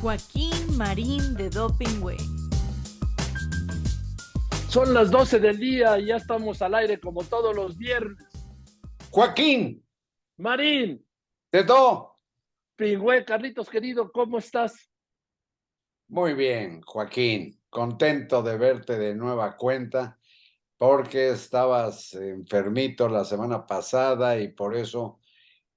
Joaquín 0.00 0.78
Marín 0.78 1.34
de 1.34 1.50
Doping 1.50 2.00
Way. 2.00 2.16
Son 4.70 4.94
las 4.94 5.10
12 5.10 5.40
del 5.40 5.58
día 5.58 5.98
y 5.98 6.06
ya 6.06 6.16
estamos 6.16 6.62
al 6.62 6.74
aire 6.74 6.98
como 6.98 7.22
todos 7.22 7.54
los 7.54 7.76
viernes. 7.76 8.16
Joaquín, 9.10 9.84
Marín, 10.38 11.06
te 11.50 11.64
do. 11.64 12.18
Pingüe, 12.76 13.26
Carlitos 13.26 13.68
querido, 13.68 14.10
¿cómo 14.10 14.38
estás? 14.38 14.90
Muy 16.08 16.32
bien, 16.32 16.80
Joaquín. 16.80 17.60
Contento 17.68 18.42
de 18.42 18.56
verte 18.56 18.98
de 18.98 19.14
nueva 19.14 19.54
cuenta 19.58 20.18
porque 20.78 21.28
estabas 21.28 22.14
enfermito 22.14 23.06
la 23.06 23.26
semana 23.26 23.66
pasada 23.66 24.38
y 24.38 24.48
por 24.48 24.74
eso 24.74 25.20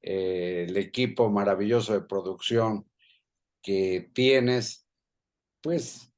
eh, 0.01 0.65
el 0.69 0.77
equipo 0.77 1.29
maravilloso 1.29 1.91
de 1.91 2.01
producción 2.01 2.87
que 3.63 4.11
tienes, 4.13 4.85
pues 5.61 6.11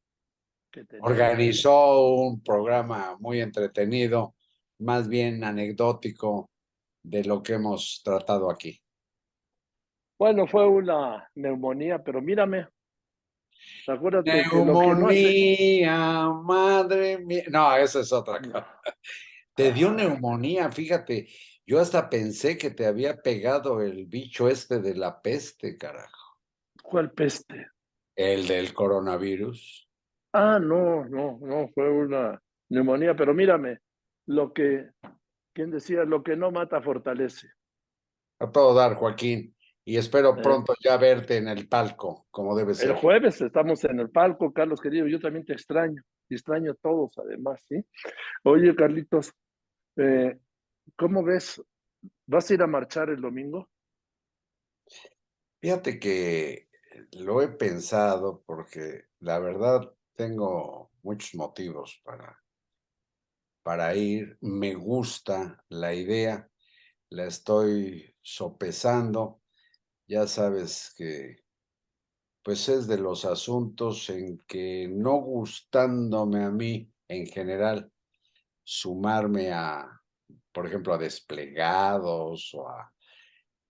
organizó 1.00 2.16
un 2.16 2.42
programa 2.44 3.16
muy 3.20 3.40
entretenido, 3.40 4.36
más 4.80 5.08
bien 5.08 5.44
anecdótico 5.44 6.50
de 7.04 7.24
lo 7.24 7.42
que 7.42 7.54
hemos 7.54 8.02
tratado 8.04 8.50
aquí. 8.50 8.82
Bueno, 10.18 10.48
fue 10.48 10.68
una 10.68 11.30
neumonía, 11.36 12.04
pero 12.04 12.22
mírame. 12.22 12.68
Acuérdate 13.88 14.46
neumonía, 14.52 16.30
madre 16.44 17.20
mía. 17.20 17.44
No, 17.50 17.76
esa 17.76 18.00
es 18.00 18.12
otra 18.12 18.42
cosa. 18.42 18.82
Te 19.54 19.72
dio 19.72 19.92
neumonía, 19.92 20.72
fíjate. 20.72 21.28
Yo 21.66 21.80
hasta 21.80 22.10
pensé 22.10 22.58
que 22.58 22.72
te 22.72 22.86
había 22.86 23.22
pegado 23.22 23.82
el 23.82 24.06
bicho 24.06 24.48
este 24.48 24.80
de 24.80 24.96
la 24.96 25.22
peste, 25.22 25.78
carajo. 25.78 26.25
¿Cuál 26.86 27.12
peste? 27.12 27.68
El 28.16 28.48
del 28.48 28.74
coronavirus. 28.74 29.90
Ah, 30.34 30.60
no, 30.60 31.06
no, 31.06 31.40
no, 31.42 31.68
fue 31.74 31.90
una 31.90 32.40
neumonía, 32.70 33.16
pero 33.16 33.34
mírame, 33.34 33.80
lo 34.28 34.54
que, 34.54 34.92
¿quién 35.54 35.72
decía? 35.72 36.04
Lo 36.04 36.24
que 36.24 36.36
no 36.36 36.52
mata 36.52 36.82
fortalece. 36.82 37.48
A 38.40 38.52
todo 38.52 38.74
dar, 38.74 38.96
Joaquín. 38.96 39.56
Y 39.84 39.98
espero 39.98 40.38
eh. 40.38 40.42
pronto 40.42 40.74
ya 40.84 40.98
verte 40.98 41.38
en 41.38 41.48
el 41.48 41.68
palco, 41.68 42.28
como 42.30 42.56
debe 42.56 42.74
ser. 42.74 42.92
El 42.92 42.98
jueves 42.98 43.42
estamos 43.42 43.84
en 43.86 44.00
el 44.00 44.10
palco, 44.10 44.54
Carlos 44.54 44.82
querido. 44.82 45.08
Yo 45.08 45.20
también 45.20 45.46
te 45.46 45.54
extraño. 45.54 46.02
Te 46.28 46.36
extraño 46.36 46.72
a 46.72 46.76
todos, 46.76 47.18
además, 47.18 47.64
¿sí? 47.68 47.84
Oye, 48.44 48.76
Carlitos, 48.76 49.32
eh, 49.96 50.38
¿cómo 50.96 51.24
ves? 51.24 51.62
¿Vas 52.26 52.50
a 52.50 52.54
ir 52.54 52.62
a 52.62 52.68
marchar 52.68 53.10
el 53.10 53.22
domingo? 53.22 53.70
Fíjate 55.62 56.00
que 56.00 56.65
lo 57.14 57.42
he 57.42 57.50
pensado 57.50 58.44
porque 58.46 59.06
la 59.20 59.40
verdad 59.40 59.92
tengo 60.14 60.92
muchos 61.04 61.36
motivos 61.36 62.02
para, 62.04 62.38
para 63.64 63.96
ir. 63.96 64.38
Me 64.42 64.74
gusta 64.76 65.64
la 65.70 65.94
idea, 65.94 66.50
la 67.10 67.26
estoy 67.26 68.16
sopesando. 68.22 69.42
Ya 70.08 70.28
sabes 70.28 70.94
que 70.96 71.38
pues 72.44 72.70
es 72.70 72.86
de 72.86 73.00
los 73.00 73.26
asuntos 73.26 74.08
en 74.12 74.38
que 74.48 74.88
no 74.88 75.16
gustándome 75.16 76.44
a 76.44 76.52
mí 76.52 76.88
en 77.08 77.26
general 77.26 77.92
sumarme 78.64 79.52
a, 79.52 79.90
por 80.52 80.68
ejemplo, 80.68 80.94
a 80.94 81.00
desplegados 81.00 82.54
o 82.54 82.68
a, 82.68 82.94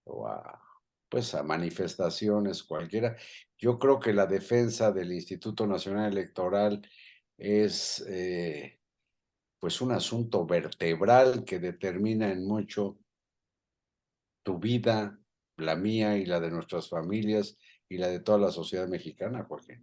o 0.04 0.28
a 0.28 0.62
pues 1.10 1.34
a 1.36 1.44
manifestaciones 1.44 2.64
cualquiera. 2.64 3.16
Yo 3.58 3.80
creo 3.80 4.00
que 4.00 4.14
la 4.14 4.26
defensa 4.26 4.92
del 4.92 5.12
Instituto 5.14 5.66
Nacional 5.66 6.12
Electoral 6.12 6.82
es 7.38 8.06
eh, 8.08 8.80
pues 9.60 9.82
un 9.82 9.92
asunto 9.92 10.46
vertebral 10.46 11.44
que 11.44 11.60
determina 11.60 12.32
en 12.32 12.46
mucho 12.46 12.98
tu 14.44 14.60
vida, 14.60 15.20
la 15.58 15.76
mía 15.76 16.18
y 16.18 16.26
la 16.26 16.40
de 16.40 16.52
nuestras 16.52 16.90
familias 16.90 17.58
y 17.90 17.98
la 17.98 18.08
de 18.08 18.20
toda 18.20 18.38
la 18.38 18.52
sociedad 18.52 18.88
mexicana, 18.88 19.44
Jorge. 19.44 19.82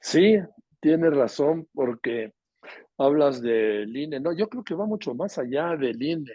Sí, 0.00 0.38
tienes 0.80 1.14
razón, 1.14 1.68
porque 1.72 2.32
hablas 2.98 3.40
del 3.40 3.96
INE. 3.96 4.20
No, 4.20 4.36
yo 4.36 4.48
creo 4.48 4.64
que 4.64 4.74
va 4.74 4.86
mucho 4.86 5.14
más 5.14 5.38
allá 5.38 5.76
del 5.76 6.02
INE, 6.02 6.34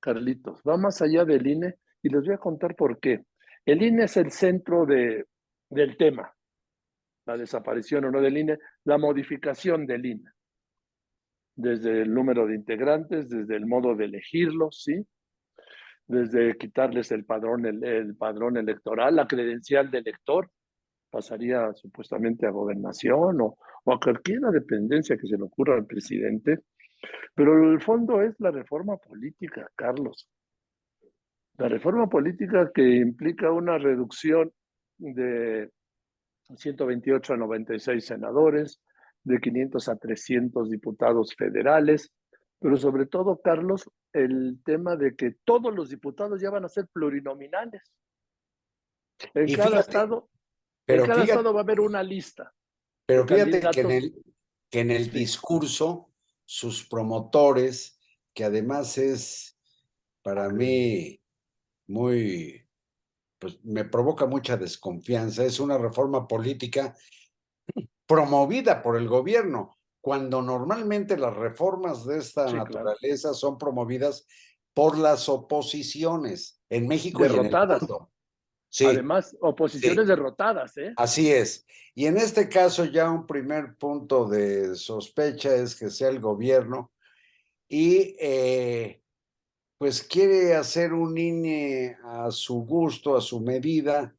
Carlitos, 0.00 0.60
va 0.66 0.76
más 0.76 1.00
allá 1.02 1.24
del 1.24 1.46
INE 1.46 1.74
y 2.02 2.08
les 2.08 2.24
voy 2.24 2.34
a 2.34 2.38
contar 2.38 2.74
por 2.74 2.98
qué. 3.00 3.24
El 3.64 3.82
INE 3.82 4.04
es 4.04 4.16
el 4.16 4.30
centro 4.30 4.86
de, 4.86 5.26
del 5.68 5.96
tema, 5.96 6.32
la 7.26 7.36
desaparición 7.36 8.04
o 8.06 8.10
no 8.10 8.20
del 8.20 8.38
INE, 8.38 8.58
la 8.84 8.98
modificación 8.98 9.86
del 9.86 10.06
INE, 10.06 10.30
desde 11.54 12.02
el 12.02 12.14
número 12.14 12.46
de 12.46 12.54
integrantes, 12.54 13.28
desde 13.28 13.56
el 13.56 13.66
modo 13.66 13.94
de 13.94 14.06
elegirlos, 14.06 14.82
¿sí? 14.82 15.06
Desde 16.06 16.56
quitarles 16.56 17.12
el 17.12 17.26
padrón, 17.26 17.66
el, 17.66 18.16
padrón 18.16 18.56
electoral, 18.56 19.16
la 19.16 19.26
credencial 19.26 19.90
de 19.90 19.98
elector, 19.98 20.50
pasaría 21.10 21.74
supuestamente 21.74 22.46
a 22.46 22.50
gobernación 22.50 23.40
o, 23.42 23.58
o 23.84 23.92
a 23.92 24.00
cualquier 24.00 24.40
dependencia 24.40 25.18
que 25.18 25.26
se 25.26 25.36
le 25.36 25.42
ocurra 25.42 25.74
al 25.74 25.86
presidente. 25.86 26.60
Pero 27.34 27.70
el 27.70 27.80
fondo 27.82 28.22
es 28.22 28.34
la 28.40 28.50
reforma 28.50 28.96
política, 28.96 29.70
Carlos. 29.76 30.28
La 31.58 31.68
reforma 31.68 32.08
política 32.08 32.70
que 32.72 32.82
implica 32.82 33.50
una 33.50 33.78
reducción 33.78 34.52
de 34.96 35.70
128 36.56 37.34
a 37.34 37.36
96 37.36 38.04
senadores, 38.04 38.80
de 39.24 39.40
500 39.40 39.88
a 39.88 39.96
300 39.96 40.70
diputados 40.70 41.34
federales, 41.36 42.12
pero 42.60 42.76
sobre 42.76 43.06
todo, 43.06 43.40
Carlos, 43.42 43.90
el 44.12 44.60
tema 44.64 44.96
de 44.96 45.14
que 45.14 45.36
todos 45.44 45.74
los 45.74 45.90
diputados 45.90 46.40
ya 46.40 46.50
van 46.50 46.64
a 46.64 46.68
ser 46.68 46.86
plurinominales. 46.92 47.82
En 49.34 49.52
cada 49.54 49.80
estado, 49.80 50.30
en 50.86 51.06
cada 51.06 51.24
estado 51.24 51.52
va 51.52 51.60
a 51.60 51.64
haber 51.64 51.80
una 51.80 52.02
lista. 52.02 52.54
Pero 53.06 53.26
fíjate 53.26 53.60
que 53.72 53.80
en, 53.80 53.90
el, 53.90 54.24
que 54.70 54.80
en 54.80 54.90
el 54.92 55.10
discurso, 55.10 56.12
sus 56.44 56.88
promotores, 56.88 57.98
que 58.32 58.44
además 58.44 58.96
es 58.96 59.58
para 60.22 60.48
mí 60.50 61.20
muy, 61.88 62.64
pues 63.38 63.58
me 63.64 63.84
provoca 63.84 64.26
mucha 64.26 64.56
desconfianza. 64.56 65.44
Es 65.44 65.58
una 65.58 65.78
reforma 65.78 66.28
política 66.28 66.96
promovida 68.06 68.82
por 68.82 68.96
el 68.96 69.08
gobierno, 69.08 69.76
cuando 70.00 70.40
normalmente 70.40 71.16
las 71.16 71.36
reformas 71.36 72.06
de 72.06 72.18
esta 72.18 72.50
naturaleza 72.52 73.34
son 73.34 73.58
promovidas 73.58 74.26
por 74.72 74.96
las 74.96 75.28
oposiciones 75.28 76.60
en 76.70 76.86
México 76.86 77.22
derrotadas. 77.22 77.82
Sí. 78.70 78.84
Además, 78.84 79.36
oposiciones 79.40 80.06
derrotadas, 80.06 80.76
¿eh? 80.76 80.92
Así 80.96 81.32
es. 81.32 81.66
Y 81.94 82.06
en 82.06 82.18
este 82.18 82.48
caso 82.48 82.84
ya 82.84 83.10
un 83.10 83.26
primer 83.26 83.76
punto 83.76 84.28
de 84.28 84.76
sospecha 84.76 85.54
es 85.54 85.74
que 85.74 85.90
sea 85.90 86.10
el 86.10 86.20
gobierno 86.20 86.92
y 87.66 88.14
eh, 88.20 89.02
pues 89.78 90.02
quiere 90.02 90.56
hacer 90.56 90.92
un 90.92 91.16
INE 91.16 91.96
a 92.04 92.30
su 92.32 92.66
gusto, 92.66 93.16
a 93.16 93.20
su 93.20 93.40
medida, 93.40 94.14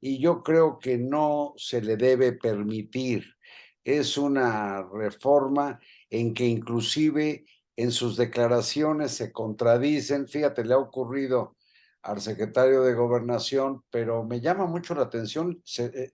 y 0.00 0.18
yo 0.18 0.42
creo 0.42 0.78
que 0.78 0.96
no 0.98 1.54
se 1.56 1.82
le 1.82 1.96
debe 1.96 2.32
permitir. 2.32 3.36
Es 3.84 4.16
una 4.16 4.82
reforma 4.92 5.78
en 6.08 6.34
que 6.34 6.46
inclusive 6.46 7.44
en 7.76 7.90
sus 7.92 8.16
declaraciones 8.16 9.12
se 9.12 9.32
contradicen. 9.32 10.26
Fíjate, 10.28 10.64
le 10.64 10.74
ha 10.74 10.78
ocurrido 10.78 11.56
al 12.02 12.20
secretario 12.20 12.82
de 12.82 12.94
gobernación, 12.94 13.84
pero 13.90 14.24
me 14.24 14.40
llama 14.40 14.66
mucho 14.66 14.94
la 14.94 15.02
atención, 15.02 15.62
eh, 15.78 16.12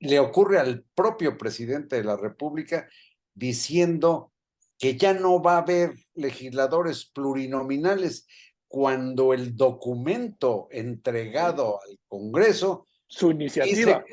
le 0.00 0.18
ocurre 0.20 0.58
al 0.58 0.84
propio 0.94 1.36
presidente 1.36 1.96
de 1.96 2.04
la 2.04 2.16
República 2.16 2.88
diciendo 3.34 4.32
que 4.78 4.96
ya 4.96 5.12
no 5.12 5.42
va 5.42 5.56
a 5.56 5.62
haber 5.62 5.94
legisladores 6.14 7.06
plurinominales 7.06 8.26
cuando 8.68 9.34
el 9.34 9.56
documento 9.56 10.68
entregado 10.70 11.80
al 11.82 11.98
Congreso 12.06 12.86
su 13.06 13.30
iniciativa. 13.30 14.04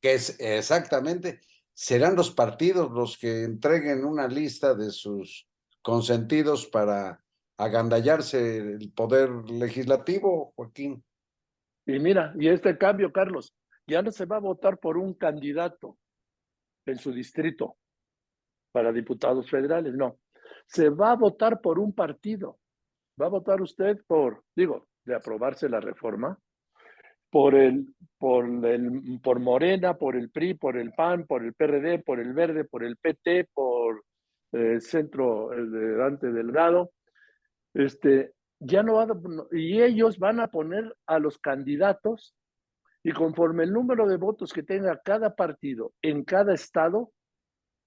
que, 0.00 0.14
es 0.14 0.38
exactamente 0.38 1.40
serán 1.72 2.14
los 2.14 2.30
partidos 2.30 2.92
los 2.92 3.18
que 3.18 3.42
entreguen 3.42 4.04
una 4.04 4.28
lista 4.28 4.74
de 4.74 4.90
sus 4.90 5.48
consentidos 5.82 6.66
para 6.66 7.24
agandallarse 7.56 8.58
el 8.58 8.92
poder 8.92 9.30
legislativo, 9.50 10.52
Joaquín. 10.56 11.04
Y 11.86 11.98
mira, 11.98 12.32
y 12.38 12.48
este 12.48 12.78
cambio, 12.78 13.12
Carlos, 13.12 13.54
ya 13.86 14.02
no 14.02 14.10
se 14.10 14.24
va 14.24 14.36
a 14.36 14.40
votar 14.40 14.78
por 14.78 14.96
un 14.96 15.14
candidato 15.14 15.98
en 16.86 16.98
su 16.98 17.12
distrito, 17.12 17.76
para 18.74 18.92
diputados 18.92 19.48
federales, 19.48 19.94
no. 19.94 20.18
Se 20.66 20.90
va 20.90 21.12
a 21.12 21.16
votar 21.16 21.60
por 21.60 21.78
un 21.78 21.94
partido. 21.94 22.58
Va 23.20 23.26
a 23.26 23.28
votar 23.28 23.62
usted 23.62 24.00
por, 24.04 24.42
digo, 24.56 24.88
de 25.04 25.14
aprobarse 25.14 25.68
la 25.68 25.78
reforma, 25.78 26.36
por 27.30 27.54
el, 27.54 27.94
por, 28.18 28.44
el, 28.66 29.20
por 29.22 29.38
Morena, 29.38 29.94
por 29.94 30.16
el 30.16 30.28
PRI, 30.30 30.54
por 30.54 30.76
el 30.76 30.92
PAN, 30.92 31.24
por 31.24 31.44
el 31.44 31.54
PRD, 31.54 32.00
por 32.00 32.18
el 32.18 32.32
Verde, 32.32 32.64
por 32.64 32.82
el 32.82 32.96
PT, 32.96 33.48
por 33.54 34.02
el 34.50 34.82
Centro 34.82 35.50
de 35.50 35.96
Dante 35.96 36.32
Delgado. 36.32 36.90
Este, 37.74 38.32
ya 38.58 38.82
no 38.82 38.94
va 38.94 39.06
y 39.52 39.82
ellos 39.82 40.18
van 40.18 40.40
a 40.40 40.48
poner 40.48 40.96
a 41.06 41.20
los 41.20 41.38
candidatos 41.38 42.34
y 43.04 43.12
conforme 43.12 43.62
el 43.62 43.72
número 43.72 44.08
de 44.08 44.16
votos 44.16 44.52
que 44.52 44.64
tenga 44.64 45.00
cada 45.04 45.36
partido 45.36 45.92
en 46.02 46.24
cada 46.24 46.54
estado, 46.54 47.12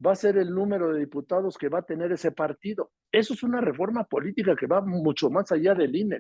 va 0.05 0.11
a 0.11 0.15
ser 0.15 0.37
el 0.37 0.53
número 0.53 0.93
de 0.93 0.99
diputados 0.99 1.57
que 1.57 1.69
va 1.69 1.79
a 1.79 1.85
tener 1.85 2.11
ese 2.11 2.31
partido. 2.31 2.91
Eso 3.11 3.33
es 3.33 3.43
una 3.43 3.61
reforma 3.61 4.03
política 4.03 4.55
que 4.55 4.67
va 4.67 4.81
mucho 4.81 5.29
más 5.29 5.51
allá 5.51 5.73
del 5.73 5.95
INE. 5.95 6.19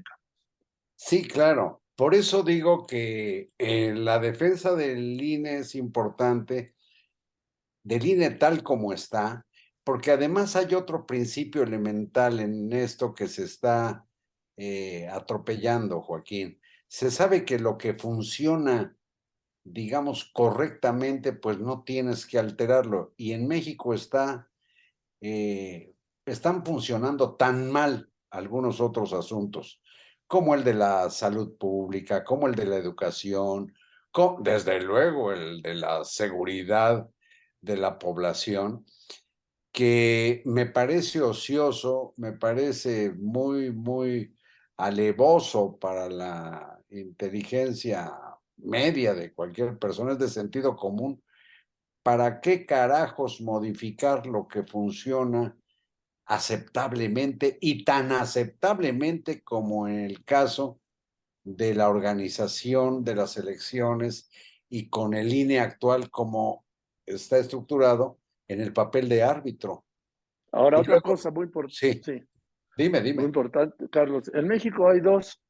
Sí, 0.95 1.27
claro. 1.27 1.81
Por 1.95 2.13
eso 2.13 2.43
digo 2.43 2.85
que 2.85 3.51
eh, 3.57 3.93
la 3.95 4.19
defensa 4.19 4.75
del 4.75 5.19
INE 5.21 5.59
es 5.59 5.75
importante, 5.75 6.75
del 7.83 8.05
INE 8.05 8.31
tal 8.31 8.61
como 8.61 8.93
está, 8.93 9.47
porque 9.83 10.11
además 10.11 10.55
hay 10.55 10.75
otro 10.75 11.07
principio 11.07 11.63
elemental 11.63 12.39
en 12.39 12.71
esto 12.73 13.15
que 13.15 13.27
se 13.27 13.45
está 13.45 14.05
eh, 14.57 15.07
atropellando, 15.07 16.01
Joaquín. 16.01 16.59
Se 16.87 17.09
sabe 17.09 17.45
que 17.45 17.57
lo 17.57 17.77
que 17.77 17.93
funciona, 17.93 18.95
digamos, 19.71 20.25
correctamente, 20.33 21.33
pues 21.33 21.59
no 21.59 21.83
tienes 21.83 22.25
que 22.25 22.39
alterarlo. 22.39 23.13
Y 23.17 23.33
en 23.33 23.47
México 23.47 23.93
está, 23.93 24.49
eh, 25.21 25.93
están 26.25 26.65
funcionando 26.65 27.35
tan 27.35 27.71
mal 27.71 28.09
algunos 28.29 28.81
otros 28.81 29.13
asuntos, 29.13 29.81
como 30.27 30.55
el 30.55 30.63
de 30.63 30.73
la 30.73 31.09
salud 31.09 31.57
pública, 31.57 32.23
como 32.23 32.47
el 32.47 32.55
de 32.55 32.65
la 32.65 32.77
educación, 32.77 33.73
desde 34.39 34.81
luego 34.81 35.31
el 35.31 35.61
de 35.61 35.75
la 35.75 36.03
seguridad 36.03 37.07
de 37.61 37.77
la 37.77 37.99
población, 37.99 38.85
que 39.71 40.41
me 40.45 40.65
parece 40.65 41.21
ocioso, 41.21 42.13
me 42.17 42.33
parece 42.33 43.11
muy, 43.11 43.71
muy 43.71 44.33
alevoso 44.77 45.77
para 45.77 46.09
la 46.09 46.79
inteligencia 46.89 48.11
media 48.57 49.13
de 49.13 49.33
cualquier 49.33 49.77
persona, 49.77 50.13
es 50.13 50.19
de 50.19 50.29
sentido 50.29 50.75
común. 50.75 51.21
¿Para 52.03 52.39
qué 52.39 52.65
carajos 52.65 53.41
modificar 53.41 54.25
lo 54.27 54.47
que 54.47 54.63
funciona 54.63 55.55
aceptablemente 56.25 57.57
y 57.61 57.83
tan 57.83 58.11
aceptablemente 58.11 59.41
como 59.41 59.87
en 59.87 59.99
el 59.99 60.23
caso 60.23 60.79
de 61.43 61.73
la 61.73 61.89
organización 61.89 63.03
de 63.03 63.15
las 63.15 63.37
elecciones 63.37 64.29
y 64.69 64.89
con 64.89 65.13
el 65.13 65.33
INE 65.33 65.59
actual 65.59 66.09
como 66.09 66.65
está 67.05 67.37
estructurado 67.37 68.19
en 68.47 68.61
el 68.61 68.73
papel 68.73 69.07
de 69.07 69.23
árbitro? 69.23 69.85
Ahora, 70.51 70.79
otra 70.79 71.01
cosa 71.01 71.31
muy 71.31 71.45
importante. 71.45 72.01
sí. 72.03 72.23
Dime, 72.77 73.01
dime. 73.01 73.17
Muy 73.17 73.25
importante, 73.25 73.89
Carlos. 73.89 74.29
En 74.33 74.47
México 74.47 74.87
hay 74.87 74.99
dos, 74.99 75.41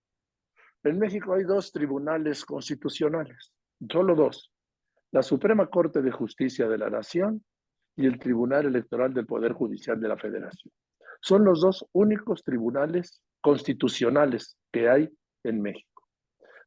en 0.84 1.00
México 1.00 1.34
hay 1.34 1.44
dos 1.44 1.72
tribunales 1.72 2.46
constitucionales, 2.46 3.52
solo 3.92 4.16
dos. 4.16 4.52
La 5.12 5.24
Suprema 5.24 5.68
Corte 5.68 6.02
de 6.02 6.12
Justicia 6.12 6.68
de 6.68 6.78
la 6.78 6.90
Nación 6.90 7.44
y 7.96 8.06
el 8.06 8.20
Tribunal 8.20 8.66
Electoral 8.66 9.14
del 9.14 9.26
Poder 9.26 9.54
Judicial 9.54 10.00
de 10.00 10.08
la 10.08 10.18
Federación. 10.18 10.74
Son 11.22 11.44
los 11.44 11.62
dos 11.62 11.86
únicos 11.94 12.44
tribunales 12.44 13.22
constitucionales 13.42 14.58
que 14.72 14.90
hay 14.90 15.10
en 15.44 15.62
México. 15.62 16.04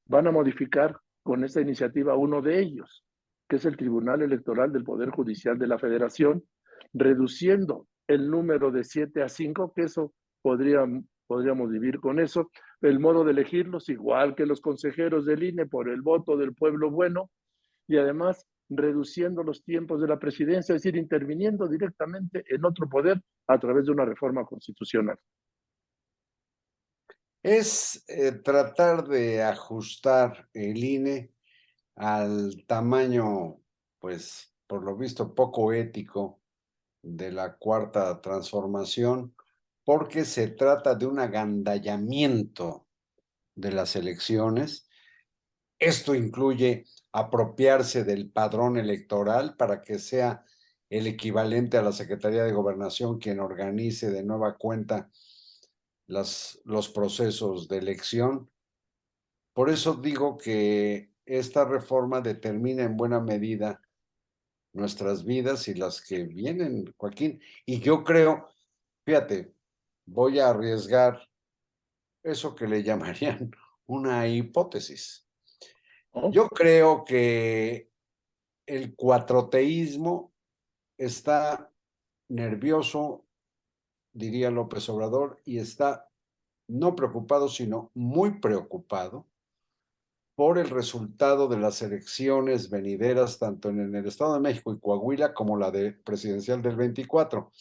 Van 0.06 0.26
a 0.26 0.32
modificar 0.32 0.98
con 1.22 1.44
esta 1.44 1.60
iniciativa 1.60 2.16
uno 2.16 2.42
de 2.42 2.60
ellos, 2.60 3.04
que 3.48 3.56
es 3.56 3.64
el 3.64 3.76
Tribunal 3.76 4.22
Electoral 4.22 4.72
del 4.72 4.84
Poder 4.84 5.10
Judicial 5.10 5.58
de 5.58 5.66
la 5.66 5.78
Federación, 5.78 6.42
reduciendo 6.92 7.86
el 8.08 8.28
número 8.28 8.72
de 8.72 8.82
siete 8.82 9.22
a 9.22 9.28
cinco, 9.28 9.72
que 9.74 9.82
eso 9.82 10.12
podríamos, 10.42 11.04
podríamos 11.26 11.70
vivir 11.70 12.00
con 12.00 12.18
eso. 12.18 12.50
El 12.80 12.98
modo 12.98 13.24
de 13.24 13.32
elegirlos, 13.32 13.88
igual 13.88 14.34
que 14.34 14.46
los 14.46 14.60
consejeros 14.60 15.26
del 15.26 15.42
INE, 15.42 15.66
por 15.66 15.88
el 15.88 16.00
voto 16.02 16.36
del 16.36 16.54
pueblo 16.54 16.90
bueno, 16.90 17.30
y 17.86 17.98
además 17.98 18.46
reduciendo 18.70 19.42
los 19.42 19.64
tiempos 19.64 20.00
de 20.00 20.08
la 20.08 20.18
presidencia, 20.18 20.74
es 20.74 20.82
decir, 20.82 20.96
interviniendo 20.96 21.68
directamente 21.68 22.44
en 22.48 22.64
otro 22.64 22.88
poder 22.88 23.20
a 23.48 23.58
través 23.58 23.86
de 23.86 23.92
una 23.92 24.04
reforma 24.04 24.44
constitucional. 24.44 25.18
Es 27.42 28.04
eh, 28.06 28.32
tratar 28.32 29.08
de 29.08 29.42
ajustar 29.42 30.48
el 30.52 30.76
INE 30.84 31.32
al 31.96 32.64
tamaño, 32.66 33.56
pues, 33.98 34.54
por 34.66 34.84
lo 34.84 34.96
visto, 34.96 35.34
poco 35.34 35.72
ético 35.72 36.40
de 37.02 37.32
la 37.32 37.56
cuarta 37.56 38.20
transformación 38.20 39.34
porque 39.90 40.24
se 40.24 40.46
trata 40.46 40.94
de 40.94 41.04
un 41.04 41.18
agandallamiento 41.18 42.86
de 43.56 43.72
las 43.72 43.96
elecciones. 43.96 44.88
Esto 45.80 46.14
incluye 46.14 46.84
apropiarse 47.10 48.04
del 48.04 48.30
padrón 48.30 48.76
electoral 48.76 49.56
para 49.56 49.82
que 49.82 49.98
sea 49.98 50.44
el 50.90 51.08
equivalente 51.08 51.76
a 51.76 51.82
la 51.82 51.90
Secretaría 51.90 52.44
de 52.44 52.52
Gobernación 52.52 53.18
quien 53.18 53.40
organice 53.40 54.12
de 54.12 54.22
nueva 54.22 54.56
cuenta 54.58 55.10
los 56.06 56.92
procesos 56.94 57.66
de 57.66 57.78
elección. 57.78 58.48
Por 59.52 59.70
eso 59.70 59.94
digo 59.94 60.38
que 60.38 61.10
esta 61.26 61.64
reforma 61.64 62.20
determina 62.20 62.84
en 62.84 62.96
buena 62.96 63.18
medida 63.18 63.82
nuestras 64.72 65.24
vidas 65.24 65.66
y 65.66 65.74
las 65.74 66.00
que 66.00 66.22
vienen, 66.26 66.94
Joaquín. 66.96 67.40
Y 67.66 67.80
yo 67.80 68.04
creo, 68.04 68.46
fíjate, 69.04 69.52
voy 70.10 70.40
a 70.40 70.48
arriesgar 70.48 71.20
eso 72.22 72.54
que 72.54 72.66
le 72.66 72.82
llamarían 72.82 73.50
una 73.86 74.26
hipótesis. 74.26 75.26
Yo 76.32 76.48
creo 76.48 77.04
que 77.04 77.88
el 78.66 78.96
cuatroteísmo 78.96 80.32
está 80.98 81.72
nervioso, 82.28 83.26
diría 84.12 84.50
López 84.50 84.88
Obrador, 84.88 85.40
y 85.44 85.58
está 85.58 86.08
no 86.66 86.96
preocupado, 86.96 87.48
sino 87.48 87.90
muy 87.94 88.40
preocupado 88.40 89.26
por 90.34 90.58
el 90.58 90.70
resultado 90.70 91.46
de 91.48 91.58
las 91.58 91.82
elecciones 91.82 92.70
venideras, 92.70 93.38
tanto 93.38 93.68
en 93.68 93.94
el 93.94 94.06
Estado 94.06 94.34
de 94.34 94.40
México 94.40 94.72
y 94.72 94.80
Coahuila 94.80 95.32
como 95.32 95.56
la 95.56 95.70
de 95.70 95.92
presidencial 95.92 96.62
del 96.62 96.76
24 96.76 97.52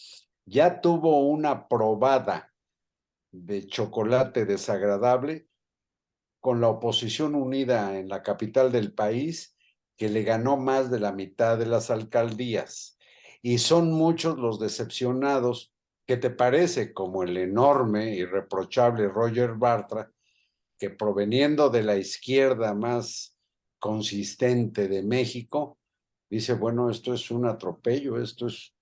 ya 0.50 0.82
tuvo 0.82 1.27
una 1.27 1.68
probada 1.68 2.51
de 3.32 3.68
chocolate 3.68 4.46
desagradable 4.46 5.48
con 6.39 6.60
la 6.60 6.70
oposición 6.70 7.36
unida 7.36 8.00
en 8.00 8.10
la 8.10 8.24
capital 8.24 8.72
del 8.72 8.94
país, 8.94 9.56
que 9.96 10.10
le 10.10 10.24
ganó 10.24 10.58
más 10.58 10.89
de 10.89 11.00
la 11.00 11.12
mitad 11.12 11.58
de 11.58 11.65
las 11.65 11.91
alcaldías. 11.91 12.98
Y 13.41 13.60
son 13.60 13.91
muchos 13.91 14.38
los 14.38 14.60
decepcionados 14.60 15.74
que 16.08 16.18
te 16.18 16.32
parece 16.32 16.94
como 16.94 17.24
el 17.24 17.38
enorme 17.38 18.15
y 18.15 18.25
reprochable 18.25 19.08
Roger 19.08 19.53
Bartra, 19.53 20.12
que 20.79 20.89
proveniendo 20.89 21.70
de 21.70 21.84
la 21.84 21.98
izquierda 21.98 22.74
más 22.74 23.38
consistente 23.77 24.88
de 24.88 25.03
México, 25.03 25.77
dice, 26.29 26.53
bueno, 26.53 26.89
esto 26.89 27.13
es 27.13 27.29
un 27.29 27.46
atropello, 27.46 28.20
esto 28.22 28.48
es 28.48 28.74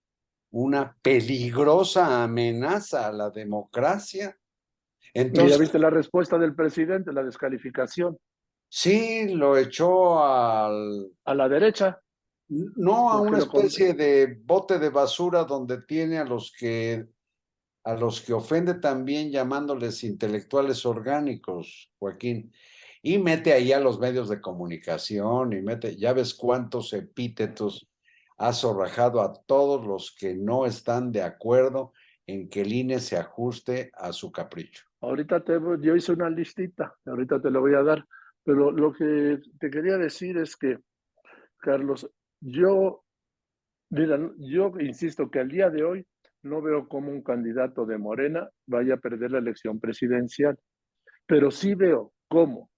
una 0.57 0.97
peligrosa 1.03 2.23
amenaza 2.23 3.07
a 3.07 3.11
la 3.11 3.29
democracia. 3.29 4.35
Entonces, 5.13 5.51
¿Ya 5.51 5.59
viste 5.59 5.77
la 5.77 5.91
respuesta 5.91 6.39
del 6.39 6.55
presidente, 6.55 7.13
la 7.13 7.23
descalificación? 7.23 8.17
Sí, 8.67 9.35
lo 9.35 9.55
echó 9.55 10.25
al... 10.25 11.11
A 11.25 11.35
la 11.35 11.47
derecha. 11.47 12.01
No 12.49 13.11
a 13.11 13.21
una 13.21 13.37
especie 13.37 13.93
de 13.93 14.39
bote 14.43 14.79
de 14.79 14.89
basura 14.89 15.43
donde 15.43 15.83
tiene 15.83 16.17
a 16.17 16.25
los 16.25 16.51
que 16.51 17.05
a 17.83 17.93
los 17.93 18.19
que 18.19 18.33
ofende 18.33 18.73
también 18.73 19.31
llamándoles 19.31 20.03
intelectuales 20.03 20.85
orgánicos, 20.85 21.89
Joaquín. 21.99 22.51
Y 23.01 23.19
mete 23.19 23.53
ahí 23.53 23.71
a 23.71 23.79
los 23.79 23.99
medios 23.99 24.27
de 24.27 24.41
comunicación 24.41 25.53
y 25.53 25.61
mete, 25.61 25.95
ya 25.95 26.11
ves 26.13 26.33
cuántos 26.33 26.91
epítetos 26.93 27.87
ha 28.37 28.53
zorrajado 28.53 29.21
a 29.21 29.33
todos 29.45 29.85
los 29.85 30.15
que 30.15 30.35
no 30.35 30.65
están 30.65 31.11
de 31.11 31.23
acuerdo 31.23 31.93
en 32.25 32.49
que 32.49 32.61
el 32.61 32.73
INE 32.73 32.99
se 32.99 33.17
ajuste 33.17 33.91
a 33.93 34.11
su 34.13 34.31
capricho. 34.31 34.85
Ahorita 35.01 35.43
te, 35.43 35.59
yo 35.81 35.95
hice 35.95 36.11
una 36.11 36.29
listita, 36.29 36.95
ahorita 37.05 37.41
te 37.41 37.49
lo 37.49 37.61
voy 37.61 37.73
a 37.73 37.83
dar, 37.83 38.05
pero 38.43 38.71
lo 38.71 38.93
que 38.93 39.39
te 39.59 39.69
quería 39.69 39.97
decir 39.97 40.37
es 40.37 40.55
que, 40.55 40.77
Carlos, 41.57 42.09
yo, 42.39 43.03
mira, 43.89 44.19
yo 44.37 44.71
insisto 44.79 45.29
que 45.29 45.39
al 45.39 45.49
día 45.49 45.69
de 45.69 45.83
hoy 45.83 46.07
no 46.43 46.61
veo 46.61 46.87
cómo 46.87 47.11
un 47.11 47.23
candidato 47.23 47.85
de 47.85 47.97
Morena 47.97 48.49
vaya 48.65 48.95
a 48.95 48.99
perder 48.99 49.31
la 49.31 49.39
elección 49.39 49.79
presidencial, 49.79 50.57
pero 51.25 51.51
sí 51.51 51.75
veo 51.75 52.13
cómo 52.27 52.69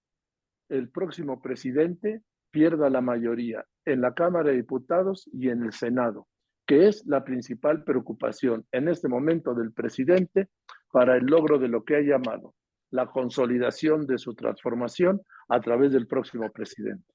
el 0.68 0.90
próximo 0.90 1.40
presidente 1.40 2.22
pierda 2.50 2.90
la 2.90 3.00
mayoría 3.00 3.64
en 3.84 4.00
la 4.00 4.14
Cámara 4.14 4.50
de 4.50 4.56
Diputados 4.56 5.28
y 5.32 5.48
en 5.48 5.62
el 5.64 5.72
Senado, 5.72 6.28
que 6.66 6.88
es 6.88 7.04
la 7.06 7.24
principal 7.24 7.84
preocupación 7.84 8.66
en 8.72 8.88
este 8.88 9.08
momento 9.08 9.54
del 9.54 9.72
presidente 9.72 10.48
para 10.92 11.16
el 11.16 11.26
logro 11.26 11.58
de 11.58 11.68
lo 11.68 11.84
que 11.84 11.96
ha 11.96 12.00
llamado 12.00 12.54
la 12.90 13.06
consolidación 13.06 14.06
de 14.06 14.18
su 14.18 14.34
transformación 14.34 15.22
a 15.48 15.60
través 15.60 15.92
del 15.92 16.06
próximo 16.06 16.50
presidente. 16.50 17.14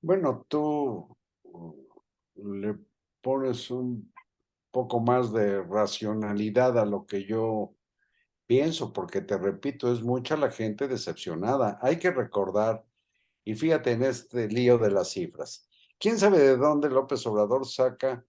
Bueno, 0.00 0.46
tú 0.48 1.16
le 2.34 2.76
pones 3.20 3.70
un 3.70 4.12
poco 4.70 5.00
más 5.00 5.32
de 5.32 5.62
racionalidad 5.62 6.78
a 6.78 6.86
lo 6.86 7.04
que 7.06 7.24
yo 7.24 7.74
pienso, 8.46 8.92
porque 8.92 9.20
te 9.20 9.38
repito, 9.38 9.92
es 9.92 10.02
mucha 10.02 10.36
la 10.36 10.50
gente 10.50 10.88
decepcionada. 10.88 11.78
Hay 11.80 11.98
que 11.98 12.10
recordar, 12.10 12.84
y 13.44 13.54
fíjate 13.54 13.92
en 13.92 14.04
este 14.04 14.48
lío 14.48 14.78
de 14.78 14.90
las 14.90 15.10
cifras, 15.10 15.68
¿quién 15.98 16.18
sabe 16.18 16.38
de 16.38 16.56
dónde 16.56 16.88
López 16.88 17.26
Obrador 17.26 17.66
saca 17.66 18.24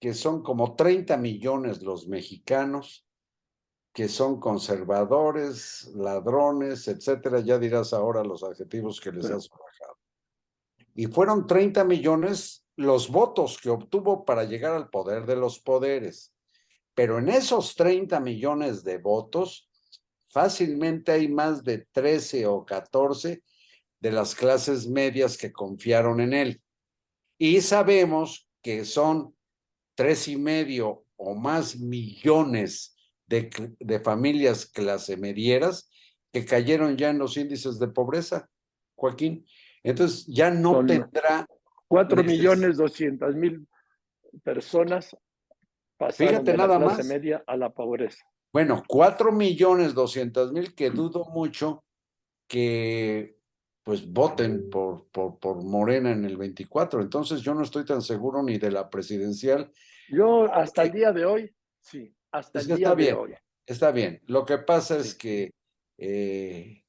que 0.00 0.14
son 0.14 0.42
como 0.42 0.74
30 0.74 1.16
millones 1.16 1.82
los 1.82 2.08
mexicanos 2.08 3.06
que 3.92 4.08
son 4.08 4.40
conservadores, 4.40 5.90
ladrones, 5.94 6.88
etcétera, 6.88 7.40
ya 7.40 7.58
dirás 7.58 7.92
ahora 7.92 8.24
los 8.24 8.42
adjetivos 8.42 9.00
que 9.00 9.12
les 9.12 9.26
has 9.26 9.48
bajado. 9.48 9.98
Y 10.94 11.06
fueron 11.06 11.46
30 11.46 11.84
millones 11.84 12.66
los 12.76 13.10
votos 13.10 13.58
que 13.58 13.68
obtuvo 13.68 14.24
para 14.24 14.44
llegar 14.44 14.74
al 14.74 14.88
poder 14.88 15.26
de 15.26 15.36
los 15.36 15.60
poderes. 15.60 16.32
Pero 16.94 17.18
en 17.18 17.28
esos 17.28 17.74
30 17.74 18.18
millones 18.20 18.82
de 18.82 18.98
votos, 18.98 19.68
fácilmente 20.26 21.12
hay 21.12 21.28
más 21.28 21.62
de 21.62 21.86
13 21.92 22.46
o 22.46 22.64
14 22.64 23.42
de 24.02 24.10
las 24.10 24.34
clases 24.34 24.88
medias 24.88 25.38
que 25.38 25.52
confiaron 25.52 26.20
en 26.20 26.32
él. 26.32 26.62
Y 27.38 27.60
sabemos 27.60 28.48
que 28.60 28.84
son 28.84 29.34
tres 29.94 30.26
y 30.26 30.36
medio 30.36 31.04
o 31.16 31.36
más 31.36 31.78
millones 31.78 32.96
de, 33.28 33.48
de 33.78 34.00
familias 34.00 34.66
clase 34.66 35.16
medieras 35.16 35.88
que 36.32 36.44
cayeron 36.44 36.96
ya 36.96 37.10
en 37.10 37.18
los 37.18 37.36
índices 37.36 37.78
de 37.78 37.86
pobreza, 37.88 38.50
Joaquín. 38.96 39.46
Entonces 39.84 40.26
ya 40.26 40.50
no 40.50 40.84
tendrá... 40.84 41.46
Cuatro 41.86 42.24
millones 42.24 42.78
doscientas 42.78 43.36
mil 43.36 43.68
personas 44.42 45.16
pasaron 45.96 46.44
de 46.44 46.56
la 46.56 46.66
clase 46.66 47.04
media 47.04 47.44
a 47.46 47.56
la 47.56 47.70
pobreza. 47.70 48.24
Bueno, 48.52 48.82
cuatro 48.88 49.30
millones 49.30 49.94
doscientas 49.94 50.50
mil 50.50 50.74
que 50.74 50.90
dudo 50.90 51.26
mucho 51.26 51.84
que 52.48 53.36
pues 53.82 54.10
voten 54.10 54.70
por, 54.70 55.08
por, 55.10 55.38
por 55.38 55.62
Morena 55.64 56.12
en 56.12 56.24
el 56.24 56.36
24. 56.36 57.00
Entonces 57.00 57.40
yo 57.40 57.54
no 57.54 57.62
estoy 57.62 57.84
tan 57.84 58.02
seguro 58.02 58.42
ni 58.42 58.58
de 58.58 58.70
la 58.70 58.88
presidencial. 58.88 59.70
Yo 60.08 60.52
hasta 60.52 60.84
el 60.84 60.92
día 60.92 61.12
de 61.12 61.24
hoy, 61.24 61.54
sí, 61.80 62.14
hasta 62.30 62.60
el 62.60 62.66
día 62.66 62.74
está 62.76 62.90
de 62.90 62.96
bien, 62.96 63.16
hoy. 63.16 63.34
Está 63.66 63.90
bien. 63.90 64.20
Lo 64.26 64.44
que 64.44 64.58
pasa 64.58 64.96
es 64.96 65.14
que, 65.14 65.50
eh, 65.98 66.84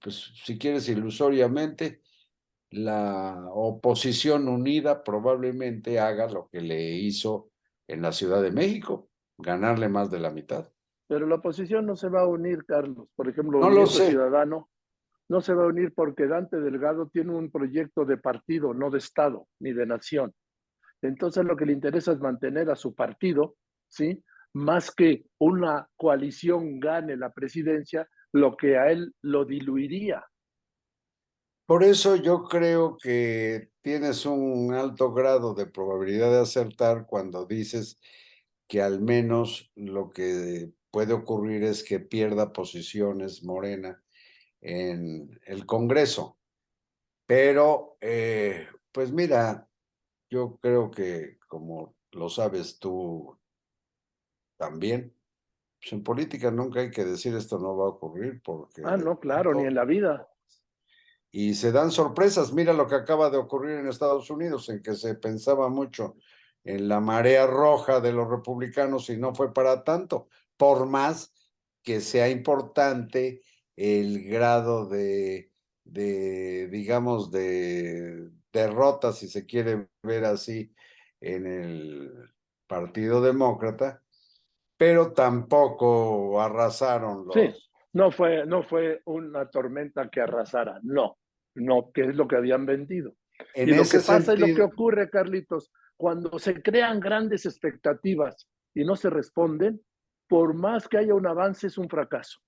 pues 0.00 0.32
si 0.44 0.58
quieres 0.58 0.88
ilusoriamente, 0.88 2.02
la 2.70 3.48
oposición 3.52 4.48
unida 4.48 5.02
probablemente 5.02 5.98
haga 5.98 6.28
lo 6.28 6.48
que 6.48 6.60
le 6.60 6.92
hizo 6.92 7.50
en 7.86 8.02
la 8.02 8.12
Ciudad 8.12 8.42
de 8.42 8.50
México, 8.50 9.08
ganarle 9.38 9.88
más 9.88 10.10
de 10.10 10.20
la 10.20 10.30
mitad. 10.30 10.70
Pero 11.06 11.26
la 11.26 11.36
oposición 11.36 11.86
no 11.86 11.96
se 11.96 12.10
va 12.10 12.20
a 12.20 12.26
unir, 12.26 12.66
Carlos. 12.66 13.08
Por 13.16 13.28
ejemplo, 13.28 13.60
no 13.60 13.70
lo 13.70 13.86
sé. 13.86 14.10
Ciudadano 14.10 14.68
no 15.28 15.40
se 15.40 15.54
va 15.54 15.64
a 15.64 15.68
unir 15.68 15.92
porque 15.94 16.26
Dante 16.26 16.58
Delgado 16.58 17.08
tiene 17.08 17.32
un 17.34 17.50
proyecto 17.50 18.04
de 18.04 18.16
partido, 18.16 18.72
no 18.72 18.90
de 18.90 18.98
Estado 18.98 19.46
ni 19.60 19.72
de 19.72 19.86
nación. 19.86 20.34
Entonces 21.02 21.44
lo 21.44 21.56
que 21.56 21.66
le 21.66 21.72
interesa 21.72 22.12
es 22.12 22.18
mantener 22.18 22.70
a 22.70 22.76
su 22.76 22.94
partido, 22.94 23.56
¿sí? 23.88 24.24
Más 24.54 24.90
que 24.90 25.24
una 25.38 25.88
coalición 25.96 26.80
gane 26.80 27.16
la 27.16 27.32
presidencia, 27.32 28.08
lo 28.32 28.56
que 28.56 28.78
a 28.78 28.90
él 28.90 29.14
lo 29.22 29.44
diluiría. 29.44 30.24
Por 31.66 31.84
eso 31.84 32.16
yo 32.16 32.44
creo 32.44 32.96
que 32.96 33.68
tienes 33.82 34.24
un 34.24 34.72
alto 34.72 35.12
grado 35.12 35.52
de 35.54 35.66
probabilidad 35.66 36.30
de 36.30 36.40
acertar 36.40 37.06
cuando 37.06 37.44
dices 37.44 38.00
que 38.66 38.80
al 38.80 39.00
menos 39.00 39.70
lo 39.76 40.08
que 40.08 40.72
puede 40.90 41.12
ocurrir 41.12 41.64
es 41.64 41.84
que 41.84 42.00
pierda 42.00 42.54
posiciones 42.54 43.44
Morena 43.44 44.02
en 44.60 45.38
el 45.44 45.66
Congreso. 45.66 46.38
Pero, 47.26 47.96
eh, 48.00 48.68
pues 48.92 49.12
mira, 49.12 49.68
yo 50.30 50.58
creo 50.60 50.90
que 50.90 51.38
como 51.46 51.94
lo 52.12 52.28
sabes 52.28 52.78
tú 52.78 53.38
también, 54.56 55.14
pues 55.80 55.92
en 55.92 56.02
política 56.02 56.50
nunca 56.50 56.80
hay 56.80 56.90
que 56.90 57.04
decir 57.04 57.34
esto 57.34 57.58
no 57.58 57.76
va 57.76 57.86
a 57.86 57.90
ocurrir 57.90 58.40
porque... 58.42 58.82
Ah, 58.84 58.96
no, 58.96 59.20
claro, 59.20 59.54
ni 59.54 59.64
en 59.64 59.74
la 59.74 59.84
vida 59.84 60.28
y 61.30 61.54
se 61.54 61.72
dan 61.72 61.90
sorpresas. 61.90 62.52
Mira 62.52 62.72
lo 62.72 62.86
que 62.86 62.94
acaba 62.94 63.30
de 63.30 63.36
ocurrir 63.36 63.78
en 63.78 63.88
Estados 63.88 64.30
Unidos, 64.30 64.68
en 64.68 64.82
que 64.82 64.94
se 64.94 65.14
pensaba 65.14 65.68
mucho 65.68 66.16
en 66.64 66.88
la 66.88 67.00
marea 67.00 67.46
roja 67.46 68.00
de 68.00 68.12
los 68.12 68.28
republicanos 68.28 69.08
y 69.10 69.16
no 69.16 69.34
fue 69.34 69.52
para 69.52 69.84
tanto, 69.84 70.28
por 70.56 70.86
más 70.86 71.32
que 71.82 72.00
sea 72.00 72.28
importante 72.28 73.42
el 73.78 74.24
grado 74.24 74.88
de, 74.88 75.52
de 75.84 76.68
digamos, 76.68 77.30
de 77.30 78.28
derrota, 78.52 79.12
si 79.12 79.28
se 79.28 79.46
quiere 79.46 79.86
ver 80.02 80.24
así, 80.24 80.74
en 81.20 81.46
el 81.46 82.12
Partido 82.66 83.20
Demócrata, 83.20 84.02
pero 84.76 85.12
tampoco 85.12 86.40
arrasaron 86.40 87.26
los, 87.26 87.36
no 87.92 88.10
fue, 88.10 88.44
no 88.46 88.62
fue 88.64 89.00
una 89.06 89.48
tormenta 89.48 90.08
que 90.08 90.20
arrasara, 90.20 90.80
no, 90.82 91.18
no, 91.54 91.90
que 91.92 92.02
es 92.02 92.16
lo 92.16 92.26
que 92.26 92.36
habían 92.36 92.66
vendido. 92.66 93.14
y 93.54 93.66
lo 93.66 93.84
que 93.84 94.00
pasa 94.00 94.34
y 94.34 94.38
lo 94.38 94.54
que 94.54 94.62
ocurre, 94.62 95.08
Carlitos, 95.08 95.72
cuando 95.96 96.38
se 96.38 96.60
crean 96.62 96.98
grandes 96.98 97.46
expectativas 97.46 98.48
y 98.74 98.84
no 98.84 98.96
se 98.96 99.08
responden, 99.08 99.80
por 100.28 100.54
más 100.54 100.88
que 100.88 100.98
haya 100.98 101.14
un 101.14 101.26
avance, 101.26 101.68
es 101.68 101.78
un 101.78 101.88
fracaso. 101.88 102.40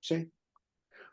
Sí. 0.00 0.30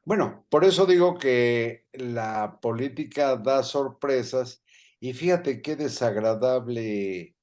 Bueno, 0.06 0.46
por 0.50 0.66
eso 0.66 0.86
digo 0.86 1.18
que 1.18 1.86
la 1.94 2.60
política 2.62 3.38
da 3.38 3.64
sorpresas 3.64 4.62
y 5.00 5.14
fíjate 5.14 5.62
qué 5.62 5.78
desagradable 5.78 7.38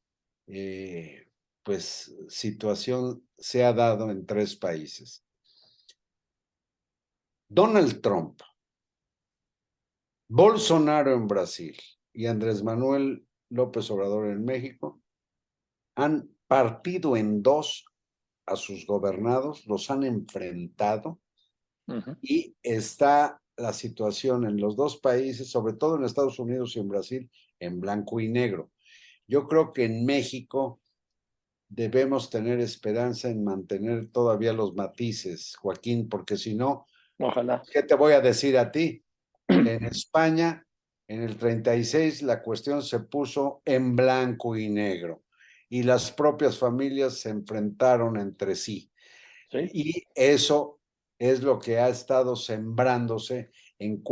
eh, 0.47 1.31
pues 1.63 2.15
situación 2.29 3.27
se 3.39 3.65
ha 3.65 3.73
dado 3.73 4.11
en 4.11 4.27
tres 4.27 4.57
países. 4.57 5.25
Donald 7.49 8.03
Trump, 8.03 8.43
Bolsonaro 10.29 11.15
en 11.15 11.27
Brasil 11.27 11.77
y 12.13 12.27
Andrés 12.27 12.63
Manuel 12.63 13.27
López 13.49 13.91
Obrador 13.91 14.27
en 14.27 14.45
México 14.45 15.01
han 15.97 16.31
partido 16.47 17.17
en 17.17 17.43
dos 17.43 17.87
a 18.45 18.57
sus 18.57 18.87
gobernados, 18.87 19.67
los 19.67 19.91
han 19.91 20.05
enfrentado 20.05 21.21
y 22.23 22.55
está 22.63 23.41
la 23.57 23.73
situación 23.73 24.47
en 24.47 24.59
los 24.59 24.77
dos 24.77 24.99
países, 24.99 25.51
sobre 25.51 25.75
todo 25.75 25.97
en 25.97 26.05
Estados 26.05 26.39
Unidos 26.39 26.77
y 26.77 26.81
en 26.81 26.89
Brasil, 26.89 27.31
en 27.59 27.81
blanco 27.81 28.21
y 28.21 28.29
negro. 28.29 28.71
Yo 29.27 29.47
creo 29.47 29.73
que 29.73 29.85
en 29.85 30.05
México 30.05 30.81
debemos 31.69 32.31
tener 32.31 32.61
esperanza 32.61 33.29
en 33.29 33.45
mantener 33.45 34.11
todavía 34.11 34.53
los 34.53 34.75
matices, 34.75 35.57
Joaquín, 35.57 36.09
porque 36.09 36.37
si 36.37 36.55
no, 36.55 36.87
Ojalá. 37.21 37.63
¿Qué 37.71 37.83
te 37.83 37.95
voy 37.95 38.15
a 38.15 38.21
decir 38.21 38.57
a 38.59 38.73
ti? 38.73 39.05
En 39.49 39.85
España, 39.85 40.65
en 41.09 41.23
el 41.23 41.37
36, 41.37 42.23
la 42.23 42.43
cuestión 42.43 42.83
se 42.83 43.01
puso 43.01 43.63
en 43.65 43.97
blanco 43.97 44.57
y 44.57 44.69
negro 44.69 45.25
y 45.69 45.83
las 45.83 46.13
propias 46.13 46.59
familias 46.59 47.19
se 47.19 47.31
enfrentaron 47.31 48.17
entre 48.17 48.55
sí. 48.55 48.91
Y 49.53 50.05
eso 50.15 50.80
es 51.21 51.43
lo 51.43 51.59
que 51.59 51.79
ha 51.79 51.91
estado 51.91 52.35
sembrándose 52.35 53.51
en, 53.79 54.03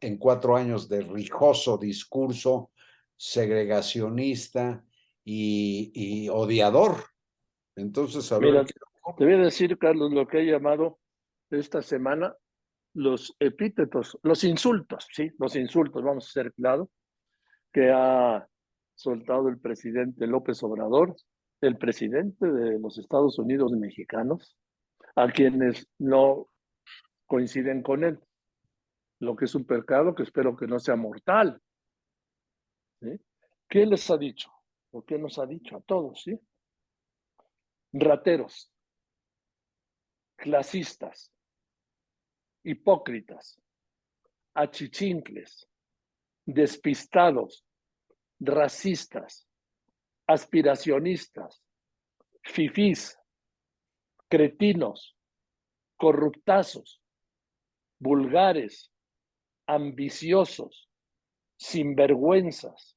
en 0.00 0.18
cuatro 0.18 0.56
años 0.56 0.88
de 0.90 1.00
rijoso 1.00 1.78
discurso 1.78 2.70
segregacionista 3.16 4.84
y, 5.24 6.28
odiador. 6.28 6.96
Entonces, 7.76 8.30
a 8.30 8.38
Mira, 8.38 8.64
te 8.64 9.24
voy 9.24 9.34
a 9.34 9.38
decir, 9.38 9.78
Carlos, 9.78 10.12
lo 10.12 10.28
que 10.28 10.40
he 10.40 10.44
llamado 10.44 10.98
esta 11.50 11.80
semana 11.80 12.36
los 12.92 13.34
epítetos, 13.38 14.18
los 14.22 14.44
insultos, 14.44 15.08
sí, 15.12 15.30
los 15.38 15.56
insultos, 15.56 16.02
vamos 16.02 16.28
a 16.28 16.32
ser 16.32 16.52
claro, 16.52 16.90
que 17.72 17.90
ha 17.90 18.46
soltado 18.94 19.48
el 19.48 19.58
presidente 19.58 20.26
López 20.26 20.62
Obrador, 20.62 21.16
el 21.62 21.78
presidente 21.78 22.50
de 22.50 22.78
los 22.78 22.98
Estados 22.98 23.38
Unidos 23.38 23.72
mexicanos, 23.72 24.58
a 25.14 25.30
quienes 25.30 25.88
no 25.98 26.49
coinciden 27.30 27.80
con 27.80 28.02
él. 28.02 28.18
lo 29.20 29.36
que 29.36 29.44
es 29.44 29.54
un 29.54 29.64
pecado 29.64 30.14
que 30.14 30.24
espero 30.24 30.56
que 30.56 30.66
no 30.66 30.80
sea 30.80 30.96
mortal. 30.96 31.62
¿Qué 33.68 33.86
les 33.86 34.10
ha 34.10 34.16
dicho? 34.16 34.50
¿O 34.90 35.04
qué 35.04 35.16
nos 35.18 35.38
ha 35.38 35.46
dicho 35.46 35.76
a 35.76 35.80
todos? 35.82 36.22
¿sí? 36.22 36.40
Rateros, 37.92 38.72
clasistas, 40.36 41.30
hipócritas, 42.64 43.60
achichincles, 44.54 45.68
despistados, 46.46 47.64
racistas, 48.40 49.46
aspiracionistas, 50.26 51.62
fifís, 52.42 53.16
cretinos, 54.28 55.16
corruptazos, 55.96 56.99
vulgares, 58.00 58.90
ambiciosos, 59.66 60.90
sinvergüenzas, 61.56 62.96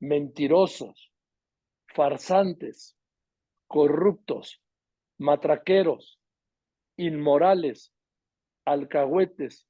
mentirosos, 0.00 1.12
farsantes, 1.94 2.96
corruptos, 3.68 4.60
matraqueros, 5.18 6.20
inmorales, 6.96 7.92
alcahuetes, 8.66 9.66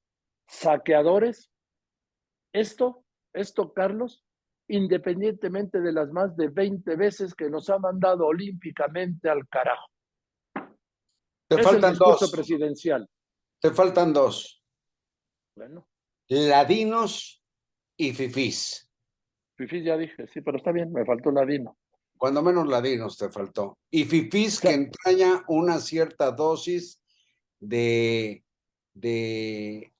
saqueadores. 0.49 1.51
Esto, 2.53 3.05
esto, 3.35 3.73
Carlos, 3.73 4.25
independientemente 4.69 5.81
de 5.81 5.93
las 5.93 6.11
más 6.11 6.37
de 6.37 6.49
20 6.49 6.97
veces 6.97 7.35
que 7.35 7.51
nos 7.51 7.69
ha 7.71 7.79
mandado 7.79 8.27
olímpicamente 8.27 9.29
al 9.29 9.47
carajo. 9.49 9.89
Te 11.49 11.63
faltan 11.63 11.95
dos. 11.95 12.31
presidencial. 12.31 13.09
Te 13.61 13.71
faltan 13.71 14.13
dos. 14.13 14.63
Bueno. 15.57 15.89
Ladinos 16.29 17.43
y 17.97 18.13
fifís. 18.13 18.89
Fifís 19.57 19.85
ya 19.85 19.97
dije, 19.97 20.27
sí, 20.29 20.41
pero 20.41 20.59
está 20.59 20.71
bien, 20.71 20.93
me 20.93 21.05
faltó 21.05 21.33
ladino. 21.33 21.77
Cuando 22.17 22.43
menos 22.43 22.69
ladinos 22.69 23.17
te 23.17 23.31
faltó. 23.31 23.79
Y 23.91 24.05
fifís 24.05 24.61
que 24.61 24.71
entraña 24.71 25.45
una 25.49 25.81
cierta 25.81 26.31
dosis 26.31 27.01
de, 27.59 28.45
de, 28.95 29.93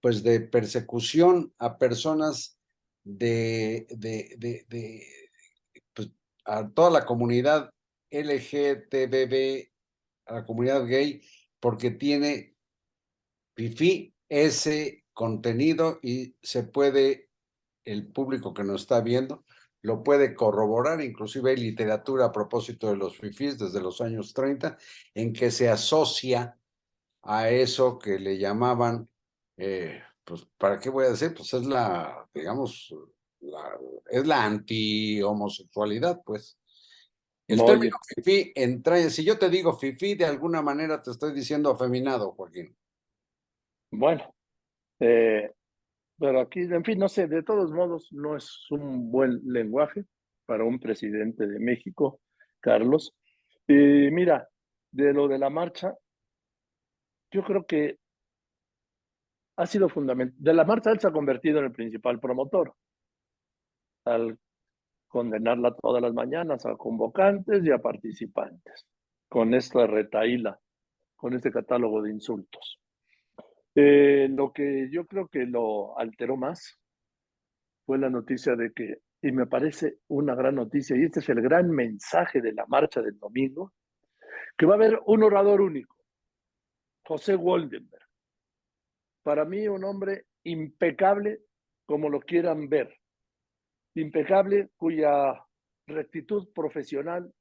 pues 0.00 0.22
de 0.22 0.40
persecución 0.40 1.52
a 1.58 1.78
personas 1.78 2.58
de, 3.02 3.86
de, 3.90 4.34
de, 4.38 4.66
de 4.68 5.06
pues, 5.92 6.10
a 6.44 6.68
toda 6.68 6.90
la 6.90 7.04
comunidad 7.04 7.70
LGTBB, 8.10 9.68
a 10.26 10.34
la 10.34 10.46
comunidad 10.46 10.86
gay, 10.86 11.20
porque 11.64 11.90
tiene 11.90 12.54
FIFI 13.56 14.14
ese 14.28 15.06
contenido 15.14 15.98
y 16.02 16.36
se 16.42 16.64
puede, 16.64 17.30
el 17.86 18.06
público 18.08 18.52
que 18.52 18.64
nos 18.64 18.82
está 18.82 19.00
viendo, 19.00 19.46
lo 19.80 20.02
puede 20.02 20.34
corroborar, 20.34 21.00
inclusive 21.00 21.52
hay 21.52 21.56
literatura 21.56 22.26
a 22.26 22.32
propósito 22.32 22.90
de 22.90 22.96
los 22.96 23.16
FIFIs 23.16 23.58
desde 23.58 23.80
los 23.80 24.02
años 24.02 24.34
30, 24.34 24.76
en 25.14 25.32
que 25.32 25.50
se 25.50 25.70
asocia 25.70 26.58
a 27.22 27.48
eso 27.48 27.98
que 27.98 28.18
le 28.18 28.36
llamaban 28.36 29.08
eh, 29.56 30.02
pues, 30.22 30.46
¿para 30.58 30.78
qué 30.78 30.90
voy 30.90 31.06
a 31.06 31.12
decir? 31.12 31.32
Pues 31.32 31.54
es 31.54 31.64
la, 31.64 32.28
digamos, 32.34 32.94
es 34.10 34.26
la 34.26 34.44
anti-homosexualidad, 34.44 36.20
pues. 36.26 36.58
El 37.46 37.64
término 37.64 37.96
fifi 38.06 38.52
entra, 38.54 38.98
si 39.10 39.24
yo 39.24 39.38
te 39.38 39.50
digo 39.50 39.74
fifi, 39.74 40.14
de 40.14 40.24
alguna 40.24 40.62
manera 40.62 41.02
te 41.02 41.10
estoy 41.10 41.34
diciendo 41.34 41.70
afeminado, 41.70 42.32
Joaquín. 42.32 42.74
Bueno, 43.90 44.34
eh, 45.00 45.52
pero 46.18 46.40
aquí, 46.40 46.60
en 46.60 46.84
fin, 46.84 46.98
no 46.98 47.08
sé, 47.08 47.26
de 47.26 47.42
todos 47.42 47.70
modos, 47.70 48.08
no 48.12 48.36
es 48.36 48.70
un 48.70 49.10
buen 49.10 49.40
lenguaje 49.44 50.04
para 50.46 50.64
un 50.64 50.78
presidente 50.78 51.46
de 51.46 51.58
México, 51.58 52.20
Carlos. 52.60 53.14
Y 53.66 54.10
mira, 54.10 54.48
de 54.90 55.12
lo 55.12 55.28
de 55.28 55.38
la 55.38 55.50
marcha, 55.50 55.94
yo 57.30 57.42
creo 57.44 57.66
que 57.66 57.98
ha 59.56 59.66
sido 59.66 59.88
fundamental. 59.88 60.36
De 60.38 60.54
la 60.54 60.64
marcha 60.64 60.90
él 60.90 61.00
se 61.00 61.08
ha 61.08 61.12
convertido 61.12 61.58
en 61.58 61.66
el 61.66 61.72
principal 61.72 62.20
promotor, 62.20 62.74
al 64.04 64.38
condenarla 65.14 65.76
todas 65.76 66.02
las 66.02 66.12
mañanas 66.12 66.66
a 66.66 66.74
convocantes 66.74 67.64
y 67.64 67.70
a 67.70 67.78
participantes, 67.78 68.84
con 69.28 69.54
esta 69.54 69.86
retaíla, 69.86 70.58
con 71.14 71.34
este 71.34 71.52
catálogo 71.52 72.02
de 72.02 72.10
insultos. 72.10 72.80
Eh, 73.76 74.26
lo 74.28 74.52
que 74.52 74.88
yo 74.90 75.06
creo 75.06 75.28
que 75.28 75.46
lo 75.46 75.96
alteró 75.96 76.36
más 76.36 76.80
fue 77.86 77.96
la 77.98 78.10
noticia 78.10 78.56
de 78.56 78.72
que, 78.72 79.02
y 79.22 79.30
me 79.30 79.46
parece 79.46 79.98
una 80.08 80.34
gran 80.34 80.56
noticia, 80.56 80.96
y 80.96 81.04
este 81.04 81.20
es 81.20 81.28
el 81.28 81.40
gran 81.40 81.70
mensaje 81.70 82.40
de 82.40 82.52
la 82.52 82.66
marcha 82.66 83.00
del 83.00 83.16
domingo, 83.16 83.72
que 84.58 84.66
va 84.66 84.72
a 84.72 84.78
haber 84.78 85.00
un 85.06 85.22
orador 85.22 85.60
único, 85.60 85.94
José 87.04 87.36
Woldenberg 87.36 88.04
para 89.22 89.44
mí 89.44 89.68
un 89.68 89.84
hombre 89.84 90.26
impecable 90.42 91.40
como 91.86 92.08
lo 92.08 92.18
quieran 92.18 92.68
ver, 92.68 92.92
impecable 93.94 94.70
cuya 94.76 95.44
rectitud 95.86 96.48
profesional, 96.52 97.32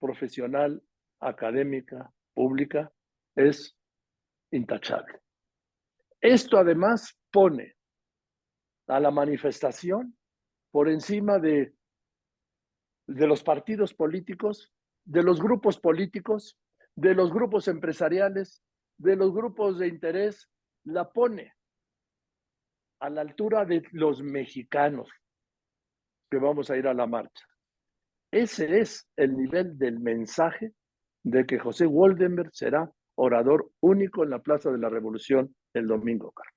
profesional, 0.00 0.82
académica, 1.20 2.12
pública, 2.34 2.92
es 3.36 3.76
intachable. 4.50 5.20
Esto 6.20 6.58
además 6.58 7.18
pone 7.30 7.76
a 8.88 9.00
la 9.00 9.10
manifestación 9.10 10.16
por 10.70 10.88
encima 10.88 11.38
de, 11.38 11.74
de 13.06 13.26
los 13.26 13.42
partidos 13.42 13.94
políticos, 13.94 14.72
de 15.04 15.22
los 15.22 15.40
grupos 15.40 15.78
políticos, 15.78 16.58
de 16.96 17.14
los 17.14 17.32
grupos 17.32 17.68
empresariales, 17.68 18.62
de 18.98 19.16
los 19.16 19.32
grupos 19.32 19.78
de 19.78 19.88
interés, 19.88 20.48
la 20.84 21.10
pone 21.10 21.52
a 23.00 23.10
la 23.10 23.20
altura 23.20 23.64
de 23.64 23.82
los 23.92 24.22
mexicanos 24.22 25.08
que 26.30 26.38
vamos 26.38 26.70
a 26.70 26.76
ir 26.76 26.86
a 26.86 26.94
la 26.94 27.06
marcha. 27.06 27.46
Ese 28.32 28.80
es 28.80 29.08
el 29.16 29.36
nivel 29.36 29.78
del 29.78 30.00
mensaje 30.00 30.72
de 31.22 31.46
que 31.46 31.58
José 31.58 31.86
Woldenberg 31.86 32.50
será 32.52 32.90
orador 33.16 33.70
único 33.80 34.24
en 34.24 34.30
la 34.30 34.40
Plaza 34.40 34.70
de 34.70 34.78
la 34.78 34.88
Revolución 34.88 35.54
el 35.72 35.86
domingo, 35.86 36.32
Carlos. 36.32 36.54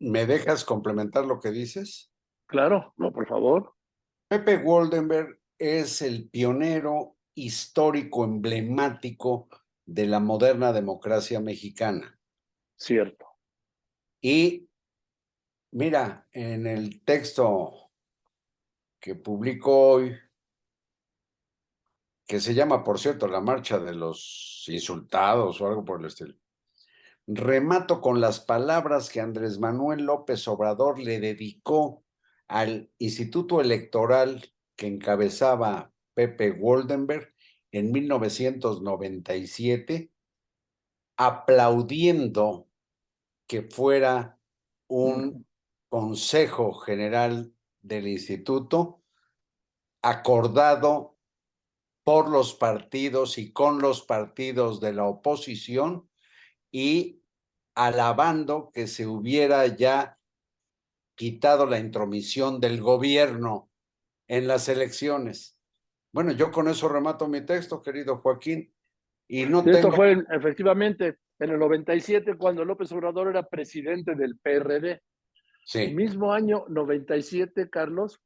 ¿Me 0.00 0.26
dejas 0.26 0.64
complementar 0.64 1.24
lo 1.26 1.38
que 1.40 1.50
dices? 1.50 2.10
Claro, 2.46 2.92
no, 2.96 3.12
por 3.12 3.26
favor. 3.26 3.74
Pepe 4.28 4.58
Woldenberg 4.58 5.38
es 5.58 6.02
el 6.02 6.28
pionero 6.28 7.16
histórico 7.34 8.24
emblemático 8.24 9.48
de 9.84 10.06
la 10.06 10.20
moderna 10.20 10.72
democracia 10.72 11.40
mexicana. 11.40 12.18
Cierto. 12.76 13.26
Y 14.20 14.68
mira, 15.72 16.26
en 16.32 16.66
el 16.66 17.04
texto 17.04 17.81
que 19.02 19.14
publicó 19.16 19.94
hoy, 19.94 20.16
que 22.24 22.40
se 22.40 22.54
llama, 22.54 22.84
por 22.84 23.00
cierto, 23.00 23.26
La 23.26 23.40
Marcha 23.40 23.80
de 23.80 23.94
los 23.94 24.64
Insultados 24.68 25.60
o 25.60 25.66
algo 25.66 25.84
por 25.84 25.98
el 25.98 26.06
estilo, 26.06 26.36
remato 27.26 28.00
con 28.00 28.20
las 28.20 28.38
palabras 28.38 29.10
que 29.10 29.20
Andrés 29.20 29.58
Manuel 29.58 30.04
López 30.04 30.46
Obrador 30.46 31.00
le 31.00 31.18
dedicó 31.18 32.04
al 32.46 32.92
Instituto 32.98 33.60
Electoral 33.60 34.52
que 34.76 34.86
encabezaba 34.86 35.92
Pepe 36.14 36.52
Woldenberg 36.52 37.34
en 37.72 37.90
1997, 37.90 40.12
aplaudiendo 41.16 42.68
que 43.48 43.62
fuera 43.62 44.38
un 44.86 45.44
consejo 45.88 46.74
general 46.74 47.51
del 47.82 48.08
instituto 48.08 49.02
acordado 50.02 51.18
por 52.04 52.28
los 52.28 52.54
partidos 52.54 53.38
y 53.38 53.52
con 53.52 53.80
los 53.80 54.02
partidos 54.02 54.80
de 54.80 54.92
la 54.92 55.04
oposición 55.04 56.08
y 56.72 57.22
alabando 57.74 58.70
que 58.72 58.86
se 58.86 59.06
hubiera 59.06 59.66
ya 59.66 60.18
quitado 61.14 61.66
la 61.66 61.78
intromisión 61.78 62.60
del 62.60 62.80
gobierno 62.80 63.70
en 64.26 64.48
las 64.48 64.68
elecciones. 64.68 65.58
Bueno, 66.12 66.32
yo 66.32 66.50
con 66.50 66.68
eso 66.68 66.88
remato 66.88 67.28
mi 67.28 67.42
texto, 67.42 67.82
querido 67.82 68.18
Joaquín. 68.18 68.72
Y 69.28 69.46
no 69.46 69.60
Esto 69.60 69.92
fue 69.92 70.24
efectivamente 70.30 71.18
en 71.38 71.50
el 71.50 71.58
97 71.58 72.36
cuando 72.36 72.64
López 72.64 72.90
Obrador 72.92 73.28
era 73.28 73.48
presidente 73.48 74.14
del 74.14 74.38
PRD. 74.38 75.00
Sí. 75.64 75.94
Mismo 75.94 76.32
año 76.32 76.64
97, 76.68 77.70
Carlos, 77.70 78.20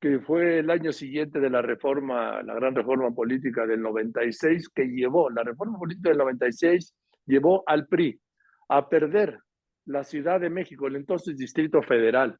que 0.00 0.20
fue 0.20 0.58
el 0.58 0.70
año 0.70 0.92
siguiente 0.92 1.40
de 1.40 1.50
la 1.50 1.62
reforma, 1.62 2.42
la 2.42 2.54
gran 2.54 2.74
reforma 2.74 3.10
política 3.12 3.66
del 3.66 3.80
96, 3.82 4.68
que 4.70 4.84
llevó, 4.86 5.30
la 5.30 5.42
reforma 5.42 5.78
política 5.78 6.10
del 6.10 6.18
96 6.18 6.94
llevó 7.26 7.62
al 7.66 7.86
PRI 7.86 8.20
a 8.68 8.88
perder 8.88 9.38
la 9.86 10.04
Ciudad 10.04 10.40
de 10.40 10.50
México, 10.50 10.86
el 10.86 10.96
entonces 10.96 11.36
Distrito 11.36 11.82
Federal, 11.82 12.38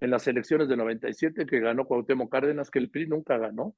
en 0.00 0.10
las 0.10 0.26
elecciones 0.26 0.68
de 0.68 0.76
97 0.76 1.46
que 1.46 1.60
ganó 1.60 1.84
Cuauhtémoc 1.84 2.30
Cárdenas, 2.30 2.70
que 2.70 2.78
el 2.78 2.90
PRI 2.90 3.06
nunca 3.06 3.38
ganó. 3.38 3.74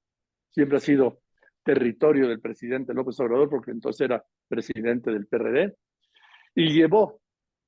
Siempre 0.51 0.79
ha 0.79 0.81
sido 0.81 1.21
territorio 1.65 2.29
del 2.29 2.41
presidente 2.41 2.95
López 2.95 3.19
Obrador, 3.21 3.49
porque 3.49 3.71
entonces 3.71 4.03
era 4.03 4.25
presidente 4.49 5.11
del 5.11 5.27
PRD. 5.27 5.75
Y 6.55 6.73
llevó 6.73 7.22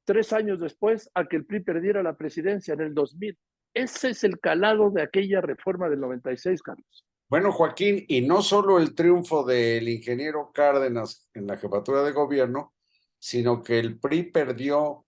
tres 0.04 0.32
años 0.32 0.60
después 0.60 1.10
a 1.14 1.26
que 1.26 1.36
el 1.36 1.46
PRI 1.46 1.60
perdiera 1.60 2.02
la 2.02 2.16
presidencia 2.16 2.74
en 2.74 2.80
el 2.80 2.94
2000. 2.94 3.38
Ese 3.74 4.10
es 4.10 4.24
el 4.24 4.38
calado 4.38 4.90
de 4.90 5.02
aquella 5.02 5.40
reforma 5.40 5.88
del 5.88 6.00
96, 6.00 6.62
Carlos. 6.62 7.04
Bueno, 7.28 7.50
Joaquín, 7.50 8.04
y 8.06 8.20
no 8.20 8.42
solo 8.42 8.78
el 8.78 8.94
triunfo 8.94 9.44
del 9.44 9.88
ingeniero 9.88 10.52
Cárdenas 10.52 11.28
en 11.34 11.46
la 11.46 11.56
jefatura 11.56 12.02
de 12.02 12.12
gobierno, 12.12 12.74
sino 13.18 13.62
que 13.62 13.78
el 13.78 13.98
PRI 13.98 14.24
perdió, 14.30 15.06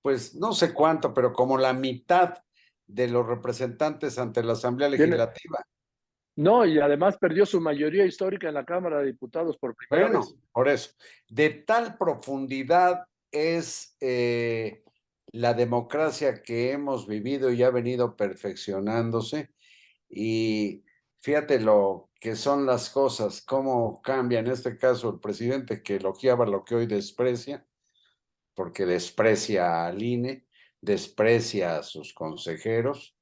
pues 0.00 0.34
no 0.34 0.52
sé 0.52 0.72
cuánto, 0.72 1.12
pero 1.12 1.32
como 1.32 1.58
la 1.58 1.72
mitad 1.72 2.38
de 2.86 3.08
los 3.08 3.26
representantes 3.26 4.18
ante 4.18 4.42
la 4.42 4.52
Asamblea 4.52 4.88
Legislativa. 4.88 5.64
No, 6.36 6.64
y 6.64 6.78
además 6.78 7.18
perdió 7.18 7.44
su 7.44 7.60
mayoría 7.60 8.06
histórica 8.06 8.48
en 8.48 8.54
la 8.54 8.64
Cámara 8.64 9.00
de 9.00 9.06
Diputados 9.06 9.58
por 9.58 9.74
primera 9.74 10.08
bueno, 10.08 10.20
vez. 10.20 10.34
por 10.52 10.68
eso. 10.68 10.90
De 11.28 11.50
tal 11.50 11.98
profundidad 11.98 13.04
es 13.32 13.96
eh, 14.00 14.84
la 15.32 15.54
democracia 15.54 16.42
que 16.42 16.72
hemos 16.72 17.06
vivido 17.08 17.50
y 17.52 17.62
ha 17.62 17.70
venido 17.70 18.16
perfeccionándose. 18.16 19.50
Y 20.08 20.84
fíjate 21.20 21.58
lo 21.58 22.10
que 22.20 22.36
son 22.36 22.66
las 22.66 22.90
cosas, 22.90 23.42
cómo 23.42 24.00
cambia 24.02 24.40
en 24.40 24.46
este 24.46 24.76
caso 24.76 25.10
el 25.10 25.20
presidente 25.20 25.82
que 25.82 25.96
elogiaba 25.96 26.46
lo 26.46 26.64
que 26.64 26.76
hoy 26.76 26.86
desprecia, 26.86 27.66
porque 28.54 28.86
desprecia 28.86 29.86
al 29.86 30.02
INE, 30.02 30.46
desprecia 30.80 31.78
a 31.78 31.82
sus 31.82 32.12
consejeros 32.12 33.16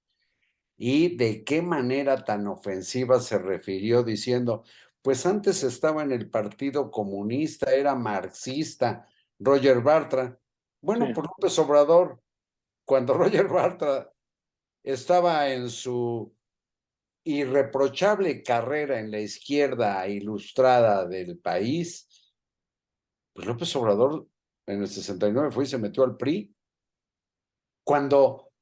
y 0.76 1.16
de 1.16 1.44
qué 1.44 1.62
manera 1.62 2.24
tan 2.24 2.46
ofensiva 2.48 3.20
se 3.20 3.38
refirió 3.38 4.02
diciendo, 4.02 4.64
pues 5.02 5.24
antes 5.26 5.62
estaba 5.62 6.02
en 6.02 6.10
el 6.10 6.30
Partido 6.30 6.90
Comunista, 6.90 7.72
era 7.72 7.94
marxista, 7.94 9.06
Roger 9.40 9.80
Bartra. 9.80 10.38
Bueno, 10.82 11.12
por 11.14 11.26
López 11.26 11.58
Obrador, 11.58 12.22
cuando 12.84 13.14
Roger 13.18 13.48
Bartra 13.48 14.12
estaba 14.84 15.48
en 15.50 15.68
su 15.68 16.32
irreprochable 17.24 18.42
carrera 18.42 18.98
en 18.98 19.10
la 19.10 19.20
izquierda 19.20 20.06
ilustrada 20.08 21.06
del 21.06 21.38
país, 21.38 22.32
pues 23.34 23.46
López 23.46 23.74
Obrador 23.76 24.26
en 24.66 24.82
el 24.82 24.88
69 24.88 25.50
fue 25.50 25.64
y 25.64 25.66
se 25.66 25.78
metió 25.78 26.04
al 26.04 26.16
PRI 26.16 26.54
cuando 27.84 28.52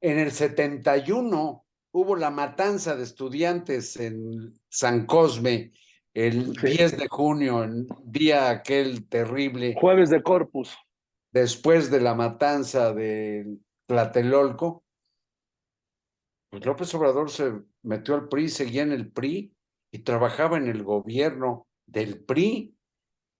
en 0.00 0.18
el 0.18 0.32
71 0.32 1.66
hubo 1.92 2.16
la 2.16 2.30
matanza 2.30 2.96
de 2.96 3.04
estudiantes 3.04 3.96
en 3.96 4.52
San 4.68 5.06
Cosme, 5.06 5.72
el 6.16 6.54
10 6.54 6.96
de 6.96 7.08
junio, 7.08 7.62
el 7.62 7.86
día 8.02 8.48
aquel 8.48 9.06
terrible. 9.06 9.74
Jueves 9.78 10.08
de 10.08 10.22
Corpus. 10.22 10.74
Después 11.30 11.90
de 11.90 12.00
la 12.00 12.14
matanza 12.14 12.94
de 12.94 13.58
Tlatelolco, 13.86 14.82
pues 16.50 16.64
López 16.64 16.94
Obrador 16.94 17.30
se 17.30 17.52
metió 17.82 18.14
al 18.14 18.28
PRI, 18.30 18.48
seguía 18.48 18.82
en 18.82 18.92
el 18.92 19.12
PRI 19.12 19.54
y 19.92 19.98
trabajaba 19.98 20.56
en 20.56 20.68
el 20.68 20.82
gobierno 20.84 21.66
del 21.84 22.24
PRI. 22.24 22.74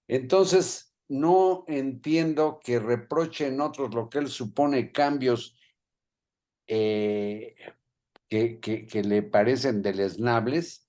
Entonces, 0.07 0.95
no 1.09 1.65
entiendo 1.69 2.61
que 2.63 2.79
reproche 2.79 3.47
en 3.47 3.63
otros 3.63 3.95
lo 3.95 4.11
que 4.11 4.19
él 4.19 4.29
supone 4.29 4.93
cambios 4.93 5.57
eh, 6.67 7.57
que, 8.29 8.61
que, 8.61 9.03
le 9.03 9.23
parecen 9.23 9.81
deleznables, 9.81 10.86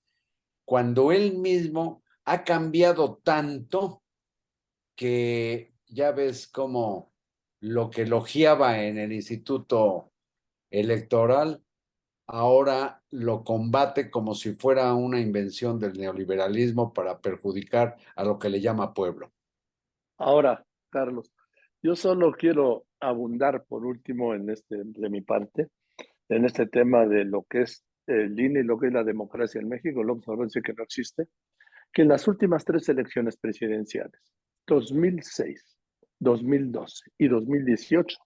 cuando 0.68 1.12
él 1.12 1.38
mismo 1.38 2.02
ha 2.26 2.44
cambiado 2.44 3.22
tanto 3.24 4.02
que 4.94 5.72
ya 5.86 6.12
ves 6.12 6.46
cómo 6.46 7.14
lo 7.60 7.88
que 7.88 8.02
elogiaba 8.02 8.82
en 8.82 8.98
el 8.98 9.14
instituto 9.14 10.12
electoral, 10.70 11.62
ahora 12.26 13.02
lo 13.08 13.44
combate 13.44 14.10
como 14.10 14.34
si 14.34 14.56
fuera 14.56 14.92
una 14.92 15.18
invención 15.20 15.78
del 15.78 15.94
neoliberalismo 15.94 16.92
para 16.92 17.18
perjudicar 17.18 17.96
a 18.14 18.24
lo 18.24 18.38
que 18.38 18.50
le 18.50 18.60
llama 18.60 18.92
pueblo. 18.92 19.32
Ahora, 20.18 20.66
Carlos, 20.90 21.32
yo 21.82 21.96
solo 21.96 22.32
quiero 22.32 22.84
abundar 23.00 23.64
por 23.64 23.86
último 23.86 24.34
en 24.34 24.50
este, 24.50 24.76
de 24.84 25.08
mi 25.08 25.22
parte, 25.22 25.68
en 26.28 26.44
este 26.44 26.66
tema 26.66 27.06
de 27.06 27.24
lo 27.24 27.44
que 27.44 27.62
es 27.62 27.87
el 28.08 28.38
INE 28.38 28.64
lo 28.64 28.78
que 28.78 28.88
es 28.88 28.92
la 28.92 29.04
democracia 29.04 29.60
en 29.60 29.68
México, 29.68 30.02
a 30.02 30.44
dice 30.44 30.62
que 30.62 30.72
no 30.72 30.82
existe, 30.82 31.28
que 31.92 32.02
en 32.02 32.08
las 32.08 32.26
últimas 32.26 32.64
tres 32.64 32.88
elecciones 32.88 33.36
presidenciales, 33.36 34.20
2006, 34.66 35.76
2012 36.18 37.10
y 37.18 37.28
2018, 37.28 38.18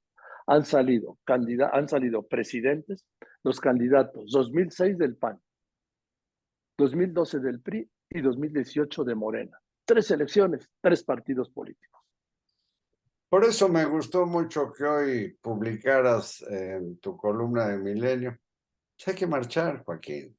han 0.46 0.64
salido, 0.64 1.18
han 1.26 1.88
salido 1.88 2.26
presidentes, 2.26 3.06
los 3.44 3.60
candidatos 3.60 4.30
2006 4.30 4.98
del 4.98 5.16
PAN, 5.16 5.40
2012 6.78 7.40
del 7.40 7.60
PRI 7.60 7.88
y 8.10 8.20
2018 8.20 9.04
de 9.04 9.14
Morena 9.14 9.62
tres 9.84 10.10
elecciones, 10.10 10.70
tres 10.80 11.02
partidos 11.04 11.50
políticos. 11.50 12.00
Por 13.28 13.44
eso 13.44 13.68
me 13.68 13.84
gustó 13.84 14.26
mucho 14.26 14.72
que 14.72 14.84
hoy 14.84 15.38
publicaras 15.40 16.42
en 16.42 16.98
tu 16.98 17.16
columna 17.16 17.68
de 17.68 17.78
Milenio. 17.78 18.38
Pues 18.96 19.08
hay 19.08 19.14
que 19.14 19.26
marchar, 19.26 19.84
Joaquín. 19.84 20.36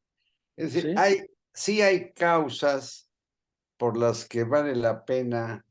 Es 0.56 0.74
decir, 0.74 0.92
¿Sí? 0.92 0.96
hay, 0.98 1.26
sí 1.54 1.82
hay 1.82 2.14
causas 2.14 3.10
por 3.78 3.98
las 3.98 4.28
que 4.28 4.44
vale 4.44 4.76
la 4.76 5.04
pena, 5.04 5.66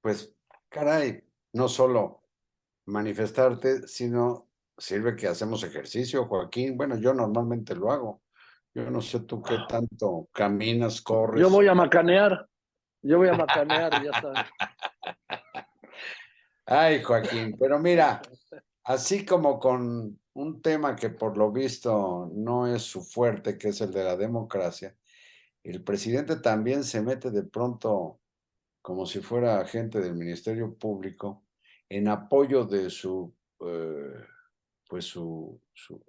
pues, 0.00 0.34
caray, 0.68 1.22
no 1.52 1.68
solo 1.68 2.24
manifestarte, 2.86 3.86
sino 3.86 4.48
sirve 4.76 5.14
que 5.14 5.28
hacemos 5.28 5.62
ejercicio, 5.62 6.26
Joaquín. 6.26 6.76
Bueno, 6.76 6.96
yo 6.96 7.12
normalmente 7.14 7.74
lo 7.74 7.92
hago. 7.92 8.22
Yo 8.74 8.90
no 8.90 9.00
sé 9.00 9.20
tú 9.20 9.42
qué 9.42 9.58
tanto 9.68 10.28
caminas, 10.32 11.02
corres. 11.02 11.40
Yo 11.40 11.50
voy 11.50 11.68
a 11.68 11.74
macanear. 11.74 12.48
Yo 13.02 13.18
voy 13.18 13.28
a 13.28 13.34
macanear, 13.34 13.92
ya 14.02 14.20
sabes. 14.20 14.46
Ay, 16.66 17.02
Joaquín, 17.02 17.56
pero 17.58 17.80
mira, 17.80 18.22
así 18.84 19.24
como 19.24 19.58
con 19.58 20.19
un 20.40 20.62
tema 20.62 20.96
que 20.96 21.10
por 21.10 21.36
lo 21.36 21.52
visto 21.52 22.30
no 22.34 22.66
es 22.66 22.82
su 22.82 23.02
fuerte, 23.02 23.58
que 23.58 23.68
es 23.68 23.80
el 23.80 23.92
de 23.92 24.04
la 24.04 24.16
democracia, 24.16 24.96
el 25.62 25.82
presidente 25.84 26.36
también 26.36 26.84
se 26.84 27.02
mete 27.02 27.30
de 27.30 27.42
pronto 27.42 28.20
como 28.82 29.04
si 29.04 29.20
fuera 29.20 29.60
agente 29.60 30.00
del 30.00 30.14
Ministerio 30.14 30.74
Público 30.74 31.44
en 31.88 32.08
apoyo 32.08 32.64
de 32.64 32.88
su, 32.88 33.34
eh, 33.60 34.24
pues 34.88 35.04
su, 35.04 35.60
su, 35.74 36.02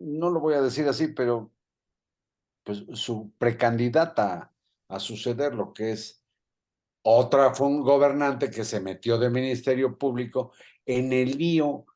no 0.00 0.30
lo 0.30 0.40
voy 0.40 0.54
a 0.54 0.62
decir 0.62 0.88
así, 0.88 1.08
pero 1.08 1.52
pues 2.64 2.84
su 2.94 3.32
precandidata 3.38 4.52
a 4.88 4.98
suceder 4.98 5.54
lo 5.54 5.72
que 5.72 5.92
es 5.92 6.24
otra 7.02 7.54
fue 7.54 7.68
un 7.68 7.82
gobernante 7.82 8.50
que 8.50 8.64
se 8.64 8.80
metió 8.80 9.18
de 9.18 9.30
Ministerio 9.30 9.96
Público 9.96 10.52
en 10.86 11.12
el 11.12 11.36
lío 11.36 11.86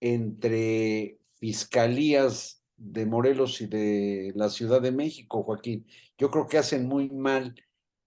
entre 0.00 1.18
fiscalías 1.38 2.62
de 2.76 3.06
Morelos 3.06 3.60
y 3.60 3.66
de 3.66 4.32
la 4.34 4.50
Ciudad 4.50 4.80
de 4.80 4.92
México, 4.92 5.42
Joaquín. 5.42 5.86
Yo 6.18 6.30
creo 6.30 6.46
que 6.46 6.58
hacen 6.58 6.86
muy 6.86 7.10
mal 7.10 7.54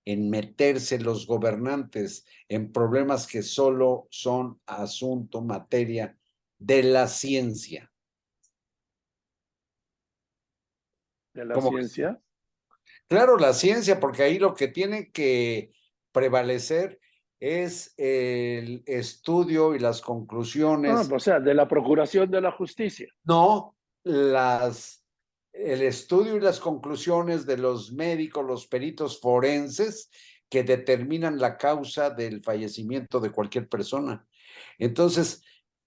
en 0.05 0.29
meterse 0.29 0.99
los 0.99 1.27
gobernantes 1.27 2.25
en 2.47 2.71
problemas 2.71 3.27
que 3.27 3.43
solo 3.43 4.07
son 4.09 4.59
asunto, 4.65 5.41
materia 5.41 6.17
de 6.57 6.83
la 6.83 7.07
ciencia. 7.07 7.91
¿De 11.33 11.45
la 11.45 11.61
ciencia? 11.61 12.21
Claro, 13.07 13.37
la 13.37 13.53
ciencia, 13.53 13.99
porque 13.99 14.23
ahí 14.23 14.39
lo 14.39 14.53
que 14.53 14.67
tiene 14.67 15.11
que 15.11 15.71
prevalecer 16.11 16.98
es 17.39 17.93
el 17.97 18.83
estudio 18.85 19.73
y 19.75 19.79
las 19.79 20.01
conclusiones. 20.01 21.09
o 21.11 21.19
sea, 21.19 21.39
de 21.39 21.53
la 21.53 21.67
procuración 21.67 22.29
de 22.29 22.41
la 22.41 22.51
justicia. 22.51 23.07
No, 23.23 23.77
las, 24.03 25.05
el 25.53 25.81
estudio 25.81 26.35
y 26.35 26.41
las 26.41 26.59
conclusiones 26.59 27.45
de 27.45 27.57
los 27.57 27.91
médicos, 27.93 28.45
los 28.45 28.67
peritos 28.67 29.19
forenses 29.21 30.09
que 30.49 30.63
determinan 30.63 31.39
la 31.39 31.57
causa 31.57 32.09
del 32.09 32.43
fallecimiento 32.43 33.19
de 33.19 33.31
cualquier 33.31 33.69
persona. 33.69 34.27
Entonces, 34.77 35.43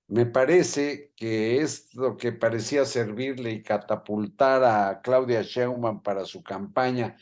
me 0.07 0.27
parece 0.27 1.13
que 1.17 1.61
esto 1.61 2.17
que 2.17 2.33
parecía 2.33 2.85
servirle 2.85 3.51
y 3.51 3.63
catapultar 3.63 4.63
a 4.63 5.01
Claudia 5.03 5.43
Sheinbaum 5.43 6.03
para 6.03 6.25
su 6.25 6.43
campaña 6.43 7.17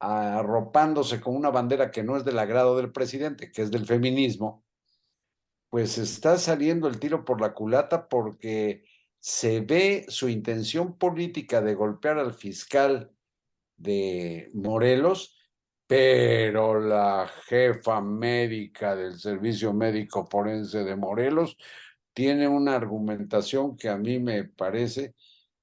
arropándose 0.00 1.20
con 1.20 1.36
una 1.36 1.50
bandera 1.50 1.90
que 1.90 2.02
no 2.02 2.16
es 2.16 2.24
del 2.24 2.38
agrado 2.38 2.76
del 2.76 2.90
presidente, 2.90 3.52
que 3.52 3.62
es 3.62 3.70
del 3.70 3.86
feminismo, 3.86 4.64
pues 5.68 5.98
está 5.98 6.38
saliendo 6.38 6.88
el 6.88 6.98
tiro 6.98 7.24
por 7.24 7.40
la 7.40 7.54
culata 7.54 8.08
porque 8.08 8.82
se 9.20 9.60
ve 9.60 10.06
su 10.08 10.28
intención 10.28 10.96
política 10.96 11.60
de 11.60 11.74
golpear 11.74 12.18
al 12.18 12.32
fiscal 12.32 13.12
de 13.76 14.50
Morelos, 14.54 15.36
pero 15.86 16.80
la 16.80 17.28
jefa 17.46 18.00
médica 18.00 18.96
del 18.96 19.18
Servicio 19.18 19.72
Médico 19.74 20.26
Forense 20.30 20.82
de 20.82 20.96
Morelos 20.96 21.56
tiene 22.14 22.48
una 22.48 22.74
argumentación 22.74 23.76
que 23.76 23.88
a 23.88 23.96
mí 23.96 24.18
me 24.18 24.44
parece 24.44 25.14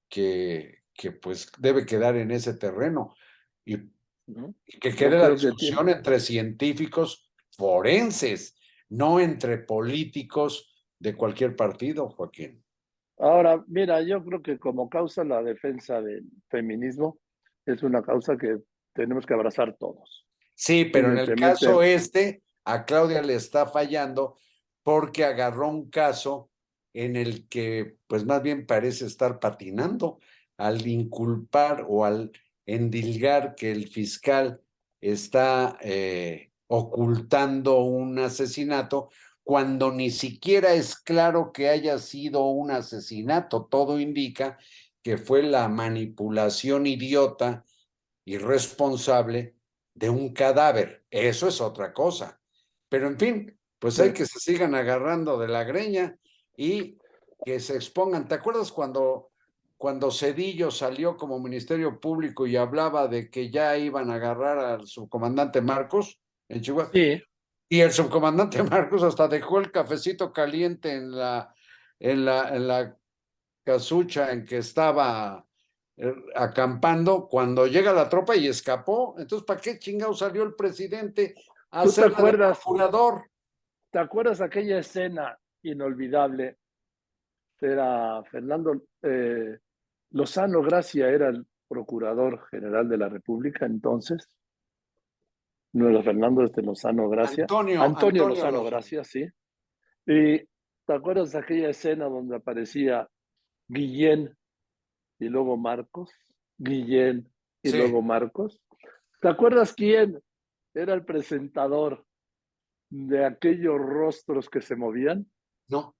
que, 0.07 0.83
que 0.93 1.11
pues 1.11 1.51
debe 1.57 1.85
quedar 1.85 2.15
en 2.15 2.31
ese 2.31 2.53
terreno. 2.53 3.15
Y, 3.65 3.77
que 4.79 4.93
quede 4.93 5.17
la 5.17 5.29
discusión 5.29 5.89
entre 5.89 6.19
científicos 6.19 7.31
forenses, 7.51 8.55
no 8.89 9.19
entre 9.19 9.57
políticos 9.57 10.73
de 10.99 11.15
cualquier 11.15 11.55
partido, 11.55 12.09
Joaquín. 12.09 12.63
Ahora, 13.17 13.63
mira, 13.67 14.01
yo 14.01 14.23
creo 14.23 14.41
que 14.41 14.59
como 14.59 14.89
causa 14.89 15.23
la 15.23 15.41
defensa 15.41 16.01
del 16.01 16.25
feminismo 16.49 17.19
es 17.65 17.81
una 17.83 18.03
causa 18.03 18.37
que 18.37 18.59
tenemos 18.93 19.25
que 19.25 19.33
abrazar 19.33 19.75
todos. 19.77 20.27
Sí, 20.53 20.85
pero 20.85 21.11
en 21.11 21.17
el 21.19 21.35
caso 21.35 21.81
este, 21.81 22.43
a 22.65 22.85
Claudia 22.85 23.21
le 23.21 23.35
está 23.35 23.67
fallando 23.67 24.37
porque 24.83 25.23
agarró 25.23 25.67
un 25.67 25.89
caso 25.89 26.49
en 26.93 27.15
el 27.15 27.47
que, 27.47 27.97
pues 28.07 28.25
más 28.25 28.41
bien 28.41 28.65
parece 28.65 29.05
estar 29.05 29.39
patinando 29.39 30.19
al 30.57 30.85
inculpar 30.87 31.85
o 31.87 32.05
al 32.05 32.31
endilgar 32.67 33.55
que 33.55 33.71
el 33.71 33.87
fiscal 33.87 34.61
está 35.01 35.77
eh, 35.81 36.51
ocultando 36.67 37.79
un 37.79 38.19
asesinato 38.19 39.09
cuando 39.43 39.91
ni 39.91 40.11
siquiera 40.11 40.73
es 40.73 40.97
claro 40.97 41.51
que 41.53 41.69
haya 41.69 41.97
sido 41.99 42.47
un 42.49 42.69
asesinato. 42.69 43.65
Todo 43.65 43.99
indica 43.99 44.57
que 45.01 45.17
fue 45.17 45.41
la 45.41 45.69
manipulación 45.69 46.85
idiota, 46.85 47.63
irresponsable 48.25 49.55
de 49.93 50.09
un 50.09 50.33
cadáver. 50.33 51.05
Eso 51.09 51.47
es 51.47 51.61
otra 51.61 51.93
cosa. 51.93 52.41
Pero 52.89 53.07
en 53.07 53.17
fin, 53.17 53.57
pues 53.79 53.99
hay 54.01 54.11
que 54.11 54.25
se 54.25 54.39
sigan 54.39 54.75
agarrando 54.75 55.37
de 55.37 55.47
la 55.47 55.63
greña 55.63 56.19
y 56.57 56.97
que 57.45 57.61
se 57.61 57.75
expongan. 57.75 58.27
¿Te 58.27 58.35
acuerdas 58.35 58.71
cuando, 58.73 59.31
cuando 59.77 60.11
Cedillo 60.11 60.71
salió 60.71 61.15
como 61.17 61.39
Ministerio 61.39 61.99
Público 61.99 62.47
y 62.47 62.55
hablaba 62.55 63.07
de 63.07 63.29
que 63.29 63.51
ya 63.51 63.77
iban 63.77 64.09
a 64.09 64.15
agarrar 64.15 64.57
al 64.57 64.87
subcomandante 64.87 65.61
Marcos 65.61 66.19
en 66.49 66.61
Chihuahua? 66.61 66.91
Sí. 66.91 67.21
Y 67.69 67.81
el 67.81 67.91
subcomandante 67.91 68.63
Marcos 68.63 69.03
hasta 69.03 69.27
dejó 69.27 69.59
el 69.59 69.71
cafecito 69.71 70.33
caliente 70.33 70.93
en 70.93 71.11
la, 71.11 71.53
en 71.99 72.25
la, 72.25 72.55
en 72.55 72.67
la 72.67 72.97
casucha 73.63 74.31
en 74.31 74.45
que 74.45 74.57
estaba 74.57 75.45
eh, 75.97 76.15
acampando 76.35 77.27
cuando 77.27 77.67
llega 77.67 77.93
la 77.93 78.09
tropa 78.09 78.35
y 78.35 78.47
escapó. 78.47 79.15
Entonces, 79.17 79.45
¿para 79.45 79.59
qué 79.59 79.77
chingado 79.77 80.13
salió 80.13 80.43
el 80.43 80.55
presidente 80.55 81.35
a 81.71 81.83
¿Tú 81.83 81.89
ser 81.89 82.07
te 82.07 82.13
acuerdas, 82.13 82.57
procurador? 82.57 83.29
¿Te 83.91 83.99
acuerdas 83.99 84.41
aquella 84.41 84.79
escena 84.79 85.37
inolvidable? 85.63 86.57
Era 87.59 88.23
Fernando 88.23 88.83
eh, 89.01 89.57
Lozano 90.11 90.61
Gracia, 90.61 91.09
era 91.09 91.29
el 91.29 91.45
procurador 91.67 92.47
general 92.49 92.87
de 92.87 92.97
la 92.97 93.09
República 93.09 93.65
entonces 93.65 94.29
no 95.73 95.89
era 95.89 96.01
Fernando 96.01 96.43
este 96.43 96.61
Lozano 96.61 97.09
Gracia. 97.09 97.43
Antonio, 97.43 97.81
Antonio, 97.81 98.23
Antonio 98.23 98.29
Lozano 98.29 98.51
Lozano. 98.51 98.63
Gracia, 98.63 99.03
sí. 99.03 99.27
Y 100.05 100.39
¿te 100.39 100.93
acuerdas 100.93 101.33
de 101.33 101.39
aquella 101.39 101.69
escena 101.69 102.05
donde 102.05 102.37
aparecía 102.37 103.07
Guillén 103.67 104.35
y 105.19 105.27
luego 105.29 105.57
Marcos? 105.57 106.09
Guillén 106.57 107.31
y 107.61 107.69
Sí. 107.69 107.77
luego 107.77 108.01
Marcos. 108.01 108.59
¿Te 109.21 109.27
acuerdas 109.27 109.73
quién 109.73 110.19
era 110.73 110.93
el 110.93 111.03
presentador 111.03 112.05
de 112.89 113.25
aquellos 113.25 113.77
rostros 113.77 114.49
que 114.49 114.61
se 114.61 114.75
movían? 114.75 115.29
No. 115.67 115.95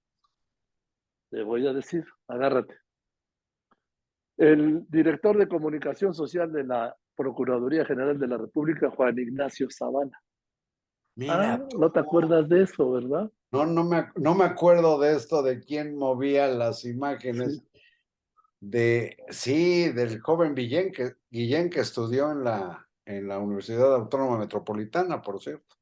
Te 1.30 1.42
voy 1.42 1.66
a 1.66 1.72
decir, 1.72 2.04
agárrate. 2.26 2.74
El 4.38 4.88
director 4.88 5.36
de 5.36 5.48
comunicación 5.48 6.14
social 6.14 6.50
de 6.52 6.64
la 6.64 6.96
Procuraduría 7.14 7.84
General 7.84 8.18
de 8.18 8.28
la 8.28 8.38
República, 8.38 8.90
Juan 8.90 9.18
Ignacio 9.18 9.68
Zavala. 9.70 10.18
Mira, 11.16 11.54
Ah, 11.54 11.68
no 11.76 11.90
te 11.90 11.98
acuerdas 11.98 12.48
de 12.48 12.62
eso, 12.62 12.92
¿verdad? 12.92 13.30
No, 13.50 13.66
no 13.66 13.82
me, 13.82 14.06
no 14.14 14.36
me 14.36 14.44
acuerdo 14.44 15.00
de 15.00 15.16
esto, 15.16 15.42
de 15.42 15.60
quién 15.60 15.96
movía 15.96 16.46
las 16.46 16.84
imágenes. 16.84 17.64
De, 18.60 19.16
sí, 19.30 19.90
del 19.92 20.20
joven 20.20 20.54
Guillén 20.54 20.92
que, 20.92 21.14
Guillén 21.30 21.70
que 21.70 21.80
estudió 21.80 22.30
en 22.30 22.44
la, 22.44 22.88
en 23.04 23.26
la 23.26 23.38
Universidad 23.38 23.94
Autónoma 23.94 24.38
Metropolitana, 24.38 25.20
por 25.20 25.40
cierto. 25.40 25.76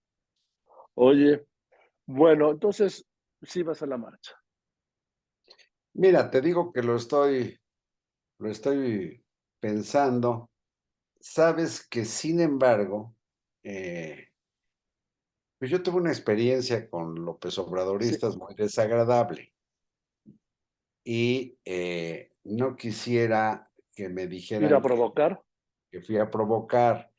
Oye, 0.94 1.46
bueno, 2.06 2.50
entonces 2.50 3.06
sí 3.42 3.62
vas 3.62 3.82
a 3.82 3.86
la 3.86 3.98
marcha. 3.98 4.32
Mira, 5.94 6.30
te 6.30 6.40
digo 6.40 6.72
que 6.72 6.82
lo 6.82 6.96
estoy, 6.96 7.58
lo 8.38 8.50
estoy 8.50 9.24
pensando. 9.60 10.50
Sabes 11.20 11.86
que, 11.86 12.04
sin 12.04 12.40
embargo, 12.40 13.14
eh, 13.62 14.28
pues 15.58 15.70
yo 15.70 15.82
tuve 15.82 15.96
una 15.96 16.10
experiencia 16.10 16.88
con 16.88 17.24
López 17.24 17.58
Obradoristas 17.58 18.36
muy 18.36 18.54
desagradable. 18.54 19.52
Y 21.04 21.58
eh, 21.64 22.32
no 22.44 22.76
quisiera 22.76 23.70
que 23.94 24.08
me 24.08 24.26
dijeran 24.26 24.68
Ir 24.68 24.74
a 24.74 24.78
que- 24.78 24.82
provocar. 24.88 25.42
que 25.90 26.02
fui 26.02 26.18
a 26.18 26.30
provocar. 26.30 27.10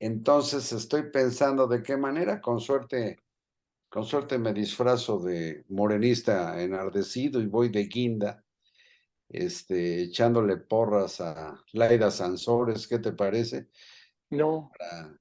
Entonces 0.00 0.72
estoy 0.72 1.10
pensando 1.10 1.68
de 1.68 1.82
qué 1.82 1.96
manera, 1.96 2.40
con 2.40 2.60
suerte, 2.60 3.20
con 3.88 4.04
suerte 4.04 4.38
me 4.38 4.52
disfrazo 4.52 5.20
de 5.20 5.64
morenista 5.68 6.60
enardecido 6.60 7.40
y 7.40 7.46
voy 7.46 7.68
de 7.68 7.84
guinda, 7.84 8.44
este, 9.32 10.02
echándole 10.02 10.56
porras 10.58 11.20
a 11.20 11.62
Laida 11.72 12.10
Sansores, 12.10 12.86
¿qué 12.86 12.98
te 12.98 13.12
parece? 13.12 13.68
No, 14.30 14.70
Para, 14.78 15.18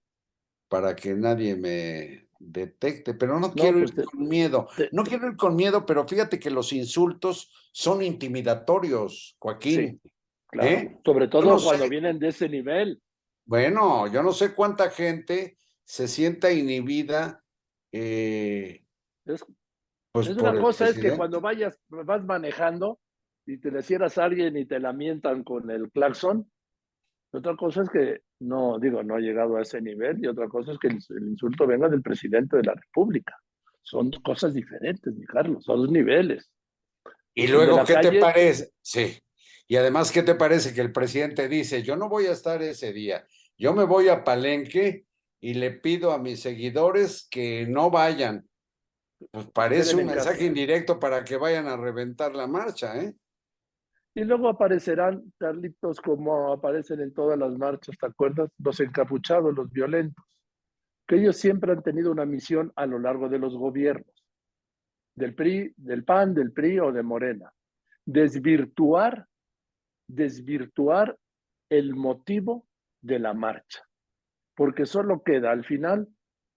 para 0.68 0.96
que 0.96 1.14
nadie 1.14 1.56
me 1.56 2.28
detecte, 2.40 3.14
pero 3.14 3.40
no 3.40 3.52
quiero 3.54 3.80
pues 3.80 3.92
ir 3.92 3.96
te- 3.98 4.04
con 4.04 4.28
miedo. 4.28 4.68
te- 4.76 4.90
No 4.92 5.04
quiero 5.04 5.28
ir 5.30 5.36
con 5.38 5.56
miedo, 5.56 5.86
pero 5.86 6.08
fíjate 6.08 6.40
que 6.40 6.50
los 6.50 6.74
insultos 6.74 7.52
son 7.72 8.02
intimidatorios, 8.02 9.36
Joaquín. 9.40 10.02
claro. 10.48 10.70
¿Eh? 10.70 11.00
Sobre 11.06 11.28
todo 11.28 11.44
no 11.44 11.60
sé. 11.60 11.66
cuando 11.66 11.90
vienen 11.90 12.20
de 12.20 12.30
ese 12.30 12.50
nivel. 12.50 13.02
Bueno, 13.46 14.08
yo 14.12 14.24
no 14.24 14.32
sé 14.32 14.54
cuánta 14.54 14.90
gente 14.90 15.58
se 15.84 16.08
sienta 16.08 16.52
inhibida. 16.52 17.44
eh, 17.92 18.84
Es, 19.26 19.44
pues 20.14 20.28
es 20.28 20.38
una 20.38 20.60
cosa 20.60 20.88
es 20.90 20.98
que 20.98 21.16
cuando 21.16 21.42
vayas, 21.42 21.78
vas 21.90 22.24
manejando 22.24 23.00
y 23.46 23.58
te 23.58 23.72
le 23.72 23.82
cierras 23.82 24.18
a 24.18 24.26
alguien 24.26 24.56
y 24.58 24.66
te 24.66 24.80
lamentan 24.80 25.44
con 25.44 25.70
el 25.72 25.92
claxon. 25.92 26.50
Otra 27.32 27.56
cosa 27.56 27.84
es 27.84 27.90
que 27.90 28.22
no, 28.40 28.78
digo, 28.80 29.04
no 29.04 29.16
ha 29.16 29.20
llegado 29.20 29.58
a 29.58 29.62
ese 29.62 29.82
nivel 29.82 30.24
y 30.24 30.28
otra 30.28 30.48
cosa 30.48 30.74
es 30.74 30.80
que 30.80 30.88
el, 30.88 31.00
el 31.18 31.28
insulto 31.30 31.66
venga 31.66 31.88
del 31.88 32.02
presidente 32.02 32.58
de 32.58 32.64
la 32.64 32.74
República. 32.74 33.36
Son 33.82 34.12
cosas 34.24 34.54
diferentes, 34.54 35.14
mi 35.16 35.26
Carlos, 35.26 35.64
son 35.64 35.82
dos 35.82 35.92
niveles. 35.92 36.52
Y 37.34 37.48
luego, 37.48 37.84
¿qué 37.86 37.96
te 37.96 38.20
parece? 38.20 38.72
Sí. 38.82 39.18
Y 39.68 39.78
además, 39.78 40.12
¿qué 40.12 40.22
te 40.22 40.36
parece 40.36 40.74
que 40.74 40.82
el 40.82 40.92
presidente 40.92 41.48
dice, 41.48 41.82
yo 41.82 41.96
no 41.96 42.10
voy 42.10 42.26
a 42.26 42.34
estar 42.34 42.62
ese 42.62 42.92
día, 42.92 43.26
yo 43.58 43.74
me 43.74 43.86
voy 43.86 44.10
a 44.10 44.24
Palenque 44.24 45.06
y 45.40 45.54
le 45.54 45.72
pido 45.72 46.12
a 46.12 46.20
mis 46.20 46.42
seguidores 46.42 47.28
que 47.32 47.66
no 47.68 47.90
vayan? 47.90 48.48
Pues 49.32 49.48
parece 49.54 49.96
un 49.96 50.08
mensaje 50.08 50.46
indirecto 50.46 51.00
para 51.00 51.24
que 51.24 51.38
vayan 51.38 51.68
a 51.68 51.78
reventar 51.78 52.36
la 52.36 52.48
marcha, 52.48 52.98
¿eh? 53.02 53.14
Y 54.14 54.24
luego 54.26 54.50
aparecerán, 54.50 55.32
Carlitos, 55.38 56.02
como 56.02 56.52
aparecen 56.52 57.00
en 57.00 57.14
todas 57.14 57.40
las 57.40 57.58
marchas, 57.58 57.98
¿te 57.98 58.06
acuerdas? 58.06 58.50
Los 58.58 58.80
encapuchados, 58.82 59.56
los 59.56 59.72
violentos, 59.72 60.26
que 61.08 61.16
ellos 61.16 61.38
siempre 61.38 61.72
han 61.72 61.82
tenido 61.82 62.12
una 62.12 62.26
misión 62.26 62.74
a 62.76 62.86
lo 62.86 63.00
largo 63.00 63.30
de 63.30 63.40
los 63.40 63.56
gobiernos, 63.56 64.26
del 65.16 65.34
PRI, 65.34 65.74
del 65.78 66.04
PAN, 66.04 66.34
del 66.34 66.52
PRI 66.52 66.80
o 66.80 66.92
de 66.92 67.04
Morena, 67.04 67.54
desvirtuar, 68.06 69.28
desvirtuar 70.08 71.18
el 71.70 71.96
motivo 71.96 72.68
de 73.02 73.20
la 73.20 73.34
marcha, 73.34 73.82
porque 74.56 74.86
solo 74.86 75.24
queda 75.24 75.52
al 75.52 75.64
final 75.64 76.08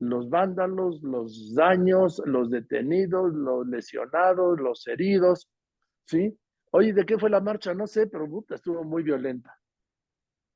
los 0.01 0.29
vándalos, 0.29 1.03
los 1.03 1.55
daños, 1.55 2.21
los 2.27 2.51
detenidos, 2.51 3.33
los 3.33 3.67
lesionados, 3.69 4.61
los 4.61 4.87
heridos, 4.89 5.49
¿sí? 6.05 6.37
Oye, 6.77 6.93
¿de 6.93 7.07
qué 7.07 7.17
fue 7.17 7.31
la 7.31 7.41
marcha? 7.41 7.73
No 7.73 7.87
sé, 7.87 8.09
pero 8.09 8.29
puta, 8.29 8.57
estuvo 8.57 8.83
muy 8.83 9.05
violenta. 9.05 9.57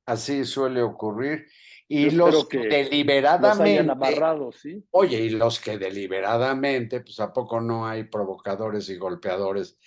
así 0.05 0.43
suele 0.43 0.81
ocurrir. 0.81 1.47
Y 1.87 2.09
los 2.09 2.45
que 2.45 2.67
deliberadamente. 2.67 3.89
amarrado, 3.89 4.51
¿sí? 4.51 4.83
Oye, 4.91 5.17
y 5.21 5.29
los 5.29 5.61
que 5.61 5.77
deliberadamente, 5.77 6.99
pues 6.99 7.21
a 7.21 7.31
poco 7.31 7.61
no 7.61 7.87
hay 7.87 8.03
provocadores 8.03 8.89
y 8.89 8.97
golpeadores 8.97 9.77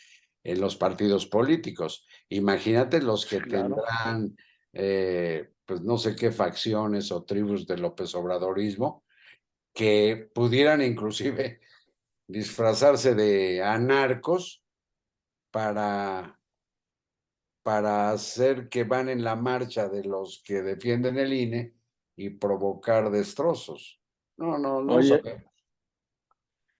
en 0.42 0.58
los 0.58 0.74
partidos 0.74 1.26
políticos. 1.26 2.06
Imagínate 2.30 3.02
los 3.02 3.26
que 3.26 3.40
tendrán, 3.40 4.34
eh, 4.72 5.50
pues 5.66 5.82
no 5.82 5.98
sé 5.98 6.16
qué 6.16 6.32
facciones 6.32 7.12
o 7.12 7.24
tribus 7.24 7.66
de 7.66 7.76
López 7.76 8.14
Obradorismo, 8.14 9.04
que 9.74 10.30
pudieran 10.34 10.80
inclusive 10.80 11.60
disfrazarse 12.26 13.14
de 13.14 13.62
anarcos 13.62 14.61
para, 15.52 16.40
para 17.62 18.10
hacer 18.10 18.68
que 18.68 18.82
van 18.82 19.08
en 19.08 19.22
la 19.22 19.36
marcha 19.36 19.88
de 19.88 20.02
los 20.02 20.42
que 20.44 20.62
defienden 20.62 21.18
el 21.18 21.32
INE 21.32 21.74
y 22.16 22.30
provocar 22.30 23.10
destrozos. 23.10 24.00
No, 24.36 24.58
no, 24.58 24.82
no 24.82 24.98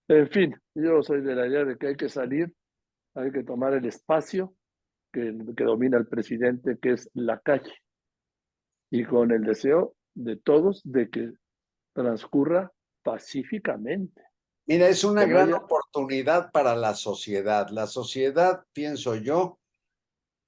En 0.09 0.29
fin, 0.29 0.55
yo 0.75 1.01
soy 1.01 1.21
de 1.21 1.35
la 1.35 1.47
idea 1.47 1.63
de 1.63 1.77
que 1.77 1.87
hay 1.87 1.95
que 1.95 2.09
salir, 2.09 2.53
hay 3.15 3.31
que 3.31 3.43
tomar 3.43 3.73
el 3.73 3.85
espacio 3.85 4.55
que, 5.13 5.33
que 5.55 5.63
domina 5.63 5.97
el 5.97 6.07
presidente, 6.07 6.77
que 6.81 6.93
es 6.93 7.09
la 7.13 7.39
calle, 7.39 7.73
y 8.91 9.05
con 9.05 9.31
el 9.31 9.43
deseo 9.43 9.95
de 10.15 10.35
todos 10.35 10.81
de 10.83 11.09
que 11.09 11.31
transcurra 11.93 12.71
pacíficamente. 13.03 14.21
Mira, 14.65 14.87
es 14.87 15.03
una 15.03 15.25
gran 15.25 15.53
oportunidad 15.53 16.51
para 16.51 16.75
la 16.75 16.95
sociedad. 16.95 17.69
La 17.69 17.87
sociedad, 17.87 18.65
pienso 18.73 19.15
yo, 19.15 19.59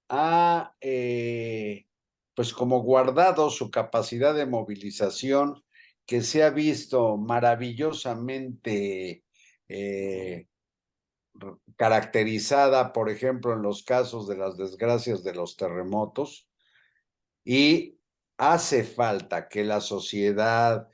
ha 0.10 0.75
eh, 0.82 1.86
pues 2.34 2.54
como 2.54 2.82
guardado 2.82 3.49
su 3.49 3.71
capacidad 3.71 4.36
de 4.36 4.45
movilización 4.45 5.63
que 6.06 6.21
se 6.21 6.43
ha 6.43 6.51
visto 6.51 7.17
maravillosamente 7.17 9.23
eh, 9.67 10.47
caracterizada, 11.75 12.93
por 12.93 13.10
ejemplo, 13.10 13.54
en 13.54 13.63
los 13.63 13.84
casos 13.84 14.28
de 14.28 14.38
las 14.38 14.58
desgracias 14.58 15.23
de 15.23 15.34
los 15.34 15.58
terremotos, 15.58 16.47
y 17.43 17.97
hace 18.38 18.84
falta 18.84 19.47
que 19.47 19.63
la 19.63 19.82
sociedad, 19.82 20.88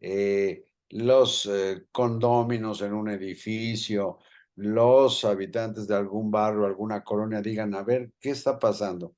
eh, 0.00 0.67
los 0.90 1.46
eh, 1.46 1.86
condóminos 1.92 2.82
en 2.82 2.94
un 2.94 3.10
edificio, 3.10 4.18
los 4.56 5.24
habitantes 5.24 5.86
de 5.86 5.94
algún 5.94 6.30
barrio, 6.30 6.66
alguna 6.66 7.04
colonia 7.04 7.40
digan, 7.40 7.74
a 7.74 7.82
ver, 7.82 8.12
¿qué 8.20 8.30
está 8.30 8.58
pasando? 8.58 9.14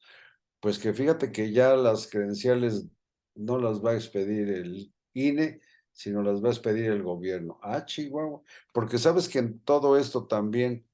Pues 0.61 0.79
que 0.79 0.93
fíjate 0.93 1.33
que 1.33 1.53
ya 1.53 1.77
las 1.77 2.09
credenciales 2.09 2.87
no 3.35 3.59
las 3.59 3.85
va 3.85 3.93
a 3.93 3.95
expedir 3.95 4.51
el 4.51 4.93
INE, 5.15 5.61
sino 5.93 6.23
las 6.23 6.43
va 6.43 6.49
a 6.49 6.53
expedir 6.53 6.91
el 6.91 7.03
gobierno. 7.03 7.59
Ah, 7.63 7.85
Chihuahua, 7.85 8.43
porque 8.73 8.99
sabes 8.99 9.29
que 9.29 9.39
en 9.39 9.61
todo 9.61 9.97
esto 9.97 10.27
también 10.27 10.87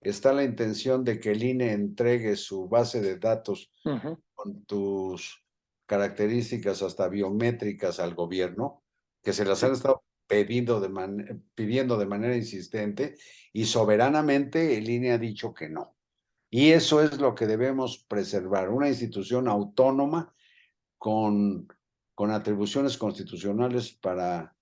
está 0.00 0.32
la 0.32 0.44
intención 0.44 1.04
de 1.04 1.20
que 1.20 1.30
el 1.30 1.42
INE 1.42 1.72
entregue 1.72 2.36
su 2.36 2.68
base 2.68 3.00
de 3.00 3.18
datos 3.18 3.72
con 4.34 4.64
tus 4.64 5.44
características 5.86 6.82
hasta 6.82 7.08
biométricas 7.08 8.00
al 8.00 8.14
gobierno, 8.14 8.82
que 9.22 9.32
se 9.32 9.44
las 9.44 9.62
han 9.62 9.72
estado 9.72 10.02
pidiendo 10.32 10.80
de, 10.80 11.40
pidiendo 11.54 11.98
de 11.98 12.06
manera 12.06 12.34
insistente 12.34 13.16
y 13.52 13.66
soberanamente 13.66 14.78
el 14.78 14.88
INE 14.88 15.12
ha 15.12 15.18
dicho 15.18 15.52
que 15.52 15.68
no. 15.68 15.94
Y 16.48 16.70
eso 16.70 17.02
es 17.02 17.18
lo 17.18 17.34
que 17.34 17.46
debemos 17.46 17.98
preservar, 17.98 18.70
una 18.70 18.88
institución 18.88 19.48
autónoma 19.48 20.34
con, 20.98 21.68
con 22.14 22.30
atribuciones 22.30 22.96
constitucionales 22.96 23.92
para 23.92 24.54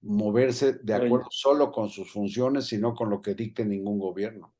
moverse 0.00 0.74
de 0.74 0.94
acuerdo 0.94 1.28
solo 1.30 1.70
con 1.70 1.90
sus 1.90 2.10
funciones, 2.10 2.66
sino 2.66 2.94
con 2.94 3.10
lo 3.10 3.20
que 3.20 3.34
dicte 3.34 3.64
ningún 3.64 3.98
gobierno. 3.98 4.54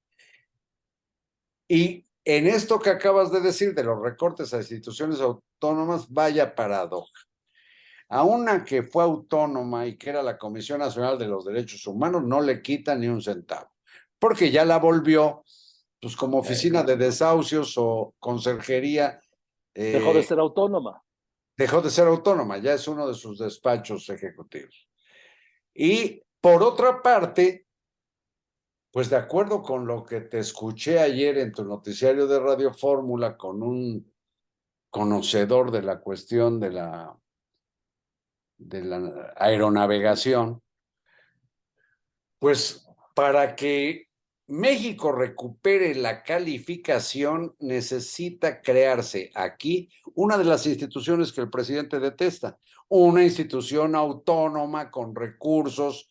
Y 1.69 2.07
en 2.25 2.47
esto 2.47 2.79
que 2.79 2.91
acabas 2.91 3.31
de 3.31 3.41
decir 3.41 3.75
de 3.75 3.85
los 3.85 4.01
recortes 4.01 4.55
a 4.55 4.59
instituciones 4.59 5.21
autónomas, 5.21 6.11
vaya 6.11 6.55
paradoja 6.55 7.24
a 8.09 8.23
una 8.23 8.65
que 8.65 8.83
fue 8.83 9.03
autónoma 9.03 9.87
y 9.87 9.97
que 9.97 10.11
era 10.11 10.23
la 10.23 10.39
Comisión 10.39 10.79
Nacional 10.79 11.19
de 11.19 11.27
los 11.27 11.45
Derechos 11.45 11.87
Humanos, 11.87 12.23
no 12.25 12.41
le 12.41 12.63
quita 12.63 12.95
ni 12.95 13.09
un 13.09 13.23
centavo, 13.23 13.71
porque 14.19 14.51
ya 14.51 14.65
la 14.65 14.79
volvió 14.79 15.45
pues 16.01 16.17
como 16.17 16.39
oficina 16.39 16.83
de 16.83 16.97
desahucios 16.97 17.75
o 17.79 18.15
conserjería. 18.19 19.21
dejó 19.75 20.13
de 20.13 20.21
eh, 20.21 20.25
ser 20.25 20.39
autónoma. 20.39 21.03
Dejó 21.57 21.81
de 21.81 21.89
ser 21.89 22.07
autónoma, 22.07 22.59
ya 22.59 22.75
es 22.75 22.87
uno 22.87 23.09
de 23.09 23.15
sus 23.15 23.39
despachos 23.39 24.11
ejecutivos. 24.11 24.87
Y 25.73 26.23
por 26.41 26.63
otra 26.63 27.01
parte, 27.01 27.67
pues 28.91 29.09
de 29.09 29.17
acuerdo 29.17 29.63
con 29.63 29.87
lo 29.87 30.05
que 30.05 30.21
te 30.21 30.41
escuché 30.41 31.01
ayer 31.01 31.39
en 31.39 31.53
tu 31.53 31.65
noticiario 31.65 32.27
de 32.27 32.39
Radio 32.39 32.73
Fórmula 32.73 33.37
con 33.37 33.63
un 33.63 34.13
conocedor 34.91 35.71
de 35.71 35.83
la 35.83 36.01
cuestión 36.01 36.61
de 36.61 36.71
la 36.71 37.19
de 38.57 38.83
la 38.83 39.33
aeronavegación, 39.37 40.63
pues 42.39 42.87
para 43.15 43.55
que 43.55 44.09
México 44.47 45.13
recupere 45.13 45.95
la 45.95 46.23
calificación 46.23 47.55
necesita 47.61 48.61
crearse 48.61 49.31
aquí 49.35 49.89
una 50.15 50.37
de 50.37 50.45
las 50.45 50.67
instituciones 50.67 51.33
que 51.33 51.41
el 51.41 51.51
presidente 51.51 51.99
detesta, 51.99 52.59
una 52.89 53.25
institución 53.25 53.95
autónoma 53.95 54.91
con 54.91 55.15
recursos 55.15 56.11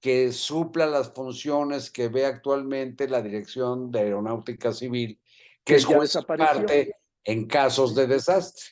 que 0.00 0.32
supla 0.32 0.86
las 0.86 1.12
funciones 1.12 1.90
que 1.90 2.08
ve 2.08 2.26
actualmente 2.26 3.08
la 3.08 3.22
Dirección 3.22 3.90
de 3.90 4.00
Aeronáutica 4.00 4.72
Civil, 4.72 5.20
que, 5.62 5.76
es 5.76 5.84
juez 5.84 6.16
parte 6.26 6.96
en 7.22 7.46
casos 7.46 7.94
de 7.94 8.06
desastre. 8.06 8.64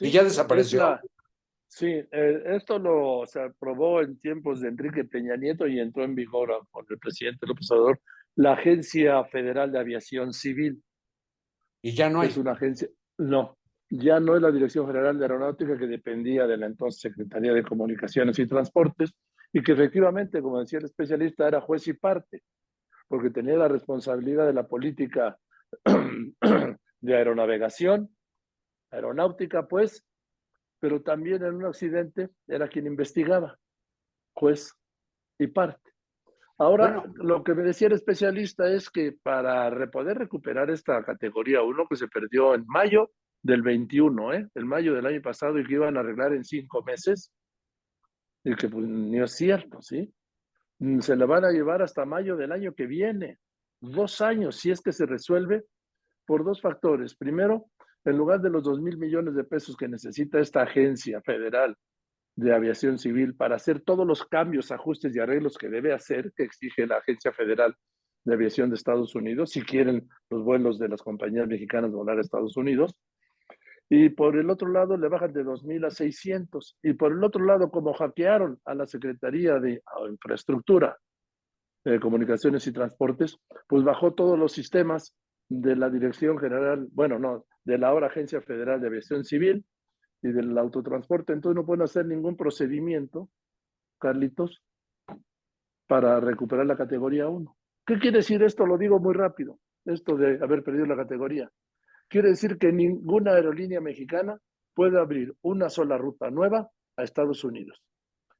y 0.00 0.10
ya 0.10 0.22
desapareció. 0.22 1.00
Sí, 1.68 1.86
eh, 1.86 2.42
esto 2.46 2.78
lo 2.78 3.26
se 3.26 3.40
aprobó 3.40 4.02
en 4.02 4.18
tiempos 4.18 4.60
de 4.60 4.68
Enrique 4.68 5.04
Peña 5.04 5.36
Nieto 5.36 5.66
y 5.66 5.78
entró 5.78 6.04
en 6.04 6.14
vigor 6.14 6.66
por 6.70 6.84
el 6.88 6.98
presidente 6.98 7.46
López 7.46 7.70
Obrador 7.70 8.00
la 8.38 8.52
Agencia 8.52 9.24
Federal 9.24 9.72
de 9.72 9.80
Aviación 9.80 10.32
Civil. 10.32 10.80
Y 11.82 11.92
ya 11.92 12.08
no 12.08 12.20
hay. 12.20 12.28
Es 12.28 12.36
una 12.36 12.52
agencia, 12.52 12.88
no, 13.18 13.58
ya 13.90 14.20
no 14.20 14.36
es 14.36 14.42
la 14.42 14.52
Dirección 14.52 14.86
General 14.86 15.18
de 15.18 15.24
Aeronáutica 15.24 15.76
que 15.76 15.88
dependía 15.88 16.46
de 16.46 16.56
la 16.56 16.66
entonces 16.66 17.00
Secretaría 17.00 17.52
de 17.52 17.64
Comunicaciones 17.64 18.38
y 18.38 18.46
Transportes 18.46 19.12
y 19.52 19.60
que 19.62 19.72
efectivamente, 19.72 20.40
como 20.40 20.60
decía 20.60 20.78
el 20.78 20.84
especialista, 20.84 21.48
era 21.48 21.60
juez 21.60 21.88
y 21.88 21.94
parte, 21.94 22.42
porque 23.08 23.30
tenía 23.30 23.56
la 23.56 23.66
responsabilidad 23.66 24.46
de 24.46 24.52
la 24.52 24.68
política 24.68 25.36
de 27.00 27.16
aeronavegación, 27.16 28.08
aeronáutica, 28.92 29.66
pues, 29.66 30.04
pero 30.80 31.02
también 31.02 31.42
en 31.44 31.54
un 31.54 31.66
accidente 31.66 32.30
era 32.46 32.68
quien 32.68 32.86
investigaba, 32.86 33.58
juez 34.34 34.74
y 35.38 35.46
parte. 35.48 35.92
Ahora, 36.58 37.04
lo 37.14 37.44
que 37.44 37.54
me 37.54 37.62
decía 37.62 37.86
el 37.86 37.94
especialista 37.94 38.68
es 38.68 38.90
que 38.90 39.12
para 39.22 39.70
poder 39.90 40.18
recuperar 40.18 40.70
esta 40.70 41.04
categoría 41.04 41.62
1 41.62 41.86
que 41.88 41.96
se 41.96 42.08
perdió 42.08 42.54
en 42.54 42.64
mayo 42.66 43.12
del 43.42 43.62
21, 43.62 44.32
¿eh? 44.32 44.48
el 44.54 44.64
mayo 44.64 44.94
del 44.94 45.06
año 45.06 45.22
pasado 45.22 45.58
y 45.58 45.64
que 45.64 45.74
iban 45.74 45.96
a 45.96 46.00
arreglar 46.00 46.32
en 46.32 46.44
cinco 46.44 46.82
meses, 46.82 47.32
y 48.42 48.56
que 48.56 48.68
pues, 48.68 48.84
no 48.86 49.24
es 49.24 49.32
cierto, 49.32 49.80
¿sí? 49.80 50.12
Mm, 50.80 51.00
se 51.00 51.14
la 51.14 51.26
van 51.26 51.44
a 51.44 51.50
llevar 51.50 51.82
hasta 51.82 52.04
mayo 52.04 52.36
del 52.36 52.50
año 52.50 52.74
que 52.74 52.86
viene, 52.86 53.38
dos 53.80 54.20
años, 54.20 54.56
si 54.56 54.70
es 54.70 54.80
que 54.80 54.92
se 54.92 55.06
resuelve, 55.06 55.64
por 56.26 56.44
dos 56.44 56.60
factores. 56.60 57.14
Primero, 57.14 57.66
en 58.10 58.16
lugar 58.16 58.40
de 58.40 58.50
los 58.50 58.62
dos 58.62 58.80
mil 58.80 58.98
millones 58.98 59.34
de 59.34 59.44
pesos 59.44 59.76
que 59.76 59.88
necesita 59.88 60.40
esta 60.40 60.62
agencia 60.62 61.20
federal 61.22 61.76
de 62.36 62.54
aviación 62.54 62.98
civil 62.98 63.34
para 63.34 63.56
hacer 63.56 63.80
todos 63.80 64.06
los 64.06 64.24
cambios, 64.24 64.70
ajustes 64.70 65.14
y 65.14 65.18
arreglos 65.18 65.58
que 65.58 65.68
debe 65.68 65.92
hacer, 65.92 66.32
que 66.36 66.44
exige 66.44 66.86
la 66.86 66.98
Agencia 66.98 67.32
Federal 67.32 67.74
de 68.24 68.34
Aviación 68.34 68.70
de 68.70 68.76
Estados 68.76 69.14
Unidos, 69.16 69.50
si 69.50 69.62
quieren 69.62 70.08
los 70.30 70.44
vuelos 70.44 70.78
de 70.78 70.88
las 70.88 71.02
compañías 71.02 71.48
mexicanas 71.48 71.90
volar 71.90 72.18
a 72.18 72.20
Estados 72.20 72.56
Unidos. 72.56 72.94
Y 73.90 74.10
por 74.10 74.36
el 74.36 74.50
otro 74.50 74.68
lado 74.68 74.96
le 74.96 75.08
bajan 75.08 75.32
de 75.32 75.44
2.000 75.44 75.86
a 75.86 75.90
600. 75.90 76.76
Y 76.82 76.92
por 76.92 77.10
el 77.10 77.24
otro 77.24 77.44
lado, 77.44 77.70
como 77.70 77.92
hackearon 77.94 78.60
a 78.66 78.74
la 78.74 78.86
Secretaría 78.86 79.58
de 79.58 79.82
Infraestructura, 80.08 80.96
de 81.84 81.98
Comunicaciones 81.98 82.66
y 82.66 82.72
Transportes, 82.72 83.38
pues 83.66 83.82
bajó 83.82 84.12
todos 84.12 84.38
los 84.38 84.52
sistemas 84.52 85.14
de 85.48 85.74
la 85.74 85.88
Dirección 85.88 86.38
General, 86.38 86.86
bueno, 86.92 87.18
no, 87.18 87.46
de 87.68 87.76
la 87.76 87.88
ahora 87.88 88.06
Agencia 88.06 88.40
Federal 88.40 88.80
de 88.80 88.86
Aviación 88.86 89.24
Civil, 89.24 89.62
y 90.22 90.32
del 90.32 90.56
autotransporte. 90.56 91.32
Entonces 91.34 91.56
no 91.56 91.66
pueden 91.66 91.82
hacer 91.82 92.06
ningún 92.06 92.36
procedimiento, 92.36 93.28
Carlitos, 93.98 94.62
para 95.86 96.18
recuperar 96.20 96.66
la 96.66 96.76
categoría 96.76 97.28
1. 97.28 97.56
¿Qué 97.86 97.98
quiere 97.98 98.18
decir 98.18 98.42
esto? 98.42 98.66
Lo 98.66 98.78
digo 98.78 98.98
muy 98.98 99.14
rápido, 99.14 99.58
esto 99.84 100.16
de 100.16 100.38
haber 100.42 100.62
perdido 100.62 100.86
la 100.86 100.96
categoría. 100.96 101.50
Quiere 102.08 102.30
decir 102.30 102.58
que 102.58 102.72
ninguna 102.72 103.32
aerolínea 103.32 103.80
mexicana 103.80 104.38
puede 104.74 104.98
abrir 104.98 105.34
una 105.42 105.68
sola 105.68 105.98
ruta 105.98 106.30
nueva 106.30 106.70
a 106.96 107.02
Estados 107.02 107.44
Unidos. 107.44 107.82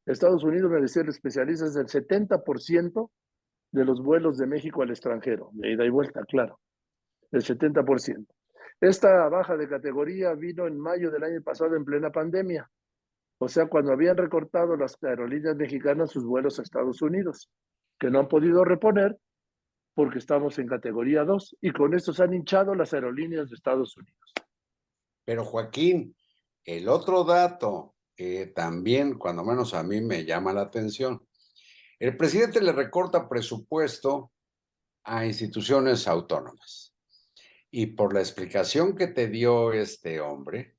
Estados 0.06 0.42
Unidos, 0.42 0.70
me 0.70 0.80
decía 0.80 1.02
el 1.02 1.08
especialista, 1.08 1.66
es 1.66 1.76
el 1.76 1.86
70% 1.86 3.10
de 3.72 3.84
los 3.84 4.02
vuelos 4.02 4.38
de 4.38 4.46
México 4.46 4.82
al 4.82 4.90
extranjero, 4.90 5.50
de 5.52 5.72
ida 5.72 5.84
y 5.84 5.90
vuelta, 5.90 6.22
claro, 6.24 6.60
el 7.30 7.42
70%. 7.42 8.26
Esta 8.80 9.28
baja 9.28 9.56
de 9.56 9.68
categoría 9.68 10.34
vino 10.34 10.66
en 10.66 10.78
mayo 10.78 11.10
del 11.10 11.24
año 11.24 11.42
pasado 11.42 11.74
en 11.74 11.84
plena 11.84 12.12
pandemia, 12.12 12.70
o 13.38 13.48
sea, 13.48 13.66
cuando 13.66 13.92
habían 13.92 14.16
recortado 14.16 14.76
las 14.76 14.96
aerolíneas 15.02 15.56
mexicanas 15.56 16.10
sus 16.10 16.24
vuelos 16.24 16.58
a 16.58 16.62
Estados 16.62 17.02
Unidos, 17.02 17.50
que 17.98 18.10
no 18.10 18.20
han 18.20 18.28
podido 18.28 18.64
reponer 18.64 19.16
porque 19.94 20.18
estamos 20.18 20.58
en 20.58 20.68
categoría 20.68 21.24
2 21.24 21.56
y 21.60 21.72
con 21.72 21.94
esto 21.94 22.12
se 22.12 22.22
han 22.22 22.34
hinchado 22.34 22.74
las 22.74 22.92
aerolíneas 22.94 23.48
de 23.48 23.54
Estados 23.54 23.96
Unidos. 23.96 24.32
Pero 25.24 25.44
Joaquín, 25.44 26.16
el 26.64 26.88
otro 26.88 27.24
dato 27.24 27.96
que 28.14 28.46
también, 28.46 29.18
cuando 29.18 29.44
menos 29.44 29.74
a 29.74 29.82
mí 29.82 30.00
me 30.00 30.24
llama 30.24 30.52
la 30.52 30.62
atención, 30.62 31.24
el 31.98 32.16
presidente 32.16 32.60
le 32.60 32.72
recorta 32.72 33.28
presupuesto 33.28 34.32
a 35.04 35.26
instituciones 35.26 36.06
autónomas. 36.06 36.94
Y 37.70 37.86
por 37.86 38.14
la 38.14 38.20
explicación 38.20 38.96
que 38.96 39.08
te 39.08 39.28
dio 39.28 39.72
este 39.72 40.20
hombre, 40.20 40.76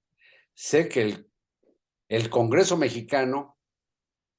sé 0.54 0.90
que 0.90 1.02
el, 1.02 1.32
el 2.08 2.30
Congreso 2.30 2.78
mexicano 2.78 3.58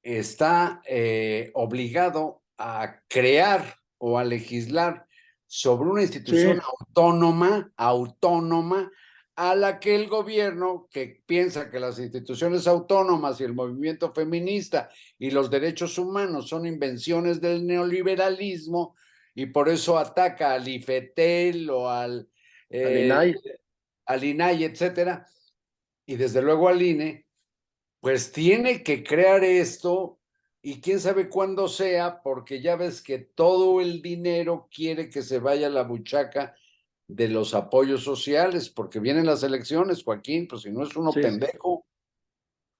está 0.03 0.81
eh, 0.85 1.51
obligado 1.53 2.43
a 2.57 3.01
crear 3.07 3.75
o 3.97 4.17
a 4.17 4.23
legislar 4.23 5.05
sobre 5.47 5.89
una 5.89 6.01
institución 6.01 6.61
autónoma, 6.61 7.71
autónoma, 7.75 8.91
a 9.35 9.55
la 9.55 9.79
que 9.79 9.95
el 9.95 10.07
gobierno, 10.07 10.87
que 10.91 11.23
piensa 11.25 11.69
que 11.69 11.79
las 11.79 11.99
instituciones 11.99 12.67
autónomas 12.67 13.39
y 13.39 13.45
el 13.45 13.53
movimiento 13.53 14.13
feminista 14.13 14.89
y 15.17 15.31
los 15.31 15.49
derechos 15.49 15.97
humanos 15.97 16.49
son 16.49 16.65
invenciones 16.65 17.41
del 17.41 17.65
neoliberalismo, 17.65 18.95
y 19.33 19.47
por 19.47 19.69
eso 19.69 19.97
ataca 19.97 20.53
al 20.53 20.67
IFETEL 20.67 21.69
o 21.69 21.89
al 21.89 22.29
eh, 22.71 23.11
al 24.05 24.23
INAI, 24.23 24.63
etcétera, 24.63 25.27
y 26.05 26.15
desde 26.15 26.41
luego 26.41 26.67
al 26.67 26.81
INE, 26.81 27.25
pues 27.99 28.31
tiene 28.31 28.81
que 28.83 29.03
crear 29.03 29.43
esto 29.43 30.19
y 30.61 30.79
quién 30.79 30.99
sabe 30.99 31.29
cuándo 31.29 31.67
sea, 31.67 32.21
porque 32.21 32.61
ya 32.61 32.75
ves 32.75 33.01
que 33.01 33.19
todo 33.19 33.81
el 33.81 34.01
dinero 34.01 34.67
quiere 34.73 35.09
que 35.09 35.21
se 35.21 35.39
vaya 35.39 35.67
a 35.67 35.71
la 35.71 35.83
buchaca 35.83 36.55
de 37.07 37.27
los 37.27 37.53
apoyos 37.53 38.03
sociales, 38.03 38.69
porque 38.69 38.99
vienen 38.99 39.25
las 39.25 39.43
elecciones, 39.43 40.03
Joaquín, 40.03 40.47
pues 40.47 40.61
si 40.61 40.71
no 40.71 40.83
es 40.83 40.95
uno 40.95 41.11
pendejo. 41.11 41.85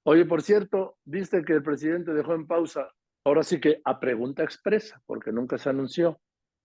Oye, 0.04 0.26
por 0.26 0.42
cierto, 0.42 0.98
viste 1.04 1.44
que 1.44 1.54
el 1.54 1.64
presidente 1.64 2.14
dejó 2.14 2.34
en 2.34 2.48
pausa, 2.48 2.92
ahora 3.26 3.44
sí 3.44 3.60
que 3.60 3.82
a 3.84 4.00
pregunta 4.00 4.44
expresa, 4.44 5.02
porque 5.06 5.32
nunca 5.32 5.58
se 5.58 5.70
anunció, 5.70 6.20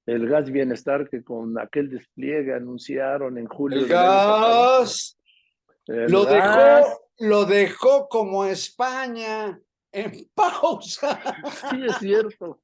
el 0.06 0.28
gas 0.28 0.50
bienestar 0.50 1.08
que 1.10 1.24
con 1.24 1.58
aquel 1.58 1.90
despliegue 1.90 2.54
anunciaron 2.54 3.38
en 3.38 3.46
julio. 3.46 3.80
El 3.80 3.88
gas. 3.88 5.18
lo 5.86 6.24
dejó, 6.24 7.02
lo 7.18 7.44
dejó 7.44 8.08
como 8.08 8.44
España 8.44 9.60
en 9.92 10.30
pausa. 10.34 11.20
Sí, 11.70 11.84
es 11.86 11.98
cierto. 11.98 12.60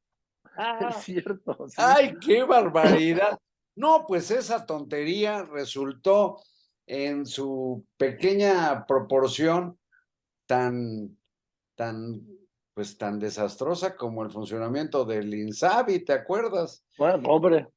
es 0.89 0.97
cierto. 1.03 1.67
Ay, 1.77 2.15
qué 2.25 2.45
barbaridad. 2.45 3.39
No, 3.75 4.05
pues 4.07 4.31
esa 4.31 4.65
tontería 4.65 5.43
resultó 5.43 6.43
en 6.87 7.27
su 7.27 7.85
pequeña 7.97 8.87
proporción 8.87 9.79
tan, 10.47 11.17
tan 11.75 12.21
pues 12.75 12.97
tan 12.97 13.19
desastrosa 13.19 13.97
como 13.97 14.23
el 14.23 14.31
funcionamiento 14.31 15.05
del 15.05 15.33
INSABI, 15.33 16.05
¿te 16.05 16.13
acuerdas? 16.13 16.85
Bueno, 16.97 17.29
hombre. 17.29 17.69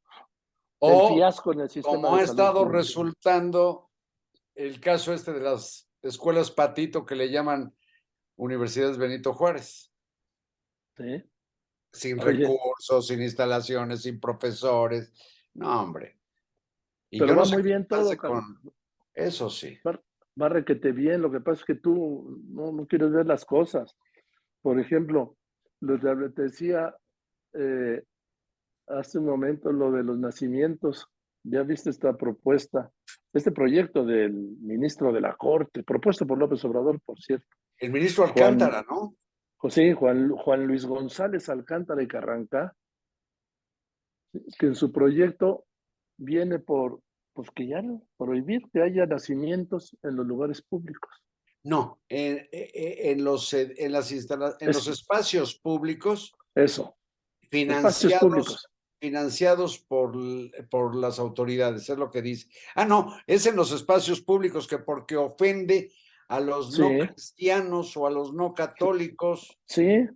O 0.80 1.10
el 1.10 1.16
fiasco 1.16 1.54
en 1.54 1.62
el 1.62 1.70
sistema 1.70 1.96
como 1.96 2.16
ha 2.16 2.22
estado 2.22 2.66
resultando 2.68 3.90
el 4.54 4.80
caso 4.80 5.14
este 5.14 5.34
de 5.34 5.42
las 5.42 5.90
escuelas 6.02 6.52
patito 6.52 7.06
que 7.06 7.16
le 7.16 7.30
llaman 7.30 7.74
Universidades 8.38 8.98
Benito 8.98 9.34
Juárez. 9.34 9.92
Sí. 10.98 11.24
Sin 11.92 12.20
recursos, 12.20 13.08
sin 13.08 13.22
instalaciones, 13.22 14.04
sin 14.04 14.20
profesores. 14.20 15.12
No, 15.54 15.82
hombre. 15.82 16.20
Y 17.10 17.20
Pero 17.20 17.36
va 17.36 17.46
muy 17.46 17.62
bien 17.62 17.88
todo. 17.88 18.16
Con... 18.18 18.60
Eso 19.14 19.50
sí. 19.50 19.78
Va, 19.86 20.50
requete 20.50 20.92
bien, 20.92 21.22
lo 21.22 21.32
que 21.32 21.40
pasa 21.40 21.62
es 21.62 21.66
que 21.66 21.76
tú 21.76 22.42
no, 22.50 22.74
no 22.74 22.86
quieres 22.86 23.12
ver 23.12 23.26
las 23.26 23.46
cosas. 23.46 23.96
Por 24.66 24.80
ejemplo, 24.80 25.38
lo 25.82 26.00
que 26.34 26.42
decía 26.42 26.92
eh, 27.54 28.02
hace 28.88 29.20
un 29.20 29.28
momento, 29.28 29.72
lo 29.72 29.92
de 29.92 30.02
los 30.04 30.18
nacimientos. 30.18 31.06
Ya 31.44 31.62
viste 31.62 31.92
esta 31.92 32.18
propuesta, 32.18 32.90
este 33.32 33.52
proyecto 33.52 34.04
del 34.04 34.34
ministro 34.34 35.14
de 35.14 35.22
la 35.22 35.36
Corte, 35.36 35.84
propuesto 35.84 36.26
por 36.26 36.40
López 36.40 36.66
Obrador, 36.66 37.00
por 37.02 37.22
cierto. 37.22 37.46
El 37.78 37.92
ministro 37.92 38.24
Alcántara, 38.24 38.84
¿no? 38.90 39.14
José 39.58 39.94
Juan, 39.94 40.32
Juan 40.32 40.66
Luis 40.66 40.88
González 40.88 41.48
Alcántara 41.48 42.02
y 42.02 42.08
Carranca, 42.08 42.76
que 44.58 44.66
en 44.66 44.74
su 44.74 44.92
proyecto 44.92 45.66
viene 46.18 46.58
por, 46.58 47.02
pues 47.34 47.52
que 47.52 47.68
ya 47.68 47.84
no, 47.84 48.02
prohibir 48.18 48.64
que 48.74 48.82
haya 48.82 49.06
nacimientos 49.06 49.96
en 50.02 50.16
los 50.16 50.26
lugares 50.26 50.64
públicos. 50.64 51.25
No, 51.66 52.00
en, 52.10 52.48
e, 52.52 52.72
e, 52.76 53.12
en, 53.12 53.24
los, 53.24 53.52
en, 53.52 53.92
las 53.92 54.12
en 54.12 54.68
los 54.68 54.88
espacios 54.88 55.56
públicos 55.56 56.36
Eso. 56.54 56.96
Financiados, 57.50 58.20
públicos. 58.20 58.70
financiados 59.00 59.80
por, 59.80 60.16
por 60.70 60.96
las 60.96 61.18
autoridades, 61.18 61.90
es 61.90 61.98
lo 61.98 62.12
que 62.12 62.22
dice. 62.22 62.48
Ah, 62.76 62.86
no, 62.86 63.18
es 63.26 63.48
en 63.48 63.56
los 63.56 63.72
espacios 63.72 64.22
públicos 64.22 64.68
que 64.68 64.78
porque 64.78 65.18
ofende 65.18 65.92
a 66.28 66.40
los 66.40 66.78
no 66.78 66.88
cristianos 66.88 67.98
o 67.98 68.06
a 68.06 68.12
los 68.12 68.32
no 68.32 68.54
católicos. 68.54 69.60
Sí. 69.66 70.08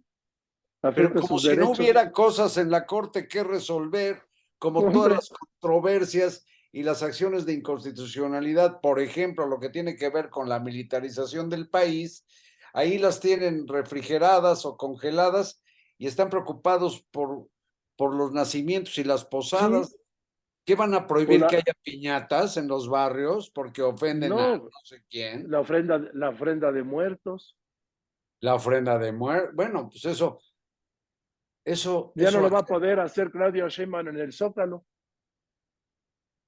Pero 0.82 1.16
como 1.16 1.40
si 1.40 1.56
no 1.58 1.72
hubiera 1.72 2.12
cosas 2.12 2.58
en 2.58 2.70
la 2.70 2.86
corte 2.86 3.28
que 3.28 3.44
resolver, 3.44 4.22
como 4.60 4.92
todas 4.92 5.14
las 5.14 5.30
controversias 5.30 6.46
y 6.72 6.84
las 6.84 7.02
acciones 7.02 7.46
de 7.46 7.54
inconstitucionalidad, 7.54 8.80
por 8.82 9.00
ejemplo, 9.00 9.48
lo 9.48 9.60
que 9.60 9.70
tiene 9.70 9.96
que 9.96 10.10
ver 10.10 10.30
con 10.30 10.48
la 10.48 10.60
militarización 10.60 11.50
del 11.50 11.68
país, 11.68 12.26
ahí 12.74 12.98
las 13.00 13.20
tienen 13.20 13.68
refrigeradas 13.68 14.66
o 14.66 14.78
congeladas 14.78 15.64
y 15.98 16.08
están 16.08 16.30
preocupados 16.30 17.06
por, 17.12 17.48
por 17.96 18.16
los 18.16 18.32
nacimientos 18.32 18.98
y 18.98 19.04
las 19.04 19.26
posadas. 19.26 19.96
¿Qué 20.66 20.76
van 20.76 20.94
a 20.94 21.08
prohibir 21.08 21.46
que 21.48 21.56
haya 21.56 21.74
piñatas 21.82 22.58
en 22.58 22.68
los 22.68 22.88
barrios 22.88 23.50
porque 23.50 23.82
ofenden 23.82 24.32
a 24.34 24.58
no 24.58 24.70
sé 24.84 25.04
quién? 25.10 25.50
La 25.50 25.62
ofrenda, 25.62 26.00
la 26.14 26.30
ofrenda 26.30 26.72
de 26.72 26.84
muertos. 26.84 27.58
La 28.42 28.54
ofrenda 28.54 29.00
de 29.00 29.12
muertos. 29.12 29.56
Bueno, 29.56 29.90
pues 29.90 30.06
eso. 30.06 30.40
Eso. 31.66 32.14
Ya 32.16 32.30
no 32.30 32.42
lo 32.42 32.52
va 32.52 32.60
a 32.60 32.66
poder 32.66 33.00
hacer 33.00 33.32
Claudio 33.32 33.68
Sheinbaum 33.68 34.10
en 34.10 34.18
el 34.18 34.32
Zócalo. 34.32 34.86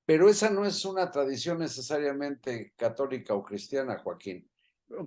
Pero 0.06 0.30
esa 0.30 0.50
no 0.50 0.66
es 0.66 0.84
una 0.86 1.10
tradición 1.10 1.60
necesariamente 1.60 2.74
católica 2.76 3.34
o 3.34 3.44
cristiana, 3.44 4.00
Joaquín. 4.00 4.50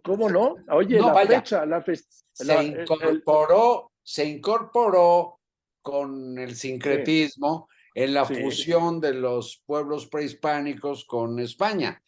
¿Cómo 0.03 0.31
no? 0.31 0.57
Oye, 0.71 0.99
la 0.99 1.27
fecha, 1.27 1.67
la 1.67 1.85
se 2.33 2.65
incorporó, 2.65 3.93
se 4.03 4.25
incorporó 4.25 5.41
con 5.83 6.39
el 6.39 6.55
sincretismo 6.55 7.69
en 7.95 8.15
la 8.15 8.25
fusión 8.25 9.01
de 9.01 9.15
los 9.15 9.63
pueblos 9.67 10.07
prehispánicos 10.07 11.05
con 11.05 11.39
España. 11.39 12.03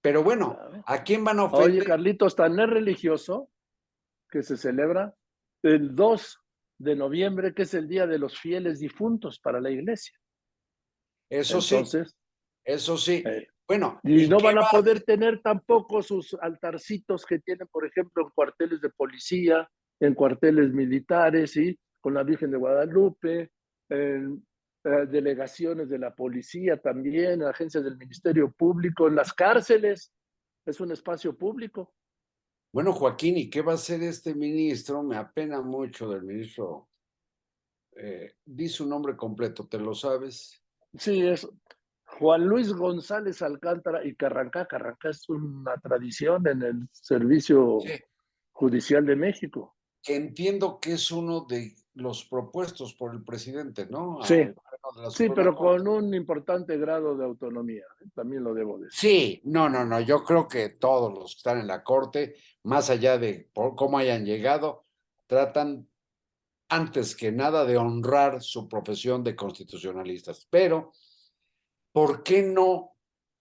Pero 0.00 0.22
bueno, 0.22 0.58
¿a 0.86 1.02
quién 1.02 1.24
van 1.24 1.40
a 1.40 1.44
ofender? 1.44 1.70
Oye, 1.70 1.84
Carlitos, 1.84 2.36
tan 2.36 2.58
es 2.60 2.70
religioso 2.70 3.50
que 4.30 4.42
se 4.42 4.56
celebra 4.56 5.14
el 5.62 5.94
2 5.94 6.40
de 6.78 6.96
noviembre, 6.96 7.54
que 7.54 7.62
es 7.62 7.74
el 7.74 7.88
Día 7.88 8.06
de 8.06 8.18
los 8.18 8.38
Fieles 8.38 8.80
Difuntos 8.80 9.38
para 9.40 9.60
la 9.60 9.70
Iglesia. 9.70 10.18
Eso 11.38 11.60
sí. 11.60 11.76
Eso 12.64 12.96
sí. 12.96 13.22
Eh, 13.26 13.48
bueno. 13.66 14.00
Y, 14.04 14.28
no 14.28 14.38
van 14.38 14.58
a 14.58 14.68
poder 14.70 15.02
tener 15.02 15.40
tampoco 15.42 16.02
sus 16.02 16.34
altarcitos 16.40 17.26
que 17.26 17.40
tienen, 17.40 17.66
por 17.68 17.86
ejemplo, 17.86 18.22
en 18.24 18.30
cuarteles 18.30 18.80
de 18.80 18.90
policía, 18.90 19.68
en 20.00 20.14
cuarteles 20.14 20.72
militares, 20.72 21.56
y 21.56 21.78
con 22.00 22.14
la 22.14 22.22
Virgen 22.22 22.50
de 22.50 22.58
Guadalupe, 22.58 23.50
en 23.88 24.46
eh, 24.84 25.06
delegaciones 25.08 25.88
de 25.88 25.98
la 25.98 26.14
policía 26.14 26.76
también, 26.76 27.42
agencias 27.42 27.82
del 27.82 27.96
Ministerio 27.96 28.52
Público, 28.52 29.08
en 29.08 29.16
las 29.16 29.32
cárceles. 29.32 30.12
Es 30.64 30.80
un 30.80 30.92
espacio 30.92 31.36
público. 31.36 31.94
Bueno, 32.72 32.92
Joaquín, 32.92 33.36
¿y 33.36 33.50
qué 33.50 33.62
va 33.62 33.72
a 33.72 33.76
hacer 33.76 34.02
este 34.02 34.34
ministro? 34.34 35.02
Me 35.02 35.16
apena 35.16 35.60
mucho 35.60 36.08
del 36.08 36.22
ministro. 36.22 36.88
Eh, 37.96 38.34
di 38.44 38.68
su 38.68 38.88
nombre 38.88 39.16
completo, 39.16 39.68
¿te 39.68 39.78
lo 39.78 39.94
sabes? 39.94 40.63
Sí, 40.98 41.26
es 41.26 41.48
Juan 42.04 42.46
Luis 42.46 42.72
González 42.72 43.42
Alcántara 43.42 44.04
y 44.04 44.14
Carrancá. 44.14 44.66
Carrancá 44.66 45.10
es 45.10 45.28
una 45.28 45.76
tradición 45.78 46.46
en 46.46 46.62
el 46.62 46.88
Servicio 46.92 47.78
Judicial 48.52 49.04
de 49.04 49.16
México. 49.16 49.76
Que 50.02 50.16
entiendo 50.16 50.78
que 50.80 50.92
es 50.92 51.10
uno 51.10 51.46
de 51.48 51.74
los 51.94 52.24
propuestos 52.26 52.94
por 52.94 53.14
el 53.14 53.24
presidente, 53.24 53.86
¿no? 53.86 54.22
Sí, 54.22 54.52
Sí, 55.10 55.28
pero 55.34 55.54
con 55.56 55.86
un 55.88 56.14
importante 56.14 56.76
grado 56.76 57.16
de 57.16 57.24
autonomía, 57.24 57.84
¿eh? 58.00 58.08
también 58.14 58.44
lo 58.44 58.54
debo 58.54 58.78
decir. 58.78 58.92
Sí, 58.92 59.40
no, 59.44 59.68
no, 59.68 59.84
no, 59.84 60.00
yo 60.00 60.22
creo 60.24 60.46
que 60.46 60.70
todos 60.70 61.12
los 61.12 61.34
que 61.34 61.38
están 61.38 61.58
en 61.58 61.66
la 61.66 61.82
Corte, 61.82 62.36
más 62.64 62.90
allá 62.90 63.18
de 63.18 63.50
cómo 63.52 63.98
hayan 63.98 64.24
llegado, 64.24 64.84
tratan 65.26 65.88
antes 66.74 67.14
que 67.14 67.32
nada 67.32 67.64
de 67.64 67.76
honrar 67.76 68.42
su 68.42 68.68
profesión 68.68 69.22
de 69.22 69.36
constitucionalistas. 69.36 70.46
Pero, 70.50 70.92
¿por 71.92 72.22
qué 72.22 72.42
no 72.42 72.96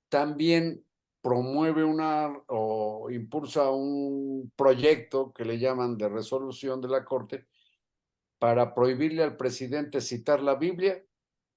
también 0.10 0.86
promueve 1.22 1.84
una 1.84 2.34
o 2.48 3.10
impulsa 3.10 3.72
un 3.72 4.52
proyecto 4.56 5.32
que 5.34 5.46
le 5.46 5.58
llaman 5.58 5.98
de 5.98 6.10
resolución 6.10 6.82
de 6.82 6.90
la 6.90 7.06
Corte 7.06 7.48
para 8.40 8.74
prohibirle 8.74 9.24
al 9.24 9.38
presidente 9.38 10.02
citar 10.02 10.42
la 10.42 10.56
Biblia 10.56 11.02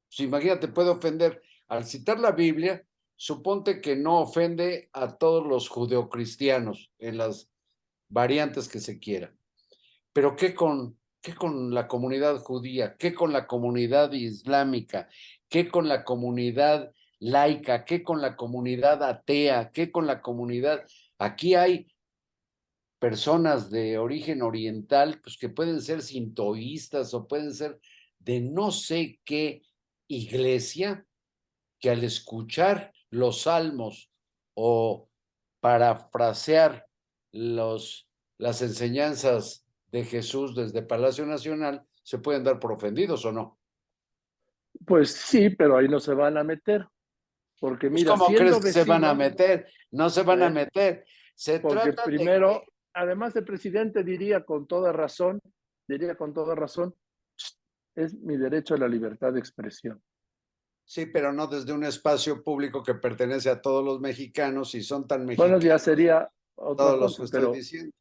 pues 0.08 0.20
imagínate, 0.20 0.68
puede 0.68 0.90
ofender. 0.90 1.42
Al 1.68 1.84
citar 1.84 2.18
la 2.20 2.32
Biblia, 2.32 2.86
suponte 3.16 3.80
que 3.80 3.96
no 3.96 4.20
ofende 4.20 4.88
a 4.92 5.16
todos 5.16 5.46
los 5.46 5.68
judeocristianos 5.68 6.92
en 6.98 7.18
las 7.18 7.50
variantes 8.08 8.68
que 8.68 8.78
se 8.78 8.98
quiera. 8.98 9.34
Pero 10.12 10.36
¿qué 10.36 10.54
con, 10.54 10.98
qué 11.26 11.34
con 11.34 11.74
la 11.74 11.88
comunidad 11.88 12.38
judía? 12.38 12.96
¿Qué 12.96 13.12
con 13.12 13.32
la 13.32 13.48
comunidad 13.48 14.12
islámica? 14.12 15.08
¿Qué 15.48 15.68
con 15.68 15.88
la 15.88 16.04
comunidad 16.04 16.92
laica? 17.18 17.84
¿Qué 17.84 18.04
con 18.04 18.22
la 18.22 18.36
comunidad 18.36 19.02
atea? 19.02 19.72
¿Qué 19.72 19.90
con 19.90 20.06
la 20.06 20.22
comunidad? 20.22 20.86
Aquí 21.18 21.56
hay 21.56 21.88
personas 23.00 23.72
de 23.72 23.98
origen 23.98 24.40
oriental 24.40 25.20
pues, 25.20 25.36
que 25.36 25.48
pueden 25.48 25.82
ser 25.82 26.02
sintoístas 26.02 27.12
o 27.12 27.26
pueden 27.26 27.52
ser 27.52 27.80
de 28.20 28.40
no 28.40 28.70
sé 28.70 29.18
qué 29.24 29.62
iglesia 30.06 31.04
que 31.80 31.90
al 31.90 32.04
escuchar 32.04 32.92
los 33.10 33.42
salmos 33.42 34.12
o 34.54 35.08
parafrasear 35.58 36.86
los, 37.32 38.08
las 38.38 38.62
enseñanzas 38.62 39.65
de 39.96 40.04
Jesús 40.04 40.54
desde 40.54 40.82
Palacio 40.82 41.24
Nacional, 41.24 41.86
se 42.02 42.18
pueden 42.18 42.44
dar 42.44 42.60
por 42.60 42.72
ofendidos 42.72 43.24
o 43.24 43.32
no. 43.32 43.58
Pues 44.84 45.10
sí, 45.10 45.48
pero 45.48 45.78
ahí 45.78 45.88
no 45.88 46.00
se 46.00 46.12
van 46.12 46.36
a 46.36 46.44
meter. 46.44 46.86
Porque 47.58 47.88
pues, 47.88 48.02
mira, 48.02 48.12
¿cómo 48.12 48.26
crees 48.26 48.60
que 48.60 48.72
se 48.72 48.84
van 48.84 49.04
a 49.04 49.14
meter? 49.14 49.66
No 49.92 50.10
se 50.10 50.22
van 50.22 50.42
a 50.42 50.48
eh, 50.48 50.50
meter. 50.50 51.06
Se 51.34 51.60
porque 51.60 51.94
primero, 52.04 52.62
además 52.92 53.34
el 53.36 53.44
presidente 53.44 54.04
diría 54.04 54.44
con 54.44 54.66
toda 54.66 54.92
razón, 54.92 55.40
diría 55.88 56.14
con 56.14 56.34
toda 56.34 56.54
razón, 56.54 56.94
es 57.94 58.14
mi 58.14 58.36
derecho 58.36 58.74
a 58.74 58.78
la 58.78 58.88
libertad 58.88 59.32
de 59.32 59.38
expresión. 59.38 60.02
Sí, 60.84 61.06
pero 61.06 61.32
no 61.32 61.46
desde 61.46 61.72
un 61.72 61.84
espacio 61.84 62.44
público 62.44 62.82
que 62.82 62.94
pertenece 62.94 63.48
a 63.48 63.62
todos 63.62 63.82
los 63.82 63.98
mexicanos 63.98 64.74
y 64.74 64.82
son 64.82 65.08
tan 65.08 65.24
mexicanos. 65.24 65.52
Bueno, 65.52 65.66
ya 65.66 65.78
sería 65.78 66.30
todos 66.54 67.00
los 67.00 67.16
que 67.16 67.24
estoy 67.24 67.56
diciendo. 67.56 67.96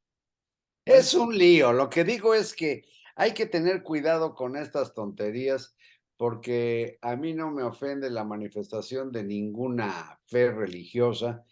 Es 0.86 1.16
un 1.16 1.36
lío. 1.36 1.74
Lo 1.74 1.90
que 1.90 2.04
digo 2.04 2.34
es 2.34 2.56
que 2.56 2.86
hay 3.16 3.34
que 3.34 3.48
tener 3.48 3.82
cuidado 3.82 4.36
con 4.36 4.56
estas 4.56 4.94
tonterías 4.94 5.76
porque 6.18 6.98
a 7.02 7.16
mí 7.16 7.34
no 7.34 7.52
me 7.52 7.64
ofende 7.64 8.10
la 8.10 8.24
manifestación 8.24 9.12
de 9.12 9.24
ninguna 9.24 10.20
fe 10.26 10.52
religiosa 10.52 11.44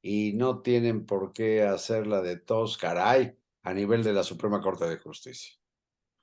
y 0.00 0.32
no 0.34 0.62
tienen 0.62 1.04
por 1.04 1.32
qué 1.32 1.64
hacerla 1.64 2.22
de 2.22 2.36
tos 2.36 2.78
caray 2.78 3.36
a 3.64 3.74
nivel 3.74 4.04
de 4.04 4.12
la 4.12 4.22
Suprema 4.22 4.60
Corte 4.60 4.86
de 4.86 4.98
Justicia. 4.98 5.56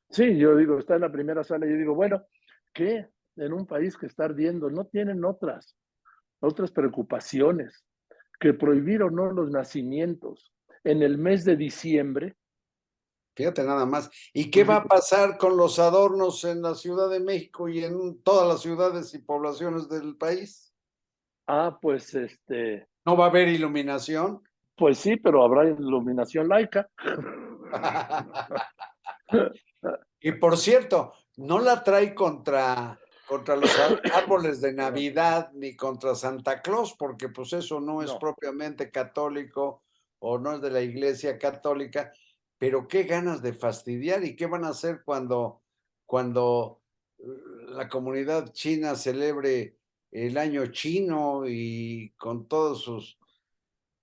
Sí, 0.10 0.38
yo 0.38 0.56
digo, 0.56 0.80
está 0.80 0.96
en 0.96 1.02
la 1.02 1.12
primera 1.12 1.44
sala 1.44 1.66
y 1.66 1.72
yo 1.72 1.78
digo, 1.78 1.96
bueno, 1.96 2.24
¿qué? 2.72 3.08
En 3.36 3.52
un 3.52 3.66
país 3.66 3.98
que 3.98 4.06
está 4.06 4.26
ardiendo, 4.26 4.70
no 4.70 4.86
tienen 4.86 5.26
otras, 5.26 5.76
otras 6.40 6.72
preocupaciones 6.72 7.84
que 8.40 8.54
prohibir 8.54 9.04
o 9.04 9.10
no 9.10 9.32
los 9.32 9.50
nacimientos 9.52 10.54
en 10.84 11.02
el 11.02 11.18
mes 11.18 11.44
de 11.46 11.58
diciembre. 11.58 12.36
Fíjate 13.36 13.64
nada 13.64 13.86
más. 13.86 14.10
¿Y 14.34 14.52
qué 14.52 14.64
va 14.64 14.78
a 14.78 14.86
pasar 14.86 15.38
con 15.38 15.58
los 15.58 15.80
adornos 15.80 16.44
en 16.44 16.62
la 16.62 16.76
Ciudad 16.76 17.10
de 17.10 17.20
México 17.20 17.68
y 17.68 17.84
en 17.84 18.22
todas 18.22 18.48
las 18.48 18.62
ciudades 18.62 19.14
y 19.14 19.20
poblaciones 19.20 19.90
del 19.90 20.16
país? 20.16 20.74
Ah, 21.48 21.78
pues 21.82 22.14
este. 22.14 22.88
¿No 23.06 23.18
va 23.18 23.26
a 23.26 23.30
haber 23.30 23.48
iluminación? 23.48 24.42
Pues 24.76 24.98
sí, 24.98 25.18
pero 25.18 25.44
habrá 25.44 25.66
iluminación 25.70 26.48
laica. 26.48 26.90
Y 30.26 30.32
por 30.34 30.58
cierto, 30.58 31.14
no 31.36 31.60
la 31.60 31.84
trae 31.84 32.16
contra, 32.16 32.98
contra 33.28 33.58
los 33.58 33.72
árboles 34.14 34.62
de 34.62 34.72
Navidad 34.72 35.52
ni 35.54 35.76
contra 35.76 36.16
Santa 36.16 36.62
Claus, 36.62 36.96
porque 36.98 37.28
pues 37.28 37.52
eso 37.52 37.82
no 37.82 38.02
es 38.02 38.14
propiamente 38.14 38.90
católico 38.90 39.84
o 40.20 40.38
no 40.38 40.54
es 40.54 40.62
de 40.62 40.72
la 40.72 40.80
iglesia 40.80 41.38
católica, 41.38 42.14
pero 42.64 42.88
qué 42.88 43.04
ganas 43.04 43.42
de 43.42 43.52
fastidiar 43.52 44.24
y 44.24 44.38
qué 44.38 44.46
van 44.46 44.64
a 44.64 44.70
hacer 44.70 45.02
cuando, 45.04 45.64
cuando 46.06 46.80
uh, 47.18 47.32
la 47.72 47.90
comunidad 47.90 48.54
china 48.54 48.96
celebre 48.96 49.76
el 50.12 50.38
año 50.38 50.68
chino 50.68 51.44
y 51.46 52.14
con 52.16 52.48
todos 52.48 52.82
sus, 52.82 53.20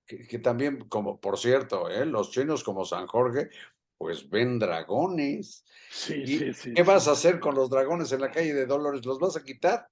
que, 0.04 0.38
también, 0.40 0.86
como 0.90 1.18
por 1.18 1.38
cierto, 1.38 1.88
¿eh? 1.88 2.04
los 2.04 2.32
chinos 2.32 2.62
como 2.62 2.84
San 2.84 3.06
Jorge, 3.06 3.48
pues 3.96 4.28
ven 4.28 4.58
dragones. 4.58 5.64
Sí, 5.90 6.16
¿Y 6.16 6.38
sí, 6.38 6.52
sí. 6.52 6.74
¿Qué 6.74 6.82
vas 6.82 7.08
a 7.08 7.12
hacer 7.12 7.40
con 7.40 7.54
los 7.54 7.70
dragones 7.70 8.12
en 8.12 8.20
la 8.20 8.30
calle 8.30 8.52
de 8.52 8.66
Dolores? 8.66 9.06
¿Los 9.06 9.18
vas 9.18 9.38
a 9.38 9.42
quitar? 9.42 9.88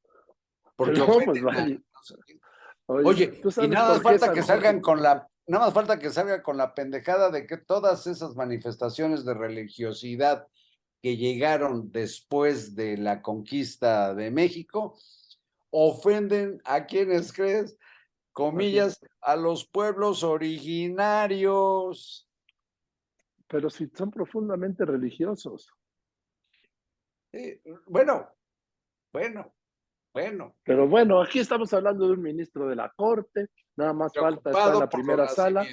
Porque 0.76 1.02
pues. 1.24 1.42
Oye, 1.42 1.80
Oye, 2.86 3.24
y 3.34 3.40
¿tú 3.40 3.50
sabes 3.50 3.70
nada 3.70 3.94
por 3.94 4.02
falta 4.02 4.30
que 4.34 4.42
salgan 4.42 4.82
con 4.82 5.02
la, 5.02 5.26
nada 5.48 5.66
más 5.66 5.74
falta 5.74 5.98
que 5.98 6.10
salga 6.10 6.42
con 6.42 6.56
la 6.56 6.74
pendejada 6.74 7.30
de 7.30 7.46
que 7.46 7.56
todas 7.56 8.06
esas 8.06 8.36
manifestaciones 8.36 9.24
de 9.24 9.34
religiosidad 9.34 10.46
que 11.02 11.16
llegaron 11.16 11.90
después 11.90 12.76
de 12.76 12.96
la 12.98 13.22
conquista 13.22 14.14
de 14.14 14.30
México 14.30 14.96
ofenden 15.70 16.60
a 16.64 16.86
quienes 16.86 17.32
crees, 17.32 17.76
comillas, 18.32 19.00
a 19.20 19.36
los 19.36 19.66
pueblos 19.66 20.22
originarios. 20.22 22.28
Pero 23.46 23.70
si 23.70 23.88
son 23.88 24.10
profundamente 24.10 24.84
religiosos. 24.84 25.72
Eh, 27.32 27.62
bueno, 27.86 28.28
bueno, 29.12 29.54
bueno. 30.12 30.56
Pero 30.64 30.88
bueno, 30.88 31.20
aquí 31.22 31.38
estamos 31.38 31.72
hablando 31.72 32.06
de 32.06 32.14
un 32.14 32.22
ministro 32.22 32.68
de 32.68 32.76
la 32.76 32.92
Corte. 32.96 33.48
Nada 33.76 33.92
más 33.92 34.12
falta 34.14 34.50
estar 34.50 34.74
en 34.74 34.80
la 34.80 34.88
primera 34.88 35.28
sala. 35.28 35.66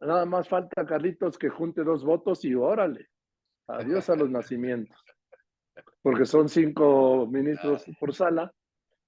Nada 0.00 0.24
más 0.24 0.48
falta, 0.48 0.86
Carlitos, 0.86 1.38
que 1.38 1.48
junte 1.48 1.82
dos 1.82 2.04
votos 2.04 2.44
y 2.44 2.54
órale. 2.54 3.08
Adiós 3.66 4.08
a 4.10 4.16
los 4.16 4.30
nacimientos. 4.30 4.98
Porque 6.02 6.26
son 6.26 6.48
cinco 6.48 7.26
ministros 7.30 7.84
por 7.98 8.14
sala. 8.14 8.52